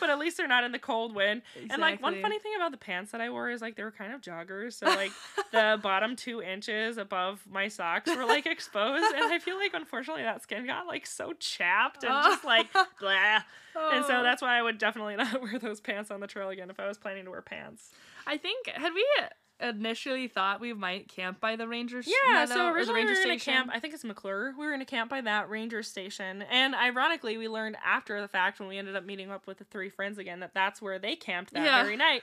but 0.00 0.10
at 0.10 0.18
least 0.18 0.36
they're 0.36 0.48
not 0.48 0.64
in 0.64 0.72
the 0.72 0.78
cold 0.78 1.14
wind. 1.14 1.42
And 1.70 1.80
like 1.80 2.02
one 2.02 2.20
funny 2.22 2.38
thing 2.38 2.52
about 2.56 2.70
the 2.70 2.76
pants 2.76 3.12
that 3.12 3.20
I 3.20 3.30
wore 3.30 3.50
is 3.50 3.60
like 3.60 3.76
they 3.76 3.82
were 3.84 3.90
kind 3.90 4.12
of 4.12 4.20
joggers, 4.20 4.65
so 4.70 4.86
like 4.86 5.12
the 5.52 5.78
bottom 5.82 6.16
two 6.16 6.42
inches 6.42 6.98
above 6.98 7.42
my 7.50 7.68
socks 7.68 8.14
were 8.14 8.24
like 8.24 8.46
exposed, 8.46 9.04
and 9.14 9.32
I 9.32 9.38
feel 9.38 9.56
like 9.56 9.74
unfortunately 9.74 10.22
that 10.24 10.42
skin 10.42 10.66
got 10.66 10.86
like 10.86 11.06
so 11.06 11.32
chapped 11.38 12.04
and 12.04 12.12
just 12.24 12.44
like 12.44 12.66
oh. 12.74 12.86
blah. 13.00 13.40
And 13.92 14.04
so 14.06 14.20
Oh. 14.20 14.22
that's 14.22 14.40
why 14.40 14.58
I 14.58 14.62
would 14.62 14.78
definitely 14.78 15.16
not 15.16 15.40
wear 15.42 15.58
those 15.58 15.80
pants 15.80 16.10
on 16.10 16.20
the 16.20 16.26
trail 16.26 16.48
again 16.48 16.70
if 16.70 16.80
I 16.80 16.86
was 16.88 16.96
planning 16.98 17.24
to 17.26 17.30
wear 17.30 17.42
pants. 17.42 17.90
I 18.26 18.36
think 18.38 18.68
had 18.68 18.92
we 18.94 19.06
initially 19.58 20.28
thought 20.28 20.60
we 20.60 20.74
might 20.74 21.08
camp 21.08 21.40
by 21.40 21.56
the 21.56 21.66
ranger 21.66 22.00
s- 22.00 22.06
Yeah, 22.08 22.40
meadow 22.40 22.54
so 22.54 22.68
originally 22.72 23.00
we 23.04 23.06
were 23.06 23.14
going 23.14 23.16
to 23.38 23.40
station. 23.40 23.54
camp. 23.54 23.70
I 23.72 23.80
think 23.80 23.94
it's 23.94 24.04
McClure. 24.04 24.52
We 24.58 24.64
were 24.66 24.70
going 24.72 24.80
to 24.80 24.84
camp 24.86 25.08
by 25.10 25.22
that 25.22 25.48
ranger 25.48 25.82
station, 25.82 26.42
and 26.50 26.74
ironically, 26.74 27.38
we 27.38 27.48
learned 27.48 27.76
after 27.82 28.20
the 28.20 28.28
fact 28.28 28.60
when 28.60 28.68
we 28.68 28.76
ended 28.76 28.96
up 28.96 29.04
meeting 29.06 29.30
up 29.30 29.46
with 29.46 29.56
the 29.56 29.64
three 29.64 29.88
friends 29.88 30.18
again 30.18 30.40
that 30.40 30.52
that's 30.52 30.82
where 30.82 30.98
they 30.98 31.16
camped 31.16 31.54
that 31.54 31.64
Yeah. 31.64 31.82
very 31.82 31.96
night. 31.96 32.22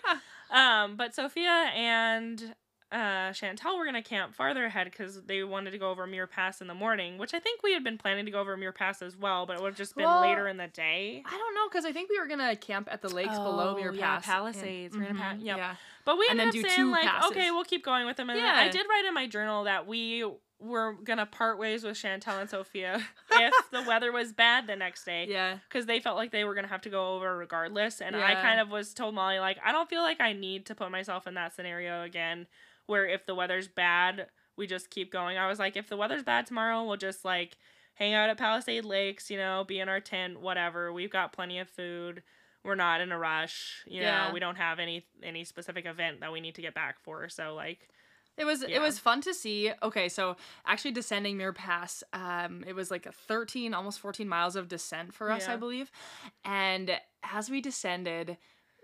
Um, 0.53 0.95
but 0.95 1.13
Sophia 1.15 1.71
and 1.75 2.55
uh, 2.91 3.31
Chantel 3.31 3.75
were 3.77 3.85
going 3.85 3.95
to 3.95 4.07
camp 4.07 4.35
farther 4.35 4.65
ahead 4.65 4.85
because 4.85 5.23
they 5.23 5.43
wanted 5.43 5.71
to 5.71 5.79
go 5.79 5.89
over 5.89 6.05
Muir 6.05 6.27
Pass 6.27 6.61
in 6.61 6.67
the 6.67 6.75
morning, 6.75 7.17
which 7.17 7.33
I 7.33 7.39
think 7.39 7.63
we 7.63 7.73
had 7.73 7.83
been 7.83 7.97
planning 7.97 8.25
to 8.25 8.31
go 8.31 8.39
over 8.39 8.55
Muir 8.55 8.71
Pass 8.71 9.01
as 9.01 9.17
well, 9.17 9.47
but 9.47 9.55
it 9.55 9.61
would 9.63 9.69
have 9.69 9.77
just 9.77 9.95
been 9.95 10.05
Well, 10.05 10.21
later 10.21 10.47
in 10.47 10.57
the 10.57 10.67
day. 10.67 11.23
I 11.25 11.31
don't 11.31 11.55
know 11.55 11.67
because 11.69 11.85
I 11.85 11.91
think 11.91 12.11
we 12.11 12.19
were 12.19 12.27
gonna 12.27 12.55
camp 12.55 12.87
at 12.91 13.01
the 13.01 13.09
lakes 13.09 13.35
below 13.39 13.75
Muir 13.75 13.89
Oh, 13.89 13.93
yeah, 13.93 14.15
Pass. 14.17 14.25
Palisades. 14.27 14.95
Pa- 14.95 15.01
Mhm, 15.01 15.37
yep. 15.43 15.57
Yeah. 15.57 15.75
But 16.05 16.19
we 16.19 16.27
And 16.29 16.39
ended 16.39 16.53
then 16.53 16.61
up 16.65 16.69
do 16.69 16.75
saying 16.75 16.91
like, 16.91 17.03
passes. 17.05 17.31
okay, 17.31 17.49
we'll 17.49 17.63
keep 17.63 17.83
going 17.83 18.05
with 18.05 18.17
them. 18.17 18.29
And 18.29 18.37
then 18.37 18.45
I 18.53 18.69
did 18.69 18.85
write 18.87 19.05
in 19.05 19.13
my 19.15 19.25
journal 19.25 19.63
that 19.63 19.87
we 19.87 20.23
were 20.63 20.93
gonna 21.03 21.25
part 21.25 21.59
ways 21.59 21.83
with 21.83 21.95
Chantel 21.97 22.39
and 22.39 22.49
Sophia 22.49 23.01
if 23.31 23.53
the 23.71 23.81
weather 23.87 24.11
was 24.11 24.31
bad 24.31 24.65
the 24.67 24.75
next 24.75 25.03
day. 25.05 25.27
Yeah. 25.29 25.57
Because 25.67 25.85
they 25.85 25.99
felt 25.99 26.15
like 26.17 26.31
they 26.31 26.43
were 26.43 26.55
gonna 26.55 26.67
have 26.67 26.81
to 26.81 26.89
go 26.89 27.15
over 27.15 27.37
regardless, 27.37 28.01
and 28.01 28.15
I 28.15 28.35
kind 28.35 28.59
of 28.59 28.69
was 28.69 28.93
told 28.93 29.13
Molly 29.15 29.39
like, 29.39 29.57
I 29.63 29.71
don't 29.71 29.89
feel 29.89 30.01
like 30.01 30.21
I 30.21 30.33
need 30.33 30.65
to 30.67 30.75
put 30.75 30.89
myself 30.91 31.27
in 31.27 31.33
that 31.35 31.53
scenario 31.55 32.03
again, 32.03 32.47
where 32.85 33.05
if 33.07 33.25
the 33.25 33.35
weather's 33.35 33.67
bad, 33.67 34.27
we 34.55 34.67
just 34.67 34.89
keep 34.89 35.11
going. 35.11 35.37
I 35.37 35.47
was 35.47 35.59
like, 35.59 35.75
if 35.75 35.89
the 35.89 35.97
weather's 35.97 36.23
bad 36.23 36.45
tomorrow, 36.45 36.83
we'll 36.83 36.97
just 36.97 37.25
like 37.25 37.57
hang 37.95 38.13
out 38.13 38.29
at 38.29 38.37
Palisade 38.37 38.85
Lakes, 38.85 39.29
you 39.29 39.37
know, 39.37 39.63
be 39.67 39.79
in 39.79 39.89
our 39.89 39.99
tent, 39.99 40.39
whatever. 40.39 40.91
We've 40.91 41.11
got 41.11 41.33
plenty 41.33 41.59
of 41.59 41.69
food. 41.69 42.23
We're 42.63 42.75
not 42.75 43.01
in 43.01 43.11
a 43.11 43.19
rush, 43.19 43.83
you 43.85 44.01
Yeah. 44.01 44.27
know. 44.27 44.33
We 44.33 44.39
don't 44.39 44.55
have 44.55 44.79
any 44.79 45.05
any 45.21 45.43
specific 45.43 45.85
event 45.85 46.21
that 46.21 46.31
we 46.31 46.39
need 46.39 46.55
to 46.55 46.61
get 46.61 46.73
back 46.73 46.99
for. 47.01 47.27
So 47.29 47.53
like, 47.55 47.89
It 48.37 48.45
was 48.45 48.61
Yeah. 48.61 48.77
it 48.77 48.81
was 48.81 48.99
fun 48.99 49.21
to 49.21 49.33
see. 49.33 49.71
Okay, 49.81 50.09
so 50.09 50.35
actually 50.65 50.91
descending 50.91 51.37
Muir 51.37 51.53
Pass, 51.53 52.03
um, 52.13 52.63
it 52.65 52.73
was 52.73 52.89
like 52.89 53.05
a 53.05 53.11
13, 53.11 53.73
almost 53.73 53.99
14 53.99 54.27
miles 54.27 54.55
of 54.55 54.67
descent 54.67 55.13
for 55.13 55.31
us, 55.31 55.47
I 55.53 55.55
believe. 55.57 55.91
And 56.43 56.99
as 57.23 57.49
we 57.49 57.61
descended, 57.61 58.37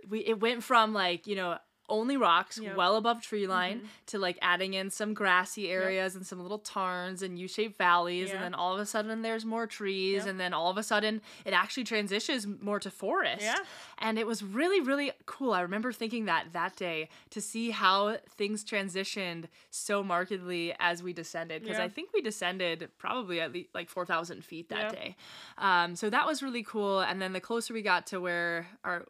we 0.07 0.19
it 0.19 0.39
went 0.39 0.63
from 0.63 0.93
like, 0.93 1.25
you 1.27 1.35
know, 1.35 1.57
only 1.89 2.17
rocks 2.17 2.57
Yep. 2.57 2.75
well 2.75 2.95
above 2.95 3.21
tree 3.21 3.47
line 3.47 3.81
Mhm. 3.81 3.87
to 4.07 4.19
like 4.19 4.37
adding 4.41 4.73
in 4.73 4.89
some 4.89 5.13
grassy 5.13 5.69
areas 5.69 6.15
and 6.15 6.25
some 6.25 6.39
little 6.41 6.59
tarns 6.59 7.21
and 7.21 7.37
U-shaped 7.39 7.77
valleys 7.77 8.29
Yeah. 8.29 8.35
and 8.35 8.43
then 8.43 8.53
all 8.53 8.73
of 8.73 8.79
a 8.79 8.85
sudden 8.85 9.21
there's 9.21 9.45
more 9.45 9.67
trees 9.67 10.19
Yep. 10.23 10.27
and 10.27 10.39
then 10.39 10.53
all 10.53 10.69
of 10.69 10.77
a 10.77 10.83
sudden 10.83 11.21
it 11.45 11.53
actually 11.53 11.83
transitions 11.83 12.45
more 12.47 12.79
to 12.79 12.89
forest 12.91 13.41
Yeah. 13.43 13.57
and 13.97 14.17
it 14.19 14.25
was 14.27 14.43
really 14.43 14.79
really 14.81 15.11
cool 15.25 15.53
i 15.53 15.61
remember 15.61 15.91
thinking 15.91 16.25
that 16.25 16.53
that 16.53 16.75
day 16.75 17.09
to 17.31 17.41
see 17.41 17.71
how 17.71 18.17
things 18.37 18.63
transitioned 18.63 19.45
so 19.69 20.03
markedly 20.03 20.73
as 20.79 21.01
we 21.03 21.13
descended 21.13 21.61
because 21.63 21.77
Yeah. 21.77 21.83
i 21.85 21.89
think 21.89 22.11
we 22.13 22.21
descended 22.21 22.89
probably 22.97 23.39
at 23.41 23.51
least 23.51 23.69
like 23.73 23.89
4000 23.89 24.43
feet 24.45 24.69
that 24.69 24.91
day 24.91 25.15
um, 25.57 25.95
so 25.95 26.09
that 26.09 26.25
was 26.27 26.41
really 26.43 26.63
cool 26.63 26.99
and 27.01 27.21
then 27.21 27.33
the 27.33 27.41
closer 27.41 27.73
we 27.73 27.81
got 27.81 28.05
to 28.07 28.19
where 28.21 28.67
our 28.83 29.05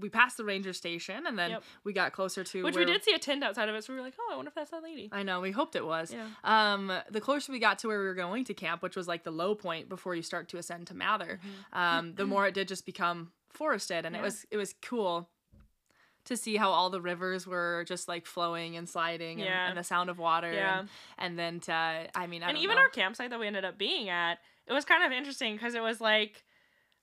we 0.00 0.08
passed 0.08 0.36
the 0.36 0.44
ranger 0.44 0.72
station 0.72 1.26
and 1.26 1.38
then 1.38 1.50
Yep. 1.50 1.64
we 1.84 1.92
got 1.92 2.12
closer 2.12 2.44
to 2.44 2.62
which 2.64 2.74
where, 2.74 2.84
we 2.84 2.92
did 2.92 3.02
see 3.04 3.12
a 3.14 3.18
tent 3.18 3.42
outside 3.42 3.68
of 3.68 3.74
it, 3.74 3.84
so 3.84 3.92
we 3.92 3.98
were 3.98 4.04
like, 4.04 4.14
oh, 4.20 4.32
I 4.32 4.36
wonder 4.36 4.48
if 4.48 4.54
that's 4.54 4.70
that 4.70 4.82
lady. 4.82 5.08
I 5.12 5.22
know. 5.22 5.40
We 5.40 5.50
hoped 5.50 5.76
it 5.76 5.84
was. 5.86 6.12
Yeah. 6.12 6.26
Um, 6.44 6.92
the 7.10 7.20
closer 7.20 7.52
we 7.52 7.58
got 7.58 7.78
to 7.80 7.88
where 7.88 7.98
we 8.00 8.04
were 8.06 8.14
going 8.14 8.44
to 8.44 8.54
camp, 8.54 8.82
which 8.82 8.96
was 8.96 9.08
like 9.08 9.24
the 9.24 9.30
low 9.30 9.54
point 9.54 9.88
before 9.88 10.14
you 10.14 10.22
start 10.22 10.48
to 10.50 10.58
ascend 10.58 10.86
to 10.88 10.94
Mather, 10.94 11.40
um, 11.72 12.14
the 12.14 12.26
more 12.26 12.46
it 12.46 12.54
did 12.54 12.68
just 12.68 12.84
become 12.86 13.32
forested, 13.48 14.04
and 14.06 14.14
it 14.14 14.22
was 14.22 14.46
it 14.50 14.56
was 14.56 14.74
cool 14.82 15.28
to 16.26 16.36
see 16.36 16.56
how 16.56 16.70
all 16.70 16.90
the 16.90 17.00
rivers 17.00 17.46
were 17.46 17.82
just 17.88 18.06
like 18.06 18.26
flowing 18.26 18.76
and 18.76 18.86
sliding, 18.88 19.40
and, 19.40 19.48
Yeah. 19.48 19.68
and 19.68 19.78
the 19.78 19.82
sound 19.82 20.10
of 20.10 20.18
water, 20.18 20.52
Yeah. 20.52 20.80
and, 20.80 20.88
and 21.18 21.38
then 21.38 21.60
to 21.60 21.72
I 22.14 22.26
mean, 22.26 22.42
I 22.42 22.50
and 22.50 22.58
even 22.58 22.76
know. 22.76 22.82
our 22.82 22.88
campsite 22.90 23.30
that 23.30 23.40
we 23.40 23.46
ended 23.46 23.64
up 23.64 23.78
being 23.78 24.08
at, 24.10 24.38
it 24.66 24.72
was 24.72 24.84
kind 24.84 25.02
of 25.02 25.12
interesting 25.12 25.54
because 25.56 25.74
it 25.74 25.82
was 25.82 26.00
like 26.00 26.44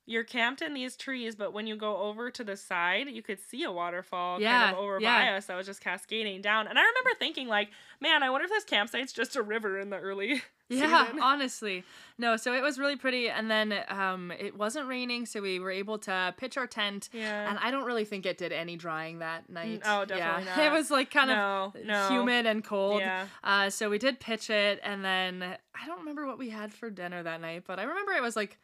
you're 0.08 0.24
camped 0.24 0.62
in 0.62 0.72
these 0.72 0.96
trees, 0.96 1.36
but 1.36 1.52
when 1.52 1.66
you 1.66 1.76
go 1.76 1.98
over 1.98 2.30
to 2.30 2.42
the 2.42 2.56
side, 2.56 3.08
you 3.10 3.20
could 3.22 3.38
see 3.38 3.62
a 3.64 3.70
waterfall 3.70 4.40
Yeah, 4.40 4.64
kind 4.64 4.76
of 4.76 4.82
over 4.82 4.98
yeah. 5.00 5.18
by 5.32 5.36
us 5.36 5.46
that 5.46 5.56
was 5.56 5.66
just 5.66 5.82
cascading 5.82 6.40
down. 6.40 6.66
And 6.66 6.78
I 6.78 6.82
remember 6.82 7.10
thinking, 7.18 7.46
like, 7.46 7.68
man, 8.00 8.22
I 8.22 8.30
wonder 8.30 8.46
if 8.46 8.50
this 8.50 8.64
campsite's 8.64 9.12
just 9.12 9.36
a 9.36 9.42
river 9.42 9.78
in 9.78 9.90
the 9.90 9.98
early 9.98 10.42
Yeah, 10.70 11.06
season. 11.06 11.20
honestly. 11.22 11.84
No, 12.18 12.36
so 12.36 12.54
it 12.54 12.62
was 12.62 12.78
really 12.78 12.96
pretty 12.96 13.28
and 13.30 13.50
then 13.50 13.72
um 13.88 14.30
it 14.32 14.56
wasn't 14.56 14.86
raining, 14.88 15.24
so 15.26 15.40
we 15.42 15.58
were 15.60 15.70
able 15.70 15.98
to 16.00 16.34
pitch 16.36 16.56
our 16.56 16.66
tent. 16.66 17.08
Yeah. 17.12 17.48
And 17.48 17.58
I 17.58 17.70
don't 17.70 17.84
really 17.84 18.04
think 18.04 18.24
it 18.26 18.38
did 18.38 18.52
any 18.52 18.76
drying 18.76 19.18
that 19.20 19.48
night. 19.50 19.82
oh, 19.84 20.04
definitely 20.06 20.44
yeah. 20.46 20.56
not. 20.56 20.66
It 20.66 20.72
was 20.72 20.90
like 20.90 21.10
kind 21.10 21.28
no, 21.30 21.72
of 21.74 21.84
no. 21.84 22.08
humid 22.08 22.46
and 22.46 22.62
cold. 22.64 23.00
Yeah. 23.00 23.26
Uh, 23.44 23.68
so 23.70 23.88
we 23.90 23.98
did 23.98 24.20
pitch 24.20 24.50
it, 24.50 24.80
and 24.82 25.04
then 25.04 25.42
I 25.42 25.86
don't 25.86 25.98
remember 26.00 26.26
what 26.26 26.38
we 26.38 26.50
had 26.50 26.72
for 26.72 26.90
dinner 26.90 27.22
that 27.22 27.40
night, 27.40 27.64
but 27.66 27.78
I 27.78 27.84
remember 27.84 28.12
it 28.12 28.22
was 28.22 28.36
like 28.36 28.58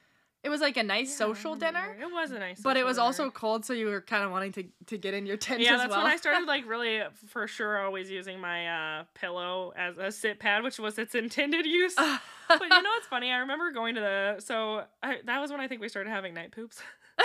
it 0.44 0.50
was 0.50 0.60
like 0.60 0.76
a 0.76 0.82
nice 0.82 1.10
Yeah, 1.10 1.26
social 1.26 1.54
dinner, 1.56 1.96
It 2.00 2.06
was 2.12 2.30
a 2.30 2.38
nice 2.38 2.60
but 2.60 2.76
it 2.76 2.84
was 2.84 2.96
dinner. 2.98 3.06
also 3.06 3.30
cold, 3.30 3.64
so 3.64 3.72
you 3.72 3.86
were 3.86 4.00
kind 4.02 4.22
of 4.24 4.30
wanting 4.30 4.52
to 4.52 4.64
to 4.86 4.98
get 4.98 5.14
in 5.14 5.24
your 5.26 5.36
tent 5.38 5.60
yeah, 5.60 5.74
as 5.74 5.80
that's 5.80 5.90
well. 5.90 6.02
when 6.04 6.12
I 6.12 6.16
started 6.24 6.46
like 6.46 6.66
really 6.68 7.02
for 7.28 7.48
sure 7.48 7.78
always 7.84 8.10
using 8.10 8.38
my 8.40 8.68
uh, 9.00 9.04
pillow 9.14 9.72
as 9.76 9.96
a 9.98 10.12
sit 10.12 10.38
pad, 10.38 10.62
which 10.62 10.78
was 10.78 10.98
its 10.98 11.14
intended 11.14 11.66
use. 11.66 11.94
but 12.48 12.60
you 12.60 12.68
know 12.68 12.90
what's 12.96 13.06
funny? 13.06 13.30
I 13.32 13.38
remember 13.38 13.70
going 13.72 13.94
to 13.96 14.00
the 14.00 14.36
so 14.40 14.84
I, 15.02 15.18
that 15.24 15.40
was 15.40 15.50
when 15.50 15.60
I 15.60 15.66
think 15.68 15.80
we 15.80 15.88
started 15.88 16.10
having 16.10 16.34
night 16.34 16.52
poops. 16.52 16.80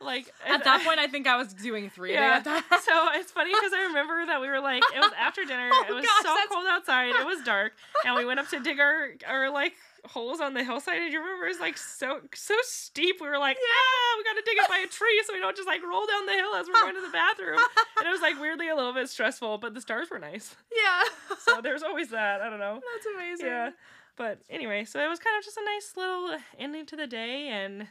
like 0.00 0.32
at 0.46 0.64
that 0.64 0.84
point, 0.84 0.98
I 1.00 1.06
think 1.08 1.26
I 1.26 1.36
was 1.36 1.52
doing 1.52 1.90
three. 1.90 2.12
Yeah. 2.12 2.42
so 2.42 3.08
it's 3.14 3.32
funny 3.32 3.50
because 3.52 3.72
I 3.72 3.82
remember 3.88 4.24
that 4.26 4.40
we 4.40 4.48
were 4.48 4.60
like, 4.60 4.82
it 4.94 5.00
was 5.00 5.12
after 5.18 5.44
dinner. 5.44 5.70
Oh 5.72 5.84
it 5.88 5.92
was 5.92 6.04
gosh, 6.04 6.22
so 6.22 6.28
that's- 6.28 6.48
cold 6.50 6.66
outside. 6.68 7.08
It 7.14 7.26
was 7.26 7.42
dark, 7.42 7.72
and 8.06 8.14
we 8.14 8.24
went 8.24 8.40
up 8.40 8.48
to 8.50 8.60
dig 8.60 8.78
our 8.80 9.10
our 9.26 9.50
like 9.50 9.74
holes 10.08 10.40
on 10.40 10.54
the 10.54 10.64
hillside. 10.64 10.98
And 10.98 11.12
you 11.12 11.20
remember 11.20 11.46
it 11.46 11.48
was 11.48 11.60
like 11.60 11.78
so 11.78 12.20
so 12.34 12.54
steep. 12.62 13.16
We 13.20 13.28
were 13.28 13.38
like, 13.38 13.56
ah, 13.56 14.16
we 14.18 14.24
gotta 14.24 14.42
dig 14.44 14.58
it 14.58 14.68
by 14.68 14.78
a 14.78 14.86
tree 14.88 15.22
so 15.26 15.32
we 15.32 15.40
don't 15.40 15.56
just 15.56 15.68
like 15.68 15.82
roll 15.82 16.06
down 16.06 16.26
the 16.26 16.32
hill 16.32 16.54
as 16.54 16.66
we're 16.66 16.80
going 16.80 16.94
to 16.94 17.00
the 17.00 17.12
bathroom. 17.12 17.58
And 17.98 18.06
it 18.06 18.10
was 18.10 18.20
like 18.20 18.40
weirdly 18.40 18.68
a 18.68 18.76
little 18.76 18.92
bit 18.92 19.08
stressful, 19.08 19.58
but 19.58 19.74
the 19.74 19.80
stars 19.80 20.08
were 20.10 20.18
nice. 20.18 20.56
Yeah. 20.74 21.02
So 21.38 21.60
there's 21.62 21.82
always 21.82 22.10
that. 22.10 22.40
I 22.40 22.50
don't 22.50 22.60
know. 22.60 22.80
That's 22.94 23.06
amazing. 23.14 23.46
Yeah. 23.46 23.70
But 24.16 24.40
anyway, 24.50 24.84
so 24.84 24.98
it 24.98 25.08
was 25.08 25.20
kind 25.20 25.38
of 25.38 25.44
just 25.44 25.56
a 25.56 25.64
nice 25.64 25.92
little 25.96 26.36
ending 26.58 26.86
to 26.86 26.96
the 26.96 27.06
day 27.06 27.48
and 27.48 27.86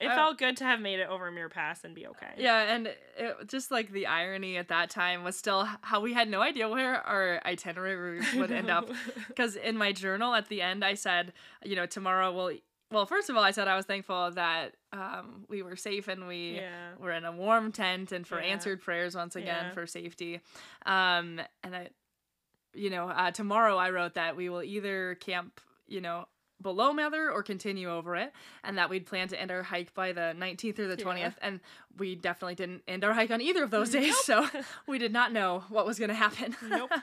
it 0.00 0.06
Uh, 0.06 0.14
felt 0.16 0.38
good 0.38 0.56
to 0.56 0.64
have 0.64 0.80
made 0.80 0.98
it 0.98 1.08
over 1.08 1.30
Muir 1.30 1.48
Pass 1.48 1.84
and 1.84 1.94
be 1.94 2.06
okay. 2.08 2.32
Yeah, 2.36 2.74
and 2.74 2.86
it, 3.16 3.36
just 3.46 3.70
like 3.70 3.92
the 3.92 4.06
irony 4.06 4.56
at 4.56 4.68
that 4.68 4.90
time 4.90 5.22
was 5.24 5.36
still 5.36 5.68
how 5.82 6.00
we 6.00 6.12
had 6.12 6.28
no 6.28 6.40
idea 6.42 6.68
where 6.68 7.00
our 7.06 7.40
itinerary 7.46 8.20
would 8.36 8.50
end 8.50 8.70
up. 8.70 8.88
Because 9.28 9.56
in 9.56 9.76
my 9.76 9.92
journal 9.92 10.34
at 10.34 10.48
the 10.48 10.60
end, 10.62 10.84
I 10.84 10.94
said, 10.94 11.32
you 11.64 11.76
know, 11.76 11.86
tomorrow 11.86 12.32
we'll. 12.34 12.56
Well, 12.90 13.06
first 13.06 13.30
of 13.30 13.36
all, 13.38 13.42
I 13.42 13.52
said 13.52 13.68
I 13.68 13.76
was 13.76 13.86
thankful 13.86 14.32
that 14.32 14.74
um, 14.92 15.46
we 15.48 15.62
were 15.62 15.76
safe 15.76 16.08
and 16.08 16.28
we 16.28 16.56
Yeah. 16.56 16.90
were 16.98 17.12
in 17.12 17.24
a 17.24 17.32
warm 17.32 17.72
tent 17.72 18.12
and 18.12 18.26
for 18.26 18.38
Yeah. 18.38 18.48
answered 18.48 18.82
prayers 18.82 19.14
once 19.14 19.34
again 19.34 19.66
Yeah. 19.68 19.72
for 19.72 19.86
safety. 19.86 20.40
Um, 20.84 21.40
and 21.62 21.74
I, 21.74 21.88
you 22.74 22.90
know, 22.90 23.08
uh, 23.08 23.30
tomorrow 23.30 23.76
I 23.78 23.88
wrote 23.90 24.12
that 24.14 24.36
we 24.36 24.50
will 24.50 24.62
either 24.62 25.14
camp, 25.14 25.58
you 25.86 26.02
know, 26.02 26.28
below 26.62 26.92
Mather 26.92 27.30
or 27.30 27.42
continue 27.42 27.90
over 27.90 28.16
it, 28.16 28.32
and 28.64 28.78
that 28.78 28.88
we'd 28.90 29.06
plan 29.06 29.28
to 29.28 29.40
end 29.40 29.50
our 29.50 29.62
hike 29.62 29.92
by 29.94 30.12
the 30.12 30.34
19th 30.38 30.78
or 30.78 30.88
the 30.88 30.96
Yeah. 30.98 31.04
20th. 31.04 31.34
And 31.42 31.60
we 31.98 32.14
definitely 32.14 32.54
didn't 32.54 32.82
end 32.88 33.04
our 33.04 33.12
hike 33.12 33.30
on 33.30 33.40
either 33.40 33.62
of 33.64 33.70
those 33.70 33.90
days, 33.90 34.16
so 34.18 34.46
we 34.86 34.98
did 34.98 35.12
not 35.12 35.32
know 35.32 35.64
what 35.68 35.86
was 35.86 35.98
going 35.98 36.08
to 36.10 36.14
happen. 36.14 36.56
Nope. 36.68 36.90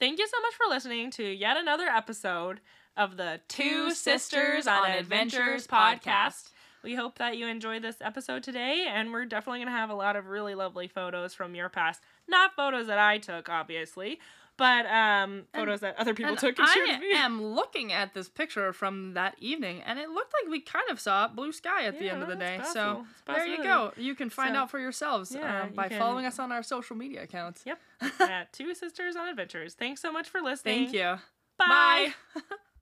Thank 0.00 0.18
you 0.18 0.26
so 0.26 0.40
much 0.42 0.54
for 0.54 0.66
listening 0.68 1.10
to 1.12 1.24
yet 1.24 1.56
another 1.56 1.86
episode 1.86 2.60
of 2.96 3.16
the 3.16 3.40
Two 3.48 3.90
Sisters 3.92 4.66
on 4.66 4.90
Adventures 4.90 5.66
podcast. 5.66 6.50
We 6.84 6.94
hope 6.94 7.16
that 7.18 7.36
you 7.38 7.46
enjoyed 7.48 7.82
this 7.82 7.96
episode 8.02 8.42
today, 8.42 8.86
and 8.88 9.10
we're 9.12 9.24
definitely 9.24 9.60
going 9.60 9.68
to 9.68 9.72
have 9.72 9.90
a 9.90 9.94
lot 9.94 10.16
of 10.16 10.26
really 10.26 10.54
lovely 10.54 10.86
photos 10.86 11.32
from 11.34 11.52
Muir 11.52 11.68
Pass. 11.70 11.98
Not 12.28 12.54
photos 12.54 12.86
that 12.88 12.98
I 12.98 13.16
took, 13.18 13.48
obviously, 13.48 14.20
but 14.58 14.84
um, 14.86 15.44
photos 15.54 15.80
that 15.80 15.96
other 15.98 16.12
people 16.14 16.32
And 16.32 16.38
took 16.38 16.58
and 16.58 16.68
shared 16.68 16.86
with 16.88 17.00
me. 17.00 17.14
I 17.14 17.20
am 17.24 17.42
looking 17.42 17.92
at 17.92 18.12
this 18.14 18.28
picture 18.28 18.72
from 18.74 19.14
that 19.14 19.34
evening, 19.40 19.82
and 19.84 19.98
it 19.98 20.10
looked 20.10 20.32
like 20.42 20.50
we 20.50 20.60
kind 20.60 20.84
of 20.90 21.00
saw 21.00 21.26
blue 21.26 21.52
sky 21.52 21.86
at 21.86 21.98
the 21.98 22.10
end 22.10 22.22
of 22.22 22.28
the 22.28 22.36
day. 22.36 22.58
So 22.58 22.62
possible. 22.72 23.06
It's 23.10 23.20
a 23.28 23.32
there 23.32 23.46
you 23.46 23.62
go. 23.62 23.92
You 23.96 24.14
can 24.14 24.28
find 24.30 24.54
So, 24.54 24.60
out 24.60 24.70
for 24.70 24.78
yourselves 24.78 25.34
yeah, 25.34 25.62
um, 25.62 25.70
by 25.72 25.88
can- 25.88 25.98
following 25.98 26.26
us 26.26 26.38
on 26.38 26.52
our 26.52 26.62
social 26.62 26.96
media 26.96 27.22
accounts. 27.22 27.62
Yep. 27.64 27.78
at 28.20 28.52
Two 28.52 28.74
Sisters 28.74 29.16
on 29.16 29.28
Adventures. 29.28 29.72
Thanks 29.74 30.02
so 30.02 30.12
much 30.12 30.28
for 30.28 30.40
listening. 30.42 30.84
Thank 30.84 30.92
you. 30.94 31.16
Bye. 31.58 32.12
Bye. 32.34 32.42